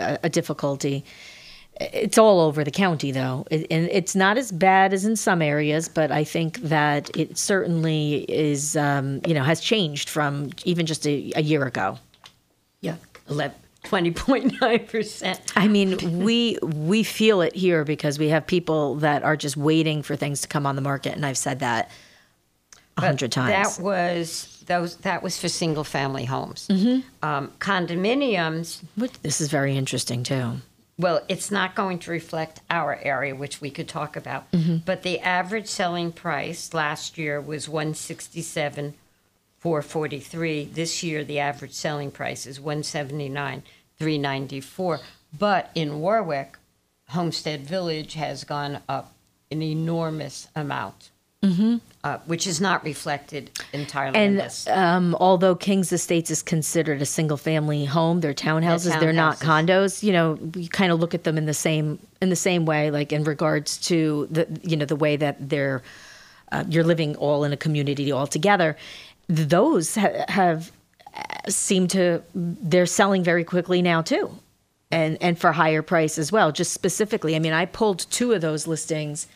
a, 0.00 0.18
a 0.24 0.28
difficulty. 0.28 1.04
It's 1.80 2.18
all 2.18 2.40
over 2.40 2.64
the 2.64 2.72
county 2.72 3.12
though, 3.12 3.46
it, 3.52 3.68
and 3.70 3.88
it's 3.92 4.16
not 4.16 4.36
as 4.36 4.50
bad 4.50 4.92
as 4.92 5.04
in 5.04 5.14
some 5.14 5.42
areas, 5.42 5.88
but 5.88 6.10
I 6.10 6.24
think 6.24 6.60
that 6.62 7.16
it 7.16 7.38
certainly 7.38 8.24
is. 8.28 8.76
Um, 8.76 9.20
you 9.24 9.32
know, 9.32 9.44
has 9.44 9.60
changed 9.60 10.08
from 10.08 10.50
even 10.64 10.86
just 10.86 11.06
a, 11.06 11.32
a 11.36 11.42
year 11.42 11.64
ago. 11.66 12.00
Yeah, 12.80 12.96
11, 13.28 13.56
20.9%. 13.84 15.52
I 15.54 15.68
mean, 15.68 16.18
we 16.18 16.58
we 16.62 17.04
feel 17.04 17.42
it 17.42 17.54
here 17.54 17.84
because 17.84 18.18
we 18.18 18.28
have 18.30 18.44
people 18.44 18.96
that 18.96 19.22
are 19.22 19.36
just 19.36 19.56
waiting 19.56 20.02
for 20.02 20.16
things 20.16 20.40
to 20.40 20.48
come 20.48 20.66
on 20.66 20.74
the 20.74 20.82
market, 20.82 21.14
and 21.14 21.24
I've 21.24 21.38
said 21.38 21.60
that 21.60 21.92
hundred 22.98 23.32
times. 23.32 23.76
That 23.76 23.82
was 23.82 24.62
those. 24.66 24.96
That 24.96 25.22
was 25.22 25.38
for 25.38 25.48
single 25.48 25.84
family 25.84 26.24
homes. 26.24 26.66
Mhm. 26.68 27.02
Um, 27.22 27.52
condominiums. 27.58 28.82
This 29.22 29.40
is 29.40 29.48
very 29.48 29.76
interesting 29.76 30.22
too. 30.22 30.60
Well, 30.98 31.22
it's 31.28 31.50
not 31.50 31.74
going 31.74 31.98
to 32.00 32.10
reflect 32.10 32.60
our 32.68 32.98
area, 33.02 33.34
which 33.34 33.60
we 33.62 33.70
could 33.70 33.88
talk 33.88 34.16
about. 34.16 34.50
Mhm. 34.52 34.84
But 34.84 35.02
the 35.02 35.18
average 35.20 35.66
selling 35.66 36.12
price 36.12 36.74
last 36.74 37.16
year 37.16 37.40
was 37.40 37.68
one 37.68 37.94
sixty 37.94 38.42
seven. 38.42 38.94
443 39.60 40.64
this 40.72 41.02
year 41.02 41.22
the 41.22 41.38
average 41.38 41.74
selling 41.74 42.10
price 42.10 42.46
is 42.46 42.58
179 42.58 43.62
394 43.98 45.00
but 45.38 45.70
in 45.74 46.00
warwick 46.00 46.56
homestead 47.10 47.60
village 47.66 48.14
has 48.14 48.42
gone 48.44 48.80
up 48.88 49.12
an 49.50 49.60
enormous 49.62 50.48
amount 50.56 51.10
Mm-hmm. 51.42 51.76
Uh, 52.02 52.18
which 52.26 52.46
is 52.46 52.60
not 52.60 52.82
reflected 52.82 53.50
entirely 53.72 54.18
in 54.18 54.30
And 54.30 54.38
this 54.38 54.66
um, 54.68 55.14
although 55.20 55.54
Kings 55.54 55.92
Estates 55.92 56.30
is 56.30 56.42
considered 56.42 57.02
a 57.02 57.06
single 57.06 57.36
family 57.36 57.84
home, 57.84 58.20
they're 58.20 58.32
townhouses. 58.32 58.98
They're 59.00 59.12
not 59.12 59.38
condos. 59.38 60.02
You 60.02 60.12
know, 60.12 60.32
we 60.54 60.66
kind 60.66 60.92
of 60.92 61.00
look 61.00 61.14
at 61.14 61.24
them 61.24 61.36
in 61.36 61.46
the 61.46 61.54
same 61.54 61.98
in 62.22 62.30
the 62.30 62.36
same 62.36 62.64
way, 62.64 62.90
like 62.90 63.12
in 63.12 63.24
regards 63.24 63.76
to 63.88 64.28
the 64.30 64.46
you 64.62 64.76
know 64.76 64.86
the 64.86 64.96
way 64.96 65.16
that 65.16 65.48
they're 65.48 65.82
uh, 66.52 66.64
you're 66.68 66.84
living 66.84 67.16
all 67.16 67.44
in 67.44 67.52
a 67.52 67.56
community 67.56 68.10
all 68.10 68.26
together. 68.26 68.76
Those 69.28 69.94
ha- 69.94 70.24
have 70.28 70.72
uh, 71.14 71.50
seemed 71.50 71.90
to 71.90 72.22
they're 72.34 72.86
selling 72.86 73.22
very 73.22 73.44
quickly 73.44 73.82
now 73.82 74.00
too, 74.00 74.30
and 74.90 75.18
and 75.20 75.38
for 75.38 75.52
higher 75.52 75.82
price 75.82 76.16
as 76.16 76.32
well. 76.32 76.50
Just 76.50 76.72
specifically, 76.72 77.36
I 77.36 77.40
mean, 77.40 77.52
I 77.52 77.66
pulled 77.66 78.10
two 78.10 78.32
of 78.32 78.40
those 78.40 78.66
listings 78.66 79.26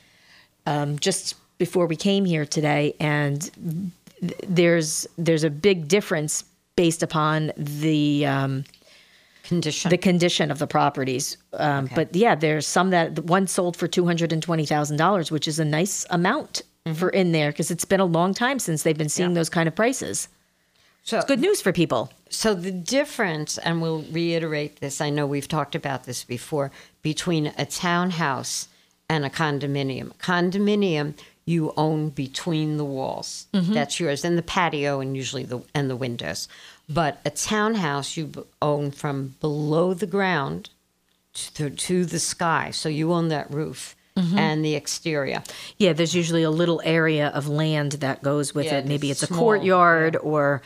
um, 0.67 0.99
just 0.99 1.35
before 1.59 1.87
we 1.87 1.97
came 1.97 2.25
here 2.25 2.45
today, 2.45 2.95
and 3.01 3.51
th- 4.21 4.35
there's 4.49 5.07
there's 5.19 5.45
a 5.45 5.51
big 5.51 5.89
difference 5.89 6.45
based 6.77 7.03
upon 7.03 7.53
the 7.57 8.27
um, 8.27 8.65
condition 9.45 9.91
the 9.91 9.99
condition 9.99 10.51
of 10.51 10.59
the 10.59 10.67
properties. 10.67 11.37
Um, 11.53 11.89
But 11.95 12.15
yeah, 12.17 12.35
there's 12.35 12.67
some 12.67 12.91
that 12.91 13.25
one 13.25 13.47
sold 13.47 13.77
for 13.77 13.87
two 13.89 14.07
hundred 14.07 14.33
and 14.33 14.43
twenty 14.43 14.67
thousand 14.67 14.97
dollars, 14.97 15.31
which 15.31 15.47
is 15.47 15.59
a 15.59 15.65
nice 15.65 16.07
amount 16.11 16.63
for 16.95 17.09
in 17.11 17.33
there 17.33 17.51
because 17.51 17.71
it's 17.71 17.85
been 17.85 18.01
a 18.01 18.05
long 18.05 18.35
time 18.35 18.59
since 18.59 18.83
they've 18.83 18.99
been 18.99 19.09
seeing 19.09 19.35
those 19.35 19.49
kind 19.49 19.69
of 19.69 19.75
prices. 19.75 20.29
So 21.03 21.19
it's 21.19 21.27
good 21.27 21.41
news 21.41 21.61
for 21.61 21.73
people. 21.73 22.11
So 22.31 22.55
the 22.55 22.71
difference, 22.71 23.59
and 23.59 23.83
we'll 23.83 24.05
reiterate 24.11 24.81
this, 24.81 25.01
I 25.01 25.11
know 25.11 25.27
we've 25.27 25.47
talked 25.47 25.75
about 25.75 26.05
this 26.05 26.25
before, 26.25 26.71
between 27.03 27.53
a 27.59 27.67
townhouse 27.67 28.69
and 29.09 29.25
a 29.25 29.31
condominium. 29.31 30.15
Condominium 30.17 31.15
you 31.47 31.73
own 31.77 32.09
between 32.11 32.77
the 32.79 32.85
walls. 32.85 33.47
Mhm. 33.53 33.75
That's 33.75 34.01
yours, 34.01 34.25
and 34.25 34.39
the 34.39 34.43
patio, 34.43 35.01
and 35.01 35.17
usually 35.17 35.45
the 35.45 35.61
and 35.75 35.91
the 35.91 35.97
windows. 35.97 36.49
But 36.89 37.21
a 37.25 37.31
townhouse 37.31 38.17
you 38.17 38.27
b- 38.27 38.43
own 38.63 38.91
from 38.91 39.35
below 39.41 39.95
the 39.95 40.07
ground 40.07 40.71
to, 41.55 41.71
to 41.71 42.05
the 42.05 42.19
sky. 42.19 42.71
So 42.73 42.89
you 42.89 43.13
own 43.13 43.29
that 43.29 43.51
roof 43.51 43.97
Mhm. 44.17 44.39
and 44.39 44.65
the 44.65 44.75
exterior. 44.75 45.43
Yeah, 45.79 45.93
there's 45.93 46.15
usually 46.15 46.43
a 46.45 46.51
little 46.51 46.81
area 46.85 47.29
of 47.29 47.49
land 47.49 47.93
that 47.93 48.23
goes 48.23 48.55
with 48.55 48.67
Yeah, 48.67 48.79
it. 48.79 48.87
Maybe 48.87 49.11
it's 49.11 49.23
it's 49.23 49.31
a 49.31 49.35
small, 49.35 49.41
courtyard 49.41 50.17
or, 50.17 50.63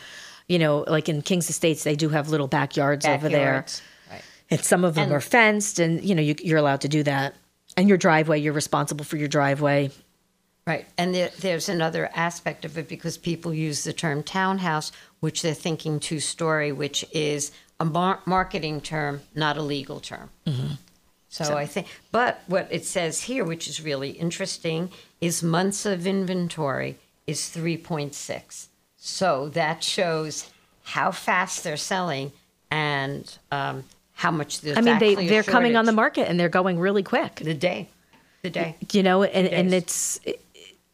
you 0.49 0.59
know, 0.59 0.85
like 0.87 1.09
in 1.09 1.23
King's 1.23 1.49
Estates, 1.49 1.83
they 1.85 1.97
do 1.97 2.11
have 2.11 2.29
little 2.29 2.49
backyards, 2.49 3.07
over 3.07 3.29
there. 3.29 3.65
Right. 4.11 4.23
And 4.51 4.63
some 4.65 4.85
of 4.85 4.95
them 4.95 5.05
And- 5.05 5.13
are 5.15 5.21
fenced, 5.23 5.79
and 5.79 6.05
you 6.05 6.15
know 6.15 6.23
you, 6.23 6.35
you're 6.43 6.59
allowed 6.59 6.83
to 6.83 6.89
do 6.89 7.03
that. 7.05 7.35
And 7.77 7.89
your 7.89 7.97
driveway, 7.99 8.41
you're 8.41 8.53
responsible 8.53 9.05
for 9.05 9.17
your 9.17 9.29
driveway. 9.29 9.91
Right. 10.69 10.87
And 10.99 11.15
there, 11.15 11.31
there's 11.41 11.71
another 11.71 12.11
aspect 12.15 12.67
of 12.67 12.77
it 12.77 12.89
because 12.89 13.17
people 13.17 13.55
use 13.55 13.85
the 13.85 13.95
term 13.95 14.23
townhouse, 14.23 14.93
which 15.21 15.41
they're 15.41 15.55
thinking 15.55 15.99
two 15.99 16.21
story, 16.21 16.73
which 16.73 17.07
is 17.11 17.53
a 17.81 17.87
mar- 17.87 18.21
marketing 18.27 18.83
term, 18.83 19.23
not 19.35 19.57
a 19.57 19.63
legal 19.63 19.99
term. 19.99 20.29
So, 21.31 21.45
So- 21.45 21.57
I 21.57 21.65
think, 21.65 21.87
but 22.13 22.43
what 22.49 22.69
it 22.71 22.85
says 22.85 23.23
here, 23.23 23.47
which 23.47 23.67
is 23.67 23.81
really 23.81 24.11
interesting, 24.11 24.91
is 25.23 25.43
months 25.43 25.87
of 25.87 26.07
inventory 26.07 26.99
is 27.27 27.41
3.6. 27.41 28.67
So 28.99 29.49
that 29.51 29.83
shows 29.83 30.51
how 30.83 31.13
fast 31.13 31.65
they're 31.65 31.79
selling 31.79 32.33
and 32.71 33.39
um, 33.51 33.85
how 34.13 34.31
much 34.31 34.67
I 34.67 34.83
mean, 34.83 34.99
they, 34.99 35.15
they're 35.15 35.43
coming 35.43 35.77
on 35.77 35.87
the 35.87 35.93
market 35.93 36.29
and 36.29 36.39
they're 36.39 36.51
going 36.51 36.79
really 36.79 37.03
quick. 37.03 37.37
The 37.37 37.55
day, 37.55 37.89
the 38.43 38.51
day. 38.51 38.77
You 38.93 39.03
know, 39.03 39.23
and 39.23 39.49
and 39.49 39.73
it's. 39.73 40.21
It, 40.25 40.43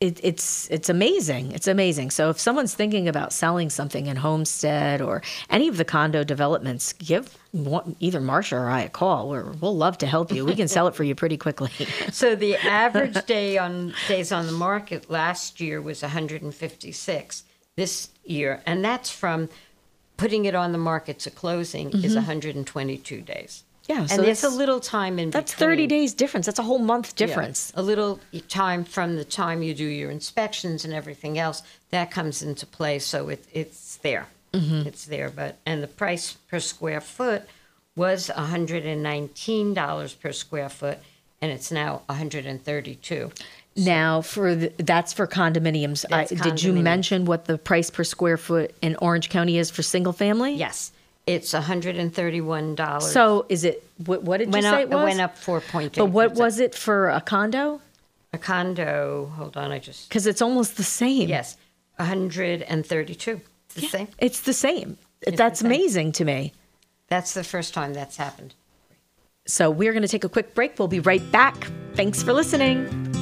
it, 0.00 0.20
it's 0.22 0.68
it's 0.70 0.88
amazing. 0.88 1.52
It's 1.52 1.66
amazing. 1.68 2.10
So 2.10 2.28
if 2.30 2.38
someone's 2.38 2.74
thinking 2.74 3.08
about 3.08 3.32
selling 3.32 3.70
something 3.70 4.06
in 4.06 4.16
Homestead 4.16 5.00
or 5.00 5.22
any 5.48 5.68
of 5.68 5.76
the 5.76 5.84
condo 5.84 6.24
developments, 6.24 6.92
give 6.94 7.36
one, 7.52 7.96
either 8.00 8.20
Marsha 8.20 8.52
or 8.52 8.68
I 8.68 8.80
a 8.82 8.88
call. 8.88 9.30
We're, 9.30 9.52
we'll 9.52 9.76
love 9.76 9.96
to 9.98 10.06
help 10.06 10.32
you. 10.32 10.44
We 10.44 10.56
can 10.56 10.68
sell 10.68 10.88
it 10.88 10.94
for 10.94 11.04
you 11.04 11.14
pretty 11.14 11.36
quickly. 11.36 11.70
So 12.12 12.34
the 12.36 12.56
average 12.56 13.24
day 13.26 13.56
on 13.58 13.94
days 14.08 14.30
on 14.32 14.46
the 14.46 14.52
market 14.52 15.10
last 15.10 15.60
year 15.60 15.80
was 15.80 16.02
156. 16.02 17.44
This 17.76 18.10
year, 18.24 18.62
and 18.66 18.84
that's 18.84 19.10
from 19.10 19.48
putting 20.16 20.44
it 20.44 20.54
on 20.54 20.70
the 20.70 20.78
market 20.78 21.18
to 21.20 21.30
closing 21.30 21.90
is 21.90 22.12
Mhm. 22.12 22.16
122 22.16 23.20
days. 23.20 23.63
Yeah, 23.86 24.00
and 24.00 24.10
so 24.10 24.22
there's 24.22 24.44
a 24.44 24.48
little 24.48 24.80
time 24.80 25.18
in 25.18 25.28
between. 25.28 25.30
That's 25.30 25.52
between. 25.52 25.68
30 25.70 25.86
days 25.88 26.14
difference. 26.14 26.46
That's 26.46 26.58
a 26.58 26.62
whole 26.62 26.78
month 26.78 27.12
Yeah, 27.18 27.26
difference. 27.26 27.70
a 27.74 27.82
little 27.82 28.18
time 28.48 28.82
from 28.84 29.16
the 29.16 29.24
time 29.24 29.62
you 29.62 29.74
do 29.74 29.84
your 29.84 30.10
inspections 30.10 30.84
and 30.86 30.94
everything 30.94 31.38
else 31.38 31.62
that 31.90 32.10
comes 32.10 32.42
into 32.42 32.64
play. 32.66 32.98
So 32.98 33.28
it, 33.28 33.44
it's 33.52 33.96
there. 33.96 34.28
Mhm. 34.54 34.86
It's 34.86 35.04
there. 35.04 35.28
But 35.28 35.58
and 35.66 35.82
the 35.82 35.86
price 35.88 36.32
per 36.50 36.60
square 36.60 37.00
foot 37.02 37.42
was 37.96 38.30
$119 38.34 40.14
per 40.20 40.32
square 40.32 40.68
foot, 40.68 40.98
and 41.40 41.52
it's 41.52 41.70
now 41.70 42.02
132. 42.08 43.30
Now, 43.76 44.20
for 44.22 44.54
the, 44.54 44.72
that's 44.78 45.12
for 45.12 45.26
condominiums. 45.26 46.04
I, 46.06 46.24
That's 46.26 46.30
Did 46.42 46.62
you 46.62 46.72
mention 46.72 47.24
what 47.24 47.46
the 47.46 47.58
price 47.58 47.90
per 47.90 48.04
square 48.04 48.36
foot 48.36 48.72
in 48.80 48.94
Orange 48.96 49.28
County 49.30 49.58
is 49.58 49.68
for 49.70 49.82
single 49.82 50.12
family? 50.12 50.54
Yes, 50.54 50.92
it's 51.26 51.52
$131. 51.54 53.02
So 53.02 53.46
is 53.48 53.64
it 53.64 53.82
what, 54.04 54.22
what 54.22 54.38
did 54.38 54.52
Went 54.52 54.64
you 54.64 54.70
say 54.70 54.82
up- 54.82 54.90
it 54.90 54.94
was? 54.94 55.04
went 55.04 55.20
up 55.20 55.36
4.8%. 55.38 55.96
But 55.96 56.06
what 56.06 56.34
was 56.34 56.58
it 56.60 56.74
for 56.74 57.08
a 57.10 57.20
condo? 57.20 57.80
A 58.32 58.38
condo, 58.38 59.26
hold 59.36 59.56
on, 59.56 59.70
I 59.72 59.78
just. 59.78 60.08
Because 60.08 60.26
it's 60.26 60.42
almost 60.42 60.76
the 60.76 60.82
same. 60.84 61.28
Yes, 61.28 61.56
132. 61.96 63.40
It's 63.66 63.74
the 63.74 63.80
same. 63.88 64.08
It's 64.18 64.40
the 64.40 64.52
same. 64.52 64.98
It's 65.22 65.36
That's 65.36 65.60
the 65.60 65.64
same. 65.68 65.72
amazing 65.72 66.12
to 66.12 66.24
me. 66.24 66.52
That's 67.08 67.34
the 67.34 67.44
first 67.44 67.74
time 67.74 67.94
that's 67.94 68.16
happened. 68.16 68.54
So 69.46 69.70
we're 69.70 69.92
going 69.92 70.02
to 70.02 70.08
take 70.08 70.24
a 70.24 70.28
quick 70.28 70.54
break. 70.54 70.78
We'll 70.78 70.88
be 70.88 71.00
right 71.00 71.30
back. 71.30 71.68
Thanks 71.94 72.22
for 72.22 72.32
listening. 72.32 73.13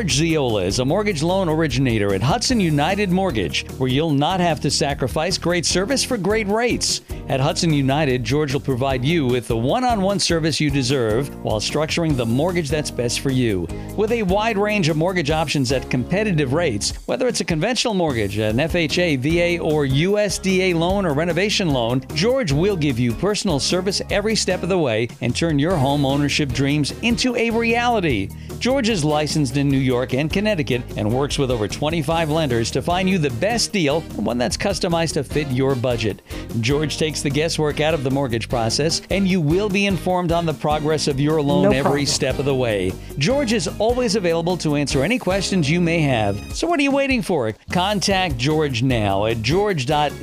George 0.00 0.16
Zeolla 0.18 0.64
is 0.64 0.78
a 0.78 0.84
mortgage 0.86 1.22
loan 1.22 1.46
originator 1.46 2.14
at 2.14 2.22
Hudson 2.22 2.58
United 2.58 3.10
Mortgage, 3.10 3.66
where 3.72 3.90
you'll 3.90 4.08
not 4.08 4.40
have 4.40 4.58
to 4.60 4.70
sacrifice 4.70 5.36
great 5.36 5.66
service 5.66 6.02
for 6.02 6.16
great 6.16 6.48
rates. 6.48 7.02
At 7.30 7.38
Hudson 7.38 7.72
United, 7.72 8.24
George 8.24 8.52
will 8.52 8.60
provide 8.60 9.04
you 9.04 9.24
with 9.24 9.46
the 9.46 9.56
one 9.56 9.84
on 9.84 10.02
one 10.02 10.18
service 10.18 10.58
you 10.58 10.68
deserve 10.68 11.32
while 11.44 11.60
structuring 11.60 12.16
the 12.16 12.26
mortgage 12.26 12.68
that's 12.68 12.90
best 12.90 13.20
for 13.20 13.30
you. 13.30 13.68
With 13.96 14.10
a 14.10 14.24
wide 14.24 14.58
range 14.58 14.88
of 14.88 14.96
mortgage 14.96 15.30
options 15.30 15.70
at 15.70 15.88
competitive 15.88 16.52
rates, 16.52 16.92
whether 17.06 17.28
it's 17.28 17.38
a 17.38 17.44
conventional 17.44 17.94
mortgage, 17.94 18.38
an 18.38 18.56
FHA, 18.56 19.20
VA, 19.20 19.62
or 19.62 19.86
USDA 19.86 20.74
loan 20.74 21.06
or 21.06 21.14
renovation 21.14 21.68
loan, 21.68 22.04
George 22.14 22.50
will 22.50 22.76
give 22.76 22.98
you 22.98 23.12
personal 23.12 23.60
service 23.60 24.02
every 24.10 24.34
step 24.34 24.64
of 24.64 24.68
the 24.68 24.76
way 24.76 25.06
and 25.20 25.36
turn 25.36 25.56
your 25.56 25.76
home 25.76 26.04
ownership 26.04 26.52
dreams 26.52 26.90
into 27.02 27.36
a 27.36 27.48
reality. 27.50 28.28
George 28.58 28.88
is 28.88 29.04
licensed 29.04 29.56
in 29.56 29.68
New 29.68 29.78
York 29.78 30.14
and 30.14 30.32
Connecticut 30.32 30.82
and 30.96 31.10
works 31.10 31.38
with 31.38 31.52
over 31.52 31.68
25 31.68 32.28
lenders 32.28 32.72
to 32.72 32.82
find 32.82 33.08
you 33.08 33.18
the 33.18 33.30
best 33.30 33.72
deal, 33.72 34.00
one 34.16 34.36
that's 34.36 34.56
customized 34.56 35.12
to 35.12 35.22
fit 35.22 35.48
your 35.52 35.76
budget. 35.76 36.22
George 36.60 36.98
takes 36.98 37.19
the 37.22 37.30
guesswork 37.30 37.80
out 37.80 37.94
of 37.94 38.04
the 38.04 38.10
mortgage 38.10 38.48
process, 38.48 39.02
and 39.10 39.26
you 39.28 39.40
will 39.40 39.68
be 39.68 39.86
informed 39.86 40.32
on 40.32 40.46
the 40.46 40.54
progress 40.54 41.08
of 41.08 41.20
your 41.20 41.40
loan 41.42 41.64
No 41.64 41.70
every 41.70 41.82
problem. 41.82 42.06
step 42.06 42.38
of 42.38 42.44
the 42.44 42.54
way. 42.54 42.92
George 43.18 43.52
is 43.52 43.68
always 43.78 44.16
available 44.16 44.56
to 44.58 44.76
answer 44.76 45.02
any 45.02 45.18
questions 45.18 45.70
you 45.70 45.80
may 45.80 46.00
have. 46.00 46.38
So 46.54 46.66
what 46.66 46.78
are 46.80 46.82
you 46.82 46.90
waiting 46.90 47.22
for? 47.22 47.52
Contact 47.70 48.36
George 48.36 48.82
now 48.82 49.26
at 49.26 49.42
george.zeolla 49.42 50.20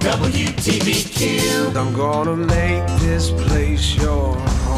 WTBQ. 0.02 1.76
I'm 1.76 1.94
gonna 1.94 2.36
make 2.36 2.86
this 3.00 3.30
place 3.30 3.94
your 3.94 4.34
home. 4.36 4.71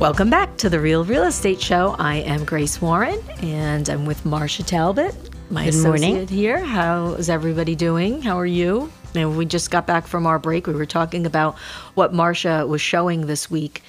Welcome 0.00 0.30
back 0.30 0.56
to 0.58 0.70
the 0.70 0.80
Real 0.80 1.04
Real 1.04 1.24
Estate 1.24 1.60
Show. 1.60 1.94
I 1.98 2.16
am 2.16 2.44
Grace 2.44 2.80
Warren 2.80 3.20
and 3.42 3.86
I'm 3.88 4.06
with 4.06 4.24
Marsha 4.24 4.64
Talbot, 4.64 5.14
my 5.50 5.64
Good 5.66 5.74
associate 5.74 6.08
morning. 6.10 6.28
here. 6.28 6.58
How 6.58 7.08
is 7.14 7.28
everybody 7.28 7.74
doing? 7.74 8.22
How 8.22 8.38
are 8.38 8.46
you? 8.46 8.90
And 9.14 9.36
we 9.36 9.44
just 9.44 9.70
got 9.70 9.86
back 9.86 10.06
from 10.06 10.26
our 10.26 10.38
break. 10.38 10.66
We 10.66 10.72
were 10.72 10.86
talking 10.86 11.26
about 11.26 11.58
what 11.94 12.12
Marsha 12.14 12.66
was 12.66 12.80
showing 12.80 13.26
this 13.26 13.50
week, 13.50 13.82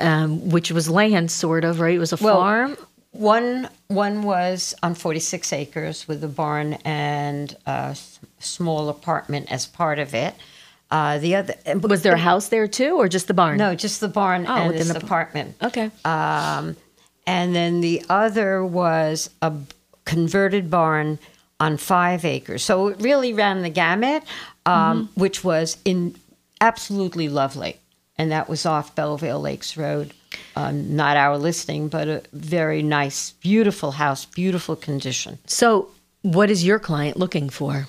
um, 0.00 0.48
which 0.48 0.72
was 0.72 0.88
land, 0.90 1.30
sort 1.30 1.64
of, 1.64 1.78
right? 1.78 1.94
It 1.94 1.98
was 2.00 2.12
a 2.12 2.16
Well, 2.16 2.36
farm. 2.36 2.76
One 3.12 3.68
one 3.88 4.24
was 4.24 4.74
on 4.82 4.94
46 4.94 5.52
acres 5.52 6.08
with 6.08 6.22
a 6.24 6.28
barn 6.28 6.74
and 6.84 7.56
a 7.66 7.90
s- 7.92 8.18
small 8.40 8.88
apartment 8.88 9.50
as 9.50 9.64
part 9.64 9.98
of 10.00 10.12
it. 10.12 10.34
Uh, 10.90 11.18
the 11.18 11.34
other 11.34 11.54
Was 11.82 12.02
there 12.02 12.14
a 12.14 12.18
house 12.18 12.48
there 12.48 12.68
too, 12.68 12.96
or 12.96 13.08
just 13.08 13.26
the 13.26 13.34
barn? 13.34 13.56
No, 13.58 13.74
just 13.74 14.00
the 14.00 14.08
barn 14.08 14.46
Oh, 14.46 14.54
and 14.54 14.68
within 14.68 14.86
this 14.88 14.96
apartment. 15.02 15.56
Okay. 15.62 15.90
Um, 16.04 16.76
and 17.26 17.54
then 17.56 17.80
the 17.80 18.04
other 18.08 18.64
was 18.64 19.30
a 19.42 19.52
converted 20.04 20.70
barn 20.70 21.18
on 21.58 21.76
five 21.76 22.24
acres. 22.24 22.62
So 22.62 22.88
it 22.88 23.00
really 23.00 23.32
ran 23.32 23.62
the 23.62 23.70
gamut, 23.70 24.22
um, 24.64 25.08
Mm-hmm. 25.08 25.20
which 25.20 25.42
was 25.42 25.76
in 25.84 26.14
absolutely 26.60 27.28
lovely. 27.28 27.80
And 28.18 28.30
that 28.30 28.48
was 28.48 28.64
off 28.64 28.94
Bellvale 28.94 29.40
Lakes 29.40 29.76
Road. 29.76 30.12
Um, 30.54 30.94
not 30.96 31.16
our 31.16 31.36
listing, 31.36 31.88
but 31.88 32.08
a 32.08 32.22
very 32.32 32.82
nice, 32.82 33.32
beautiful 33.32 33.90
house, 33.92 34.24
beautiful 34.24 34.76
condition. 34.76 35.38
So, 35.46 35.88
what 36.22 36.50
is 36.50 36.64
your 36.64 36.78
client 36.78 37.16
looking 37.18 37.48
for? 37.50 37.86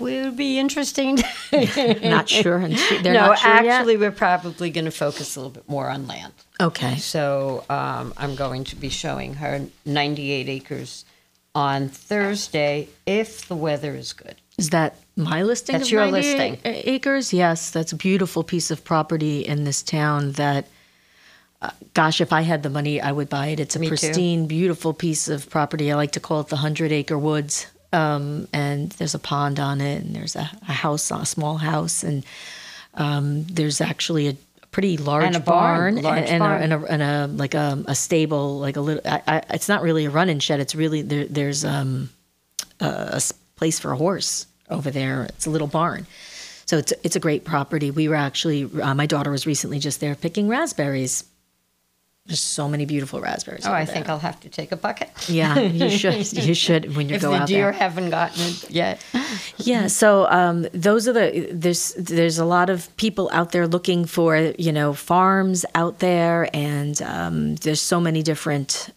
Would 0.00 0.36
be 0.36 0.58
interesting. 0.60 1.16
Not 1.52 2.28
sure. 2.28 2.58
and 2.58 2.78
she- 2.78 2.98
They're 2.98 3.14
no, 3.14 3.26
not 3.28 3.38
sure 3.40 3.50
yet? 3.64 3.66
actually, 3.66 3.96
we're 3.96 4.12
probably 4.12 4.70
going 4.70 4.84
to 4.84 4.92
focus 4.92 5.34
a 5.34 5.40
little 5.40 5.50
bit 5.50 5.68
more 5.68 5.88
on 5.90 6.06
land. 6.06 6.32
Okay. 6.60 6.96
So 6.98 7.64
um, 7.68 8.14
I'm 8.16 8.36
going 8.36 8.62
to 8.64 8.76
be 8.76 8.90
showing 8.90 9.34
her 9.34 9.66
98 9.84 10.48
acres 10.48 11.04
on 11.52 11.88
Thursday 11.88 12.88
if 13.06 13.48
the 13.48 13.56
weather 13.56 13.94
is 13.96 14.12
good. 14.12 14.36
Is 14.56 14.70
that 14.70 14.96
my 15.16 15.42
listing? 15.42 15.74
That's 15.76 15.90
your 15.90 16.06
listing. 16.06 16.58
Acres? 16.64 17.32
Yes, 17.32 17.70
that's 17.72 17.90
a 17.92 17.96
beautiful 17.96 18.44
piece 18.44 18.70
of 18.70 18.84
property 18.84 19.40
in 19.40 19.64
this 19.64 19.82
town. 19.82 20.32
That, 20.32 20.68
uh, 21.60 21.70
gosh, 21.94 22.20
if 22.20 22.32
I 22.32 22.42
had 22.42 22.62
the 22.62 22.70
money, 22.70 23.00
I 23.00 23.10
would 23.10 23.28
buy 23.28 23.48
it. 23.48 23.58
It's 23.60 23.74
a 23.74 23.80
Me 23.80 23.86
too. 23.86 23.90
pristine, 23.90 24.46
beautiful 24.46 24.92
piece 24.94 25.28
of 25.28 25.50
property. 25.50 25.90
I 25.90 25.96
like 25.96 26.12
to 26.12 26.20
call 26.20 26.40
it 26.40 26.48
the 26.48 26.56
hundred 26.56 26.92
acre 26.92 27.18
woods. 27.18 27.66
Um, 27.92 28.48
and 28.52 28.90
there's 28.92 29.14
a 29.14 29.18
pond 29.18 29.58
on 29.58 29.80
it, 29.80 30.02
and 30.02 30.14
there's 30.14 30.36
a, 30.36 30.50
a 30.68 30.72
house, 30.72 31.10
a 31.10 31.24
small 31.24 31.56
house, 31.56 32.02
and 32.02 32.24
um, 32.94 33.44
there's 33.44 33.80
actually 33.80 34.28
a 34.28 34.36
pretty 34.70 34.96
large 34.96 35.24
And 35.24 35.36
a 35.36 35.40
barn, 35.40 36.02
large 36.02 36.28
and, 36.28 36.40
barn. 36.40 36.60
A, 36.60 36.64
and, 36.64 36.72
a, 36.72 36.86
and 36.86 37.02
a 37.02 37.26
like 37.36 37.54
a, 37.54 37.82
a 37.86 37.94
stable, 37.94 38.58
like 38.58 38.76
a 38.76 38.80
little. 38.80 39.02
I, 39.04 39.22
I, 39.26 39.42
it's 39.50 39.68
not 39.68 39.82
really 39.82 40.04
a 40.04 40.10
running 40.10 40.38
shed. 40.38 40.60
It's 40.60 40.74
really 40.74 41.02
there, 41.02 41.24
there's 41.24 41.64
um, 41.64 42.10
a, 42.80 43.22
place 43.56 43.78
for 43.78 43.92
a 43.92 43.96
horse 43.96 44.46
over 44.70 44.90
there. 44.90 45.24
It's 45.24 45.46
a 45.46 45.50
little 45.50 45.66
barn. 45.66 46.06
So 46.66 46.76
it's 46.78 46.92
it's 47.02 47.16
a 47.16 47.20
great 47.20 47.44
property. 47.44 47.90
We 47.90 48.08
were 48.08 48.14
actually 48.14 48.68
uh, 48.82 48.94
my 48.94 49.06
daughter 49.06 49.30
was 49.30 49.46
recently 49.46 49.78
just 49.78 50.00
there 50.00 50.14
picking 50.14 50.48
raspberries. 50.48 51.24
There's 52.28 52.40
so 52.40 52.68
many 52.68 52.84
beautiful 52.84 53.20
raspberries. 53.22 53.66
Oh, 53.66 53.72
I 53.72 53.84
there. 53.86 53.94
think 53.94 54.08
I'll 54.10 54.18
have 54.18 54.38
to 54.40 54.50
take 54.50 54.70
a 54.70 54.76
bucket. 54.76 55.10
Yeah, 55.30 55.58
you 55.58 55.88
should. 56.02 56.30
You 56.34 56.52
should 56.54 56.94
when 56.94 57.08
you 57.08 57.16
if 57.16 57.22
go 57.22 57.30
the 57.30 57.38
out 57.38 57.48
deer 57.48 57.64
there. 57.64 57.72
haven't 57.72 58.10
gotten 58.10 58.42
it 58.46 58.70
yet. 58.70 59.04
Yeah, 59.56 59.88
so 59.88 60.26
um, 60.30 60.66
those 60.72 61.08
are 61.08 61.12
the 61.12 61.48
there's 61.52 61.94
there's 61.94 62.38
a 62.38 62.44
lot 62.44 62.70
of 62.70 62.94
people 62.96 63.28
out 63.32 63.50
there 63.52 63.66
looking 63.66 64.04
for 64.04 64.36
you 64.58 64.72
know 64.72 64.92
farms 64.94 65.64
out 65.74 65.98
there, 65.98 66.48
and 66.54 67.00
um, 67.02 67.56
there's 67.56 67.80
so 67.80 67.98
many 68.00 68.22
different 68.22 68.90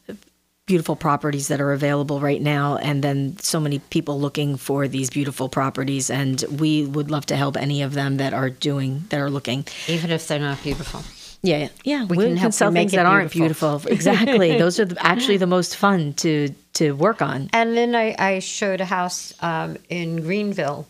beautiful 0.67 0.95
properties 0.95 1.47
that 1.47 1.59
are 1.59 1.73
available 1.73 2.19
right 2.19 2.41
now, 2.41 2.77
and 2.77 3.03
then 3.03 3.37
so 3.39 3.59
many 3.59 3.79
people 3.79 4.19
looking 4.19 4.55
for 4.57 4.87
these 4.87 5.09
beautiful 5.09 5.49
properties, 5.49 6.09
and 6.09 6.43
we 6.59 6.85
would 6.85 7.09
love 7.11 7.25
to 7.25 7.35
help 7.35 7.57
any 7.57 7.81
of 7.81 7.93
them 7.93 8.17
that 8.17 8.33
are 8.33 8.49
doing 8.49 9.03
that 9.09 9.19
are 9.19 9.29
looking. 9.29 9.65
Even 9.87 10.11
if 10.11 10.27
they're 10.27 10.39
not 10.39 10.61
beautiful. 10.63 11.01
Yeah, 11.43 11.57
yeah, 11.57 11.69
yeah. 11.83 12.05
We 12.05 12.17
We, 12.17 12.23
can 12.25 12.33
can, 12.33 12.37
help 12.37 12.53
sell 12.53 12.71
things 12.71 12.91
that 12.91 13.05
aren't 13.05 13.31
beautiful. 13.31 13.81
Exactly. 13.87 14.57
Those 14.63 14.79
are 14.79 14.85
the, 14.85 15.03
actually 15.05 15.37
the 15.37 15.47
most 15.47 15.75
fun 15.75 16.13
to 16.15 16.49
to 16.73 16.93
work 16.93 17.21
on. 17.21 17.49
And 17.51 17.75
then 17.75 17.95
I, 17.95 18.15
I 18.17 18.39
showed 18.39 18.79
a 18.79 18.85
house 18.85 19.33
um, 19.41 19.77
in 19.89 20.21
Greenville, 20.21 20.87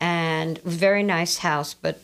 and 0.00 0.58
it 0.58 0.64
was 0.64 0.74
a 0.74 0.78
very 0.78 1.02
nice 1.02 1.38
house, 1.38 1.74
but 1.74 2.00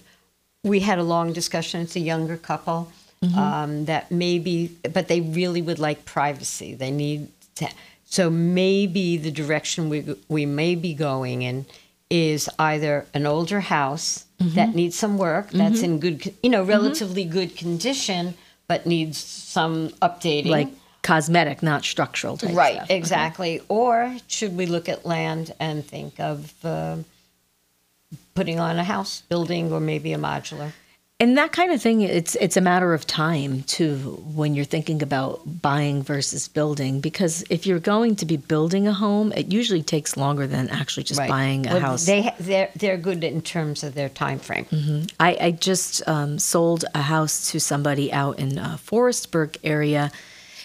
we 0.62 0.80
had 0.80 0.98
a 0.98 1.02
long 1.04 1.32
discussion. 1.32 1.80
It's 1.80 1.96
a 1.96 2.00
younger 2.00 2.36
couple 2.36 2.92
Mhm. 3.24 3.36
um, 3.38 3.84
that 3.86 4.10
maybe, 4.10 4.76
but 4.92 5.08
they 5.08 5.22
really 5.22 5.62
would 5.62 5.78
like 5.78 6.04
privacy. 6.04 6.74
They 6.74 6.90
need 6.90 7.28
to, 7.54 7.66
so 8.04 8.28
maybe 8.28 9.16
the 9.16 9.30
direction 9.30 9.88
we 9.88 10.04
we 10.28 10.44
may 10.44 10.74
be 10.74 10.92
going 10.92 11.40
in 11.40 11.64
is 12.10 12.50
either 12.58 13.06
an 13.14 13.24
older 13.26 13.60
house 13.60 14.25
that 14.38 14.70
Mhm. 14.70 14.74
needs 14.74 14.96
some 14.96 15.16
work, 15.18 15.50
that's 15.50 15.80
Mhm. 15.80 15.84
in 15.84 15.98
good, 16.00 16.34
you 16.42 16.50
know, 16.50 16.62
relatively 16.62 17.24
good 17.24 17.56
condition, 17.56 18.34
but 18.68 18.86
needs 18.86 19.18
some 19.18 19.88
updating, 20.02 20.46
Like 20.50 20.68
cosmetic, 21.02 21.62
not 21.62 21.84
structural 21.84 22.36
right 22.52 22.76
stuff. 22.76 22.90
exactly 22.90 23.62
or 23.68 24.16
should 24.26 24.56
we 24.56 24.66
look 24.66 24.88
at 24.88 25.06
land 25.06 25.54
and 25.60 25.86
think 25.86 26.18
of 26.18 26.52
uh, 26.64 26.96
putting 28.34 28.58
on 28.60 28.78
a 28.78 28.84
house 28.84 29.22
building 29.28 29.72
or 29.72 29.80
maybe 29.80 30.12
a 30.12 30.18
modular 30.18 30.72
And 31.18 31.38
that 31.38 31.50
kind 31.52 31.72
of 31.72 31.80
thing, 31.80 32.02
it's 32.02 32.34
it's 32.34 32.58
a 32.58 32.60
matter 32.60 32.92
of 32.92 33.06
time 33.06 33.62
too 33.62 34.22
when 34.34 34.54
you're 34.54 34.66
thinking 34.66 35.02
about 35.02 35.40
buying 35.62 36.02
versus 36.02 36.46
building. 36.46 37.00
Because 37.00 37.42
if 37.48 37.66
you're 37.66 37.78
going 37.78 38.16
to 38.16 38.26
be 38.26 38.36
building 38.36 38.86
a 38.86 38.92
home, 38.92 39.32
it 39.32 39.50
usually 39.50 39.82
takes 39.82 40.18
longer 40.18 40.46
than 40.46 40.68
actually 40.68 41.04
just 41.04 41.18
Right. 41.18 41.30
buying 41.30 41.66
a 41.66 41.70
Well, 41.70 41.80
house. 41.80 42.04
they 42.04 42.34
they're, 42.38 42.68
they're 42.76 42.98
good 42.98 43.24
in 43.24 43.40
terms 43.40 43.82
of 43.82 43.94
their 43.94 44.10
time 44.10 44.38
frame 44.38 44.66
Mhm. 44.70 45.10
I, 45.18 45.38
I 45.40 45.50
just 45.52 46.06
um, 46.06 46.38
sold 46.38 46.84
a 46.94 47.00
house 47.00 47.50
to 47.52 47.60
somebody 47.60 48.12
out 48.12 48.38
in 48.38 48.58
uh, 48.58 48.76
Forestburgh 48.76 49.56
area 49.64 50.12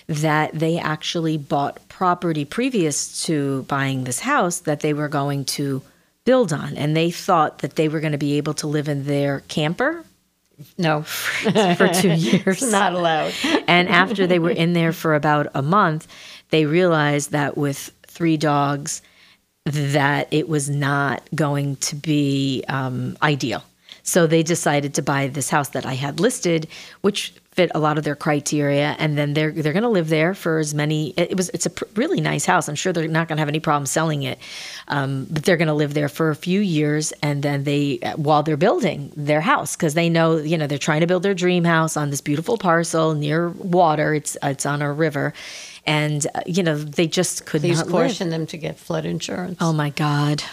that 0.10 0.52
they 0.54 0.78
actually 0.78 1.38
bought 1.38 1.80
property 1.88 2.44
previous 2.44 3.24
to 3.24 3.64
buying 3.70 4.04
this 4.04 4.20
house 4.20 4.60
that 4.60 4.82
they 4.82 4.94
were 4.94 5.08
going 5.08 5.46
to 5.46 5.82
build 6.26 6.52
on, 6.52 6.76
and 6.76 6.94
they 6.96 7.10
thought 7.10 7.60
that 7.60 7.78
they 7.78 7.88
were 7.88 8.02
going 8.02 8.12
to 8.12 8.18
be 8.18 8.34
able 8.34 8.54
to 8.56 8.68
live 8.68 8.90
in 8.90 9.06
their 9.06 9.40
camper. 9.48 10.04
No, 10.78 11.02
for 11.04 11.88
two 11.90 12.12
years, 12.14 12.62
not 12.72 12.94
allowed. 12.94 13.34
and 13.68 13.90
after 13.90 14.28
they 14.28 14.40
were 14.40 14.52
in 14.52 14.74
there 14.74 14.94
for 14.94 15.16
about 15.16 15.48
a 15.54 15.62
month, 15.62 16.08
they 16.50 16.66
realized 16.66 17.32
that 17.32 17.58
with 17.58 17.92
three 18.08 18.38
dogs, 18.38 19.02
that 19.66 20.28
it 20.32 20.50
was 20.50 20.70
not 20.70 21.28
going 21.36 21.76
to 21.78 21.96
be 21.96 22.64
um, 22.68 23.18
ideal. 23.22 23.64
So 24.04 24.28
they 24.28 24.44
decided 24.44 24.96
to 24.96 25.02
buy 25.02 25.28
this 25.28 25.50
house 25.50 25.70
that 25.70 25.86
I 25.86 25.94
had 25.94 26.20
listed, 26.20 26.68
which 27.02 27.34
fit 27.54 27.70
a 27.76 27.80
lot 27.80 27.98
of 27.98 28.06
their 28.06 28.16
criteria, 28.16 28.96
and 28.98 29.18
then 29.18 29.34
they're 29.34 29.52
they're 29.52 29.74
going 29.74 29.84
to 29.84 29.90
live 29.90 30.08
there 30.10 30.34
for 30.34 30.60
as 30.60 30.74
many. 30.74 31.14
It 31.18 31.36
was 31.36 31.50
it's 31.50 31.66
a 31.66 31.70
pr- 31.70 31.84
really 31.96 32.22
nice 32.22 32.46
house. 32.46 32.70
I'm 32.70 32.76
sure 32.76 32.94
they're 32.94 33.08
not 33.08 33.28
going 33.28 33.36
to 33.38 33.42
have 33.42 33.50
any 33.50 33.60
problem 33.60 33.86
selling 33.86 34.24
it, 34.24 34.40
um, 34.88 35.28
but 35.30 35.44
they're 35.44 35.58
going 35.58 35.68
to 35.68 35.74
live 35.74 35.94
there 35.94 36.08
for 36.10 36.30
a 36.30 36.36
few 36.36 36.62
years, 36.62 37.12
and 37.22 37.44
then 37.44 37.64
they 37.66 38.00
while 38.16 38.42
they're 38.44 38.56
building 38.58 39.12
their 39.18 39.42
house 39.42 39.76
because 39.76 39.94
they 39.96 40.08
know 40.10 40.38
you 40.38 40.58
know 40.58 40.66
they're 40.68 40.78
trying 40.78 41.02
to 41.02 41.08
build 41.08 41.24
their 41.24 41.34
dream 41.34 41.64
house 41.66 41.98
on 41.98 42.10
this 42.10 42.22
beautiful 42.22 42.58
parcel 42.58 43.16
near 43.16 43.50
water. 43.50 44.14
It's 44.14 44.38
it's 44.42 44.66
on 44.66 44.82
a 44.82 44.92
river. 44.94 45.34
And 45.86 46.26
uh, 46.36 46.42
you 46.46 46.62
know 46.64 46.78
they 46.78 47.08
just 47.08 47.48
could 47.48 47.62
please 47.62 47.80
not 47.80 47.88
live. 47.88 48.10
caution 48.12 48.30
them 48.30 48.46
to 48.48 48.58
get 48.58 48.78
flood 48.78 49.04
insurance 49.06 49.58
Oh 49.60 49.74
my 49.74 49.90
God! 49.90 50.44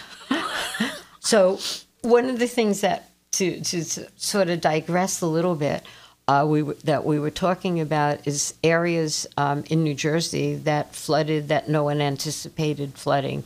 So 1.19 1.59
one 2.01 2.25
of 2.29 2.39
the 2.39 2.47
things 2.47 2.81
that 2.81 3.09
to 3.33 3.61
to, 3.61 3.79
s- 3.79 3.99
sort 4.17 4.49
of 4.49 4.61
digress 4.61 5.21
a 5.21 5.27
little 5.27 5.55
bit, 5.55 5.83
uh, 6.29 6.45
we 6.53 6.59
were- 6.67 6.77
that 6.83 7.01
we 7.11 7.17
were 7.23 7.31
talking 7.47 7.75
about 7.87 8.15
is 8.31 8.53
areas 8.63 9.27
um, 9.43 9.59
in 9.71 9.83
New 9.87 9.95
Jersey 10.07 10.49
that 10.69 10.85
flooded 11.03 11.47
that 11.53 11.63
no 11.67 11.81
one 11.89 11.99
anticipated 12.01 12.89
flooding, 13.03 13.39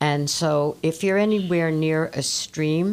and 0.00 0.22
so 0.40 0.50
if 0.82 0.96
you're 1.04 1.18
anywhere 1.28 1.70
near 1.70 2.00
a 2.14 2.22
stream. 2.22 2.88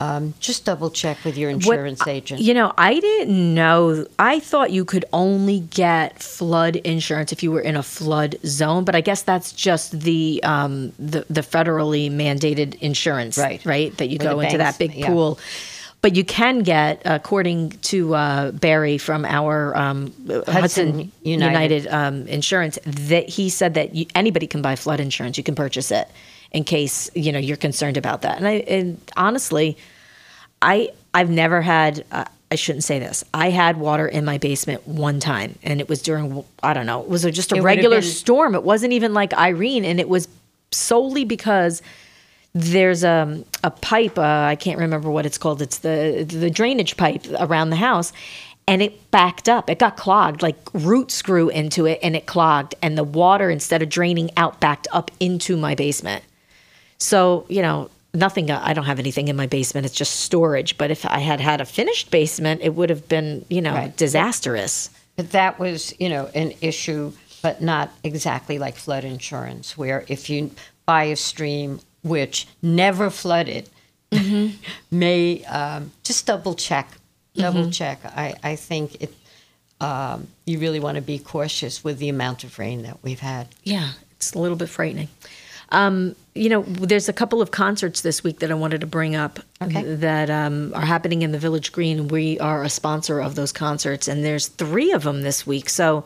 Um, 0.00 0.34
just 0.40 0.64
double 0.64 0.90
check 0.90 1.16
with 1.24 1.36
your 1.38 1.50
What- 1.52 1.62
insurance 1.64 2.06
agent. 2.08 2.40
You 2.40 2.52
know, 2.52 2.72
I 2.76 2.98
didn't 2.98 3.54
know. 3.54 4.04
I 4.18 4.40
thought 4.40 4.72
you 4.72 4.84
could 4.84 5.04
only 5.12 5.60
get 5.60 6.20
flood 6.20 6.74
insurance 6.76 7.30
if 7.32 7.44
you 7.44 7.52
were 7.52 7.60
in 7.70 7.76
a 7.76 7.82
flood 7.82 8.34
zone, 8.44 8.82
but 8.84 8.96
I 8.96 9.00
guess 9.00 9.22
that's 9.22 9.52
just 9.52 9.86
the 10.00 10.40
um, 10.42 10.92
the, 10.98 11.24
the 11.30 11.42
federally 11.42 12.10
mandated 12.10 12.74
insurance, 12.82 13.38
Right. 13.38 13.64
Right, 13.64 13.96
that 13.98 14.08
you 14.10 14.16
Or 14.20 14.24
go 14.34 14.40
into 14.40 14.58
that 14.58 14.76
banks, 14.78 14.78
big 14.78 14.94
yeah. 14.96 15.06
pool. 15.06 15.38
But 16.04 16.16
you 16.16 16.22
can 16.22 16.58
get, 16.58 17.00
according 17.06 17.70
to 17.70 18.14
uh, 18.14 18.50
Barry 18.50 18.98
from 18.98 19.24
our 19.24 19.74
um, 19.74 20.12
Hudson, 20.46 21.10
United. 21.22 21.82
United, 21.82 21.86
um, 21.86 22.26
Insurance, 22.26 22.78
that 22.84 23.26
he 23.26 23.48
said 23.48 23.72
that 23.72 23.94
you, 23.94 24.04
anybody 24.14 24.46
can 24.46 24.60
buy 24.60 24.76
flood 24.76 25.00
insurance. 25.00 25.38
You 25.38 25.44
can 25.44 25.54
purchase 25.54 25.90
it 25.90 26.06
in 26.52 26.64
case 26.64 27.08
you 27.14 27.32
know 27.32 27.38
you're 27.38 27.56
concerned 27.56 27.96
about 27.96 28.20
that. 28.20 28.36
And 28.36 28.46
I 28.46 28.52
and 28.68 29.00
honestly, 29.16 29.78
I 30.60 30.90
I've 31.14 31.30
never 31.30 31.62
had. 31.62 32.04
Uh, 32.12 32.26
I 32.52 32.56
shouldn't 32.56 32.84
say 32.84 32.98
this. 32.98 33.24
I 33.32 33.48
had 33.48 33.78
water 33.78 34.06
in 34.06 34.26
my 34.26 34.36
basement 34.36 34.86
one 34.86 35.20
time, 35.20 35.58
and 35.62 35.80
it 35.80 35.88
was 35.88 36.02
during 36.02 36.44
I 36.62 36.74
don't 36.74 36.84
know. 36.84 37.00
It 37.00 37.08
was 37.08 37.22
just 37.22 37.50
a 37.52 37.56
It 37.56 37.62
regular 37.62 38.00
been- 38.02 38.10
storm. 38.10 38.54
It 38.54 38.62
wasn't 38.62 38.92
even 38.92 39.14
like 39.14 39.32
Irene, 39.32 39.86
and 39.86 39.98
it 39.98 40.10
was 40.10 40.28
solely 40.70 41.24
because 41.24 41.80
there's 42.54 43.04
a 43.04 43.44
a 43.62 43.70
pipe. 43.70 44.18
Uh, 44.18 44.22
I 44.22 44.56
can't 44.56 44.78
remember 44.78 45.10
what 45.10 45.26
it's 45.26 45.38
called. 45.38 45.60
It's 45.60 45.78
the 45.78 46.24
the 46.28 46.50
drainage 46.50 46.96
pipe 46.96 47.26
around 47.38 47.70
the 47.70 47.76
house. 47.76 48.12
And 48.66 48.80
it 48.80 49.10
backed 49.10 49.46
up. 49.46 49.68
It 49.68 49.78
got 49.78 49.98
clogged. 49.98 50.40
Like 50.40 50.56
roots 50.72 51.20
grew 51.20 51.50
into 51.50 51.84
it, 51.84 51.98
and 52.02 52.16
it 52.16 52.24
clogged. 52.24 52.74
And 52.80 52.96
the 52.96 53.04
water, 53.04 53.50
instead 53.50 53.82
of 53.82 53.90
draining 53.90 54.30
out, 54.38 54.58
backed 54.58 54.88
up 54.90 55.10
into 55.20 55.58
my 55.58 55.74
basement. 55.74 56.24
So, 56.96 57.44
you 57.50 57.60
know, 57.60 57.90
nothing, 58.14 58.50
I 58.50 58.72
don't 58.72 58.86
have 58.86 58.98
anything 58.98 59.28
in 59.28 59.36
my 59.36 59.46
basement. 59.46 59.84
It's 59.84 59.94
just 59.94 60.20
storage. 60.20 60.78
But 60.78 60.90
if 60.90 61.04
I 61.04 61.18
had 61.18 61.40
had 61.40 61.60
a 61.60 61.66
finished 61.66 62.10
basement, 62.10 62.62
it 62.62 62.74
would 62.74 62.88
have 62.88 63.06
been, 63.06 63.44
you 63.50 63.60
know, 63.60 63.74
Right. 63.74 63.94
disastrous. 63.94 64.88
But 65.16 65.32
that 65.32 65.58
was, 65.58 65.92
you 66.00 66.08
know, 66.08 66.30
an 66.34 66.54
issue, 66.62 67.12
but 67.42 67.60
not 67.60 67.90
exactly 68.02 68.58
like 68.58 68.76
flood 68.76 69.04
insurance, 69.04 69.76
where 69.76 70.06
if 70.08 70.30
you 70.30 70.52
buy 70.86 71.04
a 71.04 71.16
stream 71.16 71.80
which 72.04 72.46
never 72.62 73.10
flooded, 73.10 73.68
may 74.90 75.44
um, 75.46 75.90
just 76.04 76.26
double 76.26 76.54
check. 76.54 76.88
Double 77.34 77.64
Mhm. 77.64 77.72
check. 77.74 78.00
I, 78.04 78.34
I 78.44 78.56
think 78.56 79.02
it. 79.02 79.12
Um, 79.80 80.28
you 80.46 80.60
really 80.60 80.78
want 80.78 80.94
to 80.96 81.02
be 81.02 81.18
cautious 81.18 81.82
with 81.82 81.98
the 81.98 82.08
amount 82.08 82.44
of 82.44 82.58
rain 82.60 82.82
that 82.84 82.98
we've 83.02 83.18
had. 83.20 83.48
Yeah, 83.64 83.90
it's 84.12 84.32
a 84.32 84.38
little 84.38 84.56
bit 84.56 84.68
frightening. 84.68 85.08
Um, 85.70 86.14
you 86.34 86.48
know, 86.48 86.62
there's 86.62 87.08
a 87.08 87.12
couple 87.12 87.42
of 87.42 87.50
concerts 87.50 88.00
this 88.02 88.22
week 88.22 88.38
that 88.38 88.50
I 88.52 88.54
wanted 88.54 88.80
to 88.82 88.86
bring 88.86 89.16
up 89.16 89.40
Okay. 89.60 89.82
that 89.96 90.30
um, 90.30 90.72
are 90.74 90.84
happening 90.86 91.22
in 91.22 91.32
the 91.32 91.38
Village 91.38 91.72
Green. 91.72 92.06
We 92.06 92.38
are 92.38 92.62
a 92.62 92.68
sponsor 92.68 93.20
of 93.20 93.34
those 93.34 93.50
concerts, 93.50 94.06
and 94.06 94.24
there's 94.24 94.46
three 94.46 94.92
of 94.92 95.02
them 95.02 95.22
this 95.22 95.44
week. 95.44 95.68
So 95.68 96.04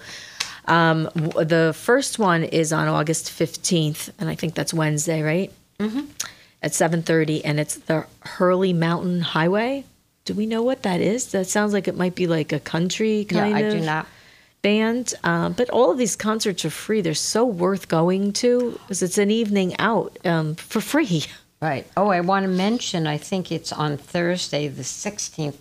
um, 0.65 1.11
w- 1.15 1.45
the 1.45 1.75
first 1.77 2.19
one 2.19 2.45
is 2.45 2.73
on 2.73 2.89
August 2.89 3.27
15th, 3.31 4.11
and 4.19 4.31
I 4.31 4.35
think 4.35 4.55
that's 4.55 4.73
Wednesday, 4.73 5.21
right? 5.23 5.53
Mm-hmm. 5.81 6.07
At 6.61 6.73
7:30, 6.73 7.43
and 7.45 7.61
it's 7.61 7.77
the 7.77 8.05
Hurley 8.23 8.73
Mountain 8.73 9.21
Highway. 9.21 9.85
Do 10.25 10.35
we 10.35 10.45
know 10.45 10.63
what 10.63 10.83
that 10.83 11.01
is? 11.01 11.31
That 11.31 11.47
sounds 11.47 11.73
like 11.73 11.87
it 11.87 11.97
might 11.97 12.17
be 12.17 12.27
like 12.27 12.53
a 12.53 12.59
country 12.59 13.27
Yeah, 13.31 13.41
kind 13.43 13.55
I 13.57 13.61
of 13.61 13.73
do 13.75 13.81
not. 13.87 14.07
band. 14.61 15.15
Uh, 15.23 15.51
but 15.51 15.71
all 15.71 15.93
of 15.93 15.99
these 15.99 16.17
concerts 16.17 16.65
are 16.65 16.71
free. 16.71 17.01
They're 17.01 17.15
so 17.15 17.45
worth 17.47 17.87
going 17.87 18.33
to 18.35 18.73
because 18.83 19.03
it's 19.03 19.19
an 19.19 19.31
evening 19.31 19.77
out 19.79 20.19
um, 20.27 20.57
for 20.57 20.81
free. 20.81 21.25
Right. 21.63 21.87
Oh, 21.97 22.09
I 22.09 22.21
want 22.21 22.45
to 22.45 22.49
mention, 22.49 23.07
I 23.07 23.17
think 23.19 23.51
it's 23.53 23.73
on 23.73 23.97
Thursday, 23.97 24.69
the 24.69 24.83
16th. 24.85 25.57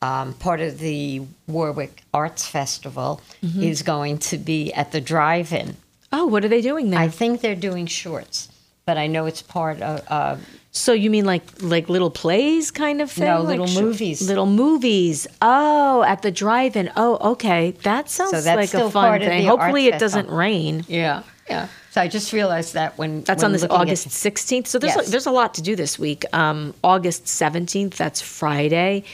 Um, 0.00 0.34
part 0.34 0.60
of 0.60 0.78
the 0.80 1.22
Warwick 1.46 2.02
Arts 2.12 2.44
Festival 2.46 3.20
Mhm. 3.44 3.62
is 3.62 3.82
going 3.82 4.18
to 4.18 4.38
be 4.38 4.72
at 4.72 4.90
the 4.90 5.00
drive 5.00 5.52
in. 5.52 5.76
Oh, 6.12 6.26
what 6.26 6.44
are 6.44 6.48
they 6.48 6.60
doing 6.60 6.90
there? 6.90 6.98
I 6.98 7.08
think 7.08 7.40
they're 7.40 7.54
doing 7.54 7.86
shorts, 7.86 8.48
but 8.84 8.96
I 8.98 9.06
know 9.06 9.26
it's 9.26 9.42
part 9.42 9.80
of. 9.80 10.02
Uh, 10.08 10.36
So 10.74 10.92
you 10.94 11.10
mean 11.10 11.26
like 11.26 11.42
like 11.60 11.88
little 11.90 12.10
plays 12.10 12.70
kind 12.70 13.02
of 13.02 13.10
thing? 13.10 13.26
No, 13.26 13.40
Like 13.42 13.48
little 13.58 13.66
sh- 13.66 13.78
movies. 13.80 14.22
Little 14.28 14.46
movies. 14.46 15.26
Oh, 15.42 16.02
at 16.02 16.22
the 16.22 16.30
drive-in. 16.30 16.90
Oh, 16.96 17.32
okay. 17.32 17.72
That 17.82 18.08
sounds 18.08 18.32
that's 18.44 18.46
like 18.46 18.74
a 18.74 18.90
fun 18.90 19.20
thing. 19.20 19.46
Hopefully, 19.46 19.86
it 19.86 19.98
doesn't 19.98 20.22
festival. 20.32 20.38
rain. 20.38 20.84
yeah, 20.88 21.22
yeah. 21.48 21.66
So 21.90 22.00
I 22.00 22.08
just 22.08 22.32
realized 22.32 22.72
that 22.72 22.96
when 22.96 23.22
That's 23.24 23.42
when 23.42 23.50
on 23.50 23.52
this 23.52 23.64
August 23.68 24.08
16th. 24.08 24.66
So 24.66 24.78
there's 24.78 24.96
Yes. 24.96 25.08
a, 25.08 25.10
there's 25.10 25.26
a 25.26 25.30
lot 25.30 25.52
to 25.54 25.62
do 25.62 25.76
this 25.76 25.98
week. 25.98 26.24
Um, 26.32 26.72
August 26.82 27.26
17th, 27.26 27.96
that's 27.96 28.22
Friday. 28.22 29.04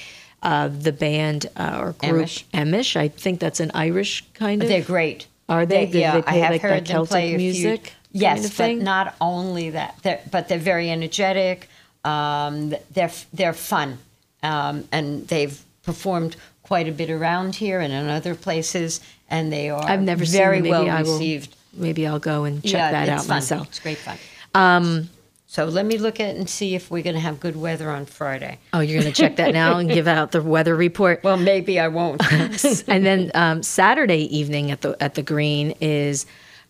Uh, 0.40 0.68
the 0.68 0.92
band 0.92 1.46
uh, 1.56 1.80
or 1.82 1.92
group 1.98 2.22
Amish. 2.26 2.44
Amish. 2.54 2.94
I 2.94 3.08
think 3.08 3.40
that's 3.40 3.58
an 3.58 3.72
Irish 3.74 4.22
kind 4.34 4.62
of. 4.62 4.68
They're 4.68 4.80
great. 4.94 5.26
Are 5.48 5.66
they? 5.66 5.86
Do 5.86 5.98
yeah, 5.98 6.20
they 6.20 6.26
I 6.28 6.34
have 6.36 6.52
like 6.52 6.62
heard 6.62 6.86
them 6.86 6.94
Celtic 6.94 7.10
play 7.10 7.34
a 7.34 7.38
few- 7.38 7.38
music? 7.38 7.92
Yes, 8.12 8.36
kind 8.36 8.44
of 8.44 8.50
but 8.52 8.56
thing? 8.56 8.84
not 8.84 9.14
only 9.20 9.70
that, 9.70 9.98
they're, 10.02 10.20
but 10.30 10.48
they're 10.48 10.58
very 10.58 10.90
energetic. 10.90 11.68
Um, 12.04 12.74
they're 12.92 13.10
they're 13.32 13.52
fun, 13.52 13.98
um, 14.42 14.88
and 14.92 15.26
they've 15.28 15.60
performed 15.82 16.36
quite 16.62 16.88
a 16.88 16.92
bit 16.92 17.10
around 17.10 17.56
here 17.56 17.80
and 17.80 17.92
in 17.92 18.08
other 18.08 18.34
places, 18.34 19.00
and 19.28 19.52
they 19.52 19.68
are 19.70 19.82
I've 19.82 20.02
never 20.02 20.24
very 20.24 20.58
seen 20.58 20.64
them. 20.64 20.72
Maybe 20.72 20.86
well 20.86 20.96
I 20.98 21.02
will- 21.02 21.12
received. 21.14 21.54
Maybe 21.74 22.06
I'll 22.06 22.18
go 22.18 22.44
and 22.44 22.62
check 22.62 22.72
yeah, 22.72 22.90
that 22.92 23.08
out 23.08 23.20
fun. 23.20 23.36
myself. 23.36 23.68
It's 23.68 23.78
great 23.80 23.98
fun. 23.98 24.16
Um, 24.54 25.10
So 25.46 25.64
let 25.66 25.86
me 25.86 25.96
look 25.96 26.18
at 26.20 26.34
and 26.36 26.48
see 26.48 26.74
if 26.74 26.90
we're 26.90 27.02
going 27.02 27.14
to 27.14 27.20
have 27.20 27.40
good 27.40 27.56
weather 27.56 27.90
on 27.90 28.04
Friday. 28.04 28.58
oh, 28.72 28.80
you're 28.80 29.00
going 29.00 29.12
to 29.12 29.22
check 29.22 29.36
that 29.36 29.52
now 29.54 29.78
and 29.78 29.88
give 29.88 30.08
out 30.08 30.32
the 30.32 30.42
weather 30.42 30.74
report. 30.76 31.20
Well, 31.24 31.36
maybe 31.36 31.78
I 31.78 31.88
won't. 31.88 32.20
and 32.88 33.06
then 33.06 33.30
um, 33.34 33.62
Saturday 33.62 34.22
evening 34.36 34.70
at 34.70 34.80
the 34.80 34.96
at 35.00 35.14
the 35.14 35.22
Green 35.22 35.74
is 35.80 36.26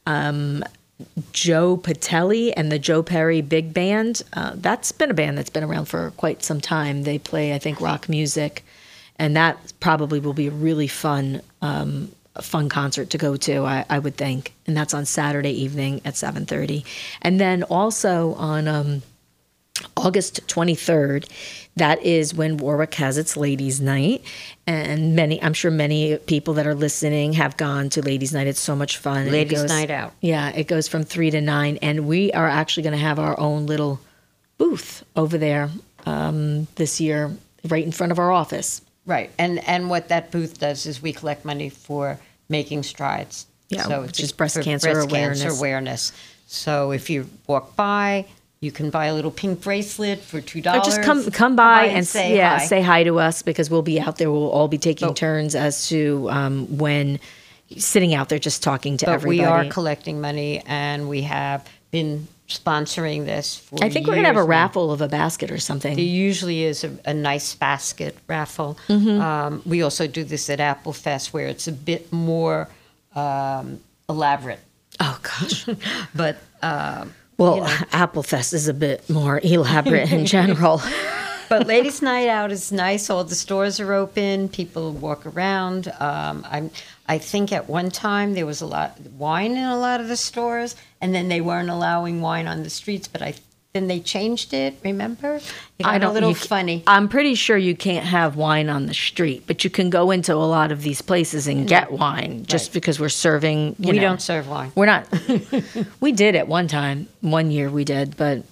um, 0.07 0.63
Joe 1.33 1.77
Patelli 1.77 2.53
and 2.57 2.73
the 2.73 2.79
Joe 2.79 3.03
Perry 3.03 3.41
Big 3.41 3.73
Band. 3.73 4.23
Uh, 4.33 4.53
that's 4.57 4.93
been 4.93 5.11
a 5.11 5.15
band 5.15 5.39
that's 5.39 5.51
been 5.51 5.65
around 5.65 5.87
for 5.87 6.13
quite 6.17 6.43
some 6.43 6.61
time. 6.61 7.05
They 7.05 7.19
play, 7.19 7.55
I 7.55 7.59
think, 7.59 7.81
rock 7.81 8.09
music, 8.09 8.65
and 9.17 9.37
that 9.37 9.73
probably 9.81 10.21
will 10.21 10.33
be 10.33 10.49
a 10.49 10.53
really 10.53 10.89
fun. 10.89 11.43
Um, 11.63 12.13
fun 12.41 12.69
concert 12.69 13.11
to 13.11 13.19
go 13.19 13.37
to 13.37 13.65
I, 13.65 13.85
I 13.91 13.99
would 13.99 14.17
think 14.17 14.55
and 14.69 14.77
that's 14.77 14.95
on 14.95 15.07
saturday 15.07 15.51
evening 15.51 16.01
at 16.05 16.15
7.30 16.15 16.85
and 17.21 17.41
then 17.41 17.65
also 17.65 18.35
on 18.35 18.69
um, 18.69 19.03
August 19.97 20.47
23rd, 20.47 21.31
that 21.77 22.03
is 22.03 22.35
when 22.35 22.57
Warwick 22.57 22.95
has 22.95 23.19
its 23.19 23.37
ladies' 23.37 23.81
night. 23.81 24.25
And 24.67 25.15
many, 25.15 25.43
I'm 25.43 25.55
sure 25.55 25.71
many 25.71 26.17
people 26.19 26.55
that 26.55 26.67
are 26.67 26.75
listening 26.75 27.35
have 27.35 27.57
gone 27.57 27.89
to 27.91 28.03
ladies' 28.03 28.33
night. 28.33 28.47
It's 28.47 28.61
so 28.61 28.75
much 28.75 28.97
fun. 28.99 29.31
Ladies' 29.31 29.63
goes- 29.63 29.71
night 29.71 29.91
out. 29.91 30.15
Yeah, 30.21 30.51
it 30.51 30.67
goes 30.67 30.89
from 30.89 31.05
three 31.05 31.31
to 31.31 31.41
nine. 31.41 31.79
And 31.83 32.07
we 32.07 32.33
are 32.33 32.49
actually 32.49 32.83
going 32.85 32.95
to 32.95 32.99
have 32.99 33.19
our 33.19 33.39
own 33.39 33.67
little 33.67 34.01
booth 34.59 35.05
over 35.17 35.39
there 35.39 35.71
um, 36.07 36.67
this 36.77 37.01
year, 37.01 37.37
right 37.69 37.85
in 37.85 37.93
front 37.93 38.13
of 38.13 38.19
our 38.19 38.33
office. 38.33 38.83
Right, 39.07 39.31
and 39.39 39.67
and 39.67 39.89
what 39.89 40.09
that 40.09 40.31
booth 40.31 40.59
does 40.59 40.85
is 40.85 41.01
we 41.01 41.15
collect 41.15 41.43
money 41.45 41.71
for 41.71 42.19
making 42.51 42.83
strides. 42.83 43.47
Yeah, 43.71 43.85
so 43.85 44.03
which 44.03 44.11
it's 44.11 44.21
is 44.21 44.33
breast 44.33 44.61
cancer 44.61 44.93
breast 44.93 45.09
awareness. 45.11 45.43
Cancer 45.43 45.59
awareness. 45.59 46.13
So 46.47 46.93
if 46.93 47.09
you 47.09 47.29
walk 47.47 47.75
by, 47.75 48.27
you 48.61 48.73
can 48.73 48.91
buy 48.91 49.07
a 49.07 49.15
little 49.15 49.31
pink 49.31 49.61
bracelet 49.61 50.21
for 50.21 50.41
two 50.41 50.61
dollars. 50.61 50.85
just 50.85 51.03
come 51.03 51.31
come 51.31 51.55
by, 51.57 51.85
and, 51.87 52.07
say 52.07 52.37
yeah, 52.37 52.59
say 52.59 52.83
hi 52.83 53.05
to 53.05 53.19
us 53.19 53.43
because 53.43 53.71
we'll 53.71 53.83
be 53.83 54.01
out 54.01 54.19
there. 54.19 54.31
We'll 54.31 54.51
all 54.51 54.69
be 54.69 54.79
taking 54.79 55.15
turns 55.15 55.55
as 55.55 55.89
to 55.89 56.29
um, 56.31 56.79
when 56.79 57.21
sitting 57.77 58.15
out 58.15 58.29
there 58.29 58.39
just 58.39 58.63
talking 58.63 58.97
to 58.99 59.07
but 59.07 59.13
everybody. 59.13 59.39
we 59.41 59.45
are 59.45 59.65
collecting 59.67 60.21
money, 60.21 60.63
and 60.67 61.09
we 61.09 61.23
have 61.23 61.69
been 61.91 62.27
sponsoring 62.49 63.27
this 63.27 63.57
for. 63.57 63.79
I 63.83 63.91
think 63.91 64.07
we're 64.07 64.15
gonna 64.17 64.27
have 64.27 64.37
a 64.37 64.41
now. 64.41 64.47
raffle 64.47 64.91
of 64.91 65.01
a 65.03 65.09
basket 65.09 65.51
or 65.53 65.59
something. 65.59 65.95
There 65.95 66.05
usually 66.05 66.65
is 66.65 66.83
a, 66.83 66.99
a 67.05 67.15
nice 67.15 67.55
basket 67.55 68.17
raffle. 68.27 68.77
Mhm. 68.89 69.21
Um, 69.21 69.63
we 69.67 69.83
also 69.83 70.07
do 70.09 70.25
this 70.25 70.51
at 70.51 70.59
Apple 70.59 70.93
Fest, 70.93 71.33
where 71.33 71.47
it's 71.47 71.69
a 71.69 71.73
bit 71.73 72.13
more 72.13 72.69
um, 73.15 73.81
elaborate. 74.09 74.61
Oh 74.99 75.21
gosh, 75.23 75.67
but 76.15 76.39
um, 76.63 77.15
Well, 77.39 77.57
you 77.57 77.61
know. 77.63 77.67
Applefest 77.93 78.53
is 78.53 78.69
a 78.69 78.75
bit 78.75 79.09
more 79.09 79.41
elaborate 79.43 80.13
in 80.13 80.27
general. 80.27 80.83
but 81.49 81.67
ladies' 81.67 82.03
night 82.03 82.29
out 82.29 82.53
is 82.53 82.71
nice. 82.71 83.09
All 83.09 83.25
the 83.25 83.35
stores 83.35 83.81
are 83.81 83.95
open. 83.95 84.49
People 84.51 84.93
walk 84.93 85.25
around. 85.25 85.89
Um, 85.99 86.47
I'm. 86.51 86.71
I 87.11 87.17
think 87.17 87.53
at 87.53 87.71
one 87.71 87.91
time 87.91 88.35
there 88.35 88.45
was 88.45 88.61
a 88.61 88.67
lot 88.67 89.01
wine 89.17 89.53
in 89.53 89.65
a 89.65 89.79
lot 89.79 90.01
of 90.01 90.09
the 90.09 90.17
stores, 90.17 90.77
and 91.01 91.15
then 91.15 91.29
they 91.29 91.41
weren't 91.41 91.71
allowing 91.71 92.21
wine 92.21 92.47
on 92.47 92.65
the 92.65 92.71
streets. 92.71 93.09
But 93.09 93.23
I 93.23 93.35
then 93.75 93.87
they 93.87 94.01
changed 94.01 94.55
it. 94.55 94.79
Remember? 94.83 95.37
It 95.37 95.83
got 95.83 95.95
I 95.95 95.99
don't, 95.99 96.11
a 96.11 96.15
little 96.15 96.35
funny. 96.35 96.83
I'm 96.87 97.09
pretty 97.09 97.35
sure 97.35 97.57
you 97.57 97.77
can't 97.77 98.05
have 98.05 98.37
wine 98.37 98.69
on 98.69 98.87
the 98.87 98.95
street, 98.95 99.45
but 99.47 99.63
you 99.63 99.71
can 99.71 99.91
go 99.91 100.11
into 100.11 100.35
a 100.35 100.37
lot 100.37 100.73
of 100.73 100.83
these 100.83 101.03
places 101.03 101.47
and 101.47 101.69
get 101.69 101.93
wine 101.93 102.45
just 102.47 102.73
because 102.73 102.99
we're 102.99 103.09
serving. 103.11 103.77
You 103.79 103.93
we 103.93 103.97
know. 103.97 104.03
don't 104.03 104.23
serve 104.23 104.49
wine. 104.49 104.73
We're 104.75 104.87
not. 104.87 105.07
we 106.01 106.13
did 106.13 106.35
at 106.35 106.49
one 106.49 106.67
time. 106.67 107.09
One 107.21 107.51
year 107.51 107.71
we 107.71 107.85
did, 107.85 108.17
but 108.17 108.43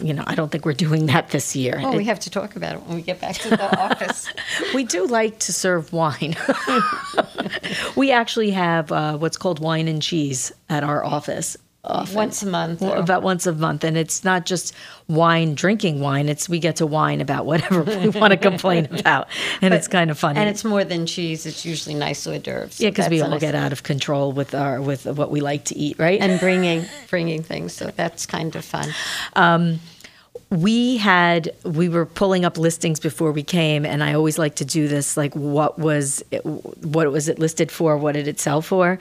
you 0.00 0.14
know, 0.14 0.22
I 0.26 0.34
don't 0.36 0.50
think 0.50 0.64
we're 0.64 0.74
doing 0.74 1.06
that 1.06 1.30
this 1.30 1.56
year. 1.56 1.78
Well, 1.82 1.96
we 1.96 2.04
have 2.04 2.20
to 2.20 2.30
talk 2.30 2.54
about 2.54 2.76
it 2.76 2.82
when 2.82 2.96
we 2.96 3.02
get 3.02 3.20
back 3.20 3.36
to 3.38 3.50
the 3.50 3.78
office. 3.80 4.28
we 4.74 4.84
do 4.84 5.06
like 5.06 5.40
to 5.40 5.52
serve 5.52 5.92
wine. 5.92 6.36
we 7.96 8.12
actually 8.12 8.52
have 8.52 8.92
uh, 8.92 9.18
what's 9.18 9.36
called 9.36 9.58
wine 9.58 9.88
and 9.88 10.00
cheese 10.00 10.52
at 10.68 10.84
our 10.84 11.04
office. 11.04 11.56
Often. 11.84 12.14
Once 12.14 12.42
a 12.42 12.46
month, 12.46 12.80
Well, 12.80 13.00
about 13.00 13.22
once 13.22 13.46
a 13.46 13.52
month, 13.52 13.82
and 13.84 13.96
it's 13.96 14.24
not 14.24 14.46
just 14.46 14.72
wine, 15.08 15.54
drinking 15.54 16.00
wine. 16.00 16.28
It's 16.28 16.48
we 16.48 16.58
get 16.58 16.76
to 16.76 16.86
wine 16.86 17.20
about 17.20 17.44
whatever 17.46 17.82
we 18.00 18.08
want 18.10 18.30
to 18.32 18.36
complain 18.36 18.86
about, 18.98 19.28
and 19.60 19.70
But- 19.70 19.78
it's 19.78 19.88
kind 19.88 20.10
of 20.10 20.18
funny. 20.18 20.38
And 20.38 20.48
it's 20.48 20.64
more 20.64 20.84
than 20.84 21.06
cheese. 21.06 21.44
It's 21.46 21.64
usually 21.64 21.94
nice 21.94 22.26
hors 22.26 22.38
d'oeuvres. 22.38 22.80
yeah, 22.80 22.90
because 22.90 23.08
we 23.08 23.20
all 23.20 23.30
nice. 23.30 23.40
get 23.40 23.54
out 23.54 23.72
of 23.72 23.82
control 23.82 24.32
with 24.32 24.54
our 24.54 24.80
with 24.80 25.06
what 25.06 25.30
we 25.30 25.40
like 25.40 25.64
to 25.66 25.76
eat, 25.76 25.98
right? 25.98 26.20
and 26.20 26.38
bringing 26.40 26.84
bringing 27.10 27.42
things. 27.42 27.72
So 27.72 27.90
that's 27.96 28.26
kind 28.26 28.54
of 28.56 28.64
fun. 28.64 28.88
Um, 29.34 29.80
we 30.52 30.98
had 30.98 31.50
we 31.64 31.88
were 31.88 32.04
pulling 32.04 32.44
up 32.44 32.58
listings 32.58 33.00
before 33.00 33.32
we 33.32 33.42
came, 33.42 33.86
and 33.86 34.04
I 34.04 34.12
always 34.12 34.38
like 34.38 34.56
to 34.56 34.64
do 34.66 34.86
this. 34.86 35.16
Like, 35.16 35.34
what 35.34 35.78
was 35.78 36.22
it, 36.30 36.44
what 36.44 37.10
was 37.10 37.28
it 37.28 37.38
listed 37.38 37.72
for? 37.72 37.96
What 37.96 38.12
did 38.12 38.28
it 38.28 38.38
sell 38.38 38.60
for? 38.60 38.98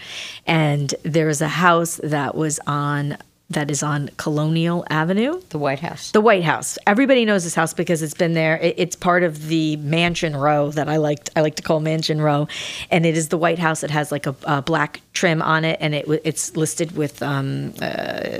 And 0.47 0.95
there 1.03 1.27
is 1.27 1.41
a 1.41 1.49
house 1.49 1.99
that 2.03 2.35
was 2.35 2.59
on 2.65 3.17
that 3.49 3.69
is 3.69 3.83
on 3.83 4.09
Colonial 4.15 4.85
Avenue, 4.89 5.41
the 5.49 5.57
White 5.57 5.81
House. 5.81 6.11
The 6.11 6.21
White 6.21 6.45
House. 6.45 6.77
Everybody 6.87 7.25
knows 7.25 7.43
this 7.43 7.53
house 7.53 7.73
because 7.73 8.01
it's 8.01 8.13
been 8.13 8.31
there. 8.31 8.55
It, 8.55 8.75
it's 8.77 8.95
part 8.95 9.23
of 9.23 9.47
the 9.47 9.75
Mansion 9.75 10.37
Row 10.37 10.71
that 10.71 10.87
I 10.87 10.95
like. 10.95 11.29
I 11.35 11.41
like 11.41 11.55
to 11.55 11.63
call 11.63 11.81
Mansion 11.81 12.21
Row, 12.21 12.47
and 12.89 13.05
it 13.05 13.17
is 13.17 13.27
the 13.27 13.37
White 13.37 13.59
House. 13.59 13.83
It 13.83 13.91
has 13.91 14.09
like 14.09 14.25
a, 14.25 14.35
a 14.45 14.61
black 14.61 15.01
trim 15.11 15.41
on 15.41 15.65
it, 15.65 15.77
and 15.81 15.93
it 15.93 16.05
it's 16.23 16.55
listed 16.55 16.95
with. 16.95 17.21
Um, 17.21 17.73
uh, 17.81 18.39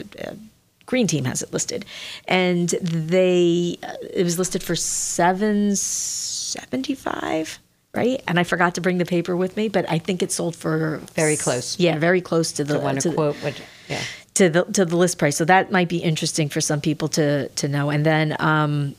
Green 0.92 1.08
Team 1.08 1.24
has 1.24 1.42
it 1.42 1.54
listed, 1.54 1.86
and 2.28 2.68
they 2.82 3.78
uh, 3.82 3.94
it 4.14 4.24
was 4.26 4.38
listed 4.38 4.62
for 4.62 4.76
seven 4.76 5.74
seventy 5.78 6.96
five, 6.96 7.60
right? 7.96 8.22
And 8.28 8.38
I 8.38 8.44
forgot 8.44 8.76
to 8.76 8.82
bring 8.82 8.98
the 8.98 9.06
paper 9.06 9.38
with 9.38 9.56
me, 9.56 9.70
but 9.70 9.90
I 9.90 10.00
think 10.00 10.22
it 10.22 10.34
sold 10.34 10.54
for 10.54 10.98
Very 11.16 11.38
close. 11.38 11.80
Yeah, 11.80 11.98
very 11.98 12.20
close 12.20 12.52
to 12.58 12.66
the 12.66 12.74
The 12.74 12.80
one 12.80 12.98
to 12.98 13.10
the- 13.10 13.16
quote 13.16 13.42
would, 13.42 13.56
yeah. 13.88 14.02
to 14.34 14.50
the 14.50 14.66
to 14.66 14.84
the 14.84 14.98
list 14.98 15.18
price. 15.18 15.38
So 15.38 15.46
that 15.46 15.72
might 15.72 15.88
be 15.88 16.00
interesting 16.00 16.50
for 16.50 16.60
some 16.60 16.82
people 16.82 17.08
to 17.20 17.48
to 17.48 17.68
know. 17.70 17.90
And 17.90 18.06
then 18.06 18.36
um, 18.40 18.94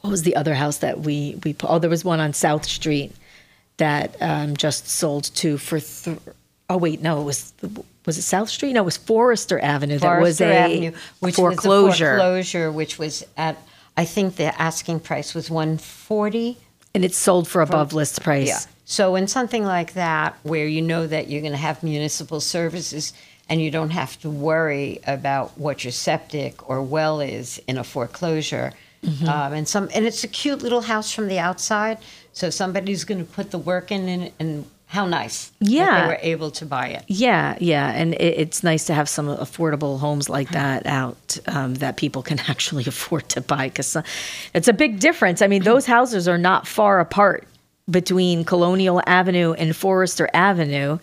what 0.00 0.08
was 0.10 0.22
the 0.22 0.34
other 0.34 0.54
house 0.54 0.78
that 0.78 1.00
we 1.00 1.38
we 1.44 1.54
oh 1.64 1.78
there 1.78 1.90
was 1.90 2.06
one 2.06 2.20
on 2.20 2.32
South 2.32 2.64
Street 2.64 3.12
that 3.76 4.16
um, 4.22 4.56
just 4.56 4.88
sold 4.88 5.24
to 5.34 5.58
for 5.58 5.78
th- 5.80 6.18
oh 6.70 6.78
wait 6.78 7.02
no 7.02 7.20
it 7.20 7.24
was 7.24 7.52
was 8.06 8.16
it 8.16 8.22
South 8.22 8.48
Street 8.48 8.72
no 8.72 8.80
it 8.82 8.84
was 8.84 8.96
Forester 8.96 9.58
Avenue 9.60 9.98
that 9.98 10.20
was 10.20 10.38
Forester 10.38 10.50
a 10.52 10.56
Avenue, 10.56 10.92
which 11.20 11.34
foreclosure. 11.34 11.84
was 11.84 12.00
a 12.00 12.04
foreclosure, 12.18 12.72
which 12.72 12.98
was 12.98 13.24
at 13.36 13.56
I 13.96 14.04
think 14.04 14.36
the 14.36 14.58
asking 14.60 15.00
price 15.00 15.34
was 15.34 15.50
one 15.50 15.78
forty, 15.78 16.58
and 16.94 17.04
it's 17.04 17.16
sold 17.18 17.48
for 17.48 17.60
above 17.62 17.92
list 17.92 18.22
price. 18.22 18.48
Yeah. 18.48 18.58
So 18.84 19.16
in 19.16 19.26
something 19.26 19.64
like 19.64 19.94
that, 19.94 20.36
where 20.44 20.66
you 20.66 20.80
know 20.82 21.06
that 21.06 21.28
you're 21.28 21.40
going 21.40 21.52
to 21.52 21.58
have 21.58 21.82
municipal 21.82 22.40
services 22.40 23.12
and 23.48 23.60
you 23.60 23.70
don't 23.70 23.90
have 23.90 24.20
to 24.20 24.30
worry 24.30 25.00
about 25.06 25.56
what 25.58 25.82
your 25.82 25.92
septic 25.92 26.68
or 26.70 26.82
well 26.82 27.20
is 27.20 27.60
in 27.66 27.78
a 27.78 27.84
foreclosure, 27.84 28.72
Mhm. 29.04 29.28
um, 29.28 29.52
and 29.54 29.66
some 29.68 29.88
and 29.94 30.04
it's 30.06 30.22
a 30.24 30.28
cute 30.28 30.62
little 30.62 30.82
house 30.82 31.10
from 31.12 31.28
the 31.28 31.38
outside. 31.38 31.98
So 32.32 32.50
somebody's 32.50 33.04
going 33.04 33.24
to 33.26 33.32
put 33.32 33.50
the 33.50 33.58
work 33.58 33.90
in, 33.90 34.08
and, 34.08 34.30
and 34.38 34.66
how 34.88 35.04
nice! 35.06 35.48
that 35.60 35.68
Yeah. 35.68 36.00
they 36.02 36.06
were 36.06 36.18
able 36.22 36.50
to 36.52 36.64
buy 36.66 36.88
it. 36.88 37.04
Yeah, 37.08 37.56
yeah, 37.60 37.90
and 37.90 38.14
it, 38.14 38.38
it's 38.38 38.62
nice 38.62 38.84
to 38.86 38.94
have 38.94 39.08
some 39.08 39.26
affordable 39.26 39.98
homes 39.98 40.28
like 40.28 40.50
that 40.50 40.86
out 40.86 41.38
um, 41.48 41.74
that 41.74 41.96
people 41.96 42.22
can 42.22 42.38
actually 42.48 42.84
afford 42.86 43.28
to 43.30 43.40
buy 43.40 43.68
because 43.68 43.96
it's 44.54 44.68
a 44.68 44.72
big 44.72 45.00
difference. 45.00 45.42
I 45.42 45.48
mean, 45.48 45.62
those 45.64 45.86
houses 45.96 46.28
are 46.28 46.38
not 46.38 46.66
far 46.66 47.00
apart 47.00 47.46
between 47.90 48.44
Colonial 48.44 49.00
Avenue 49.06 49.52
and 49.54 49.74
forester 49.74 50.28
Avenue. 50.34 50.98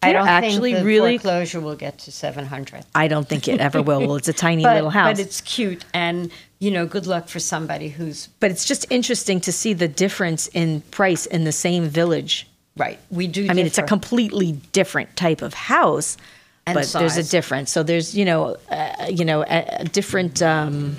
I 0.00 0.12
They're 0.12 0.20
don't 0.20 0.28
actually 0.28 0.72
think 0.72 0.84
the 0.84 0.86
really. 0.86 1.18
foreclosure 1.18 1.60
will 1.60 1.74
get 1.76 1.98
to 2.00 2.12
seven 2.12 2.46
hundred. 2.46 2.84
I 2.94 3.08
don't 3.08 3.28
think 3.28 3.48
it 3.48 3.60
ever 3.60 3.82
will. 3.82 4.00
Well, 4.00 4.16
it's 4.16 4.28
a 4.28 4.32
tiny 4.32 4.62
but, 4.64 4.74
little 4.76 4.90
house. 4.90 5.16
But 5.16 5.18
it's 5.18 5.40
cute, 5.40 5.84
and 5.92 6.30
you 6.60 6.70
know, 6.70 6.86
good 6.86 7.06
luck 7.06 7.28
for 7.28 7.40
somebody 7.40 7.88
who's 7.88 8.28
But 8.38 8.50
it's 8.50 8.64
just 8.64 8.86
interesting 8.90 9.40
to 9.40 9.52
see 9.52 9.72
the 9.72 9.88
difference 9.88 10.46
in 10.48 10.82
price 10.90 11.26
in 11.26 11.44
the 11.44 11.52
same 11.52 11.88
village. 11.88 12.47
Right. 12.78 12.98
We 13.10 13.26
do. 13.26 13.46
I 13.50 13.54
mean, 13.54 13.66
it's 13.66 13.78
a 13.78 13.82
completely 13.82 14.52
different 14.72 15.14
type 15.16 15.42
of 15.42 15.52
house, 15.54 16.16
And 16.66 16.74
but 16.74 16.86
there's 16.92 17.16
a 17.16 17.22
difference. 17.22 17.70
So 17.70 17.82
there's 17.82 18.14
you 18.16 18.24
know, 18.24 18.56
uh, 18.70 19.06
you 19.10 19.24
know, 19.24 19.42
a, 19.42 19.66
a 19.80 19.84
different, 19.84 20.40
um, 20.42 20.96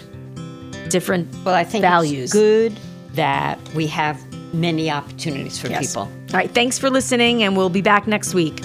different. 0.89 1.33
Well, 1.45 1.55
I 1.55 1.63
think 1.63 1.81
values. 1.81 2.25
it's 2.25 2.33
good 2.33 2.79
that 3.13 3.57
we 3.73 3.87
have 3.87 4.17
many 4.53 4.89
opportunities 4.91 5.59
for 5.59 5.67
Yes. 5.69 5.87
people. 5.87 6.03
All 6.03 6.09
right. 6.33 6.51
Thanks 6.53 6.77
for 6.79 6.89
listening, 6.89 7.43
and 7.43 7.55
we'll 7.57 7.69
be 7.69 7.81
back 7.81 8.07
next 8.07 8.33
week. 8.33 8.61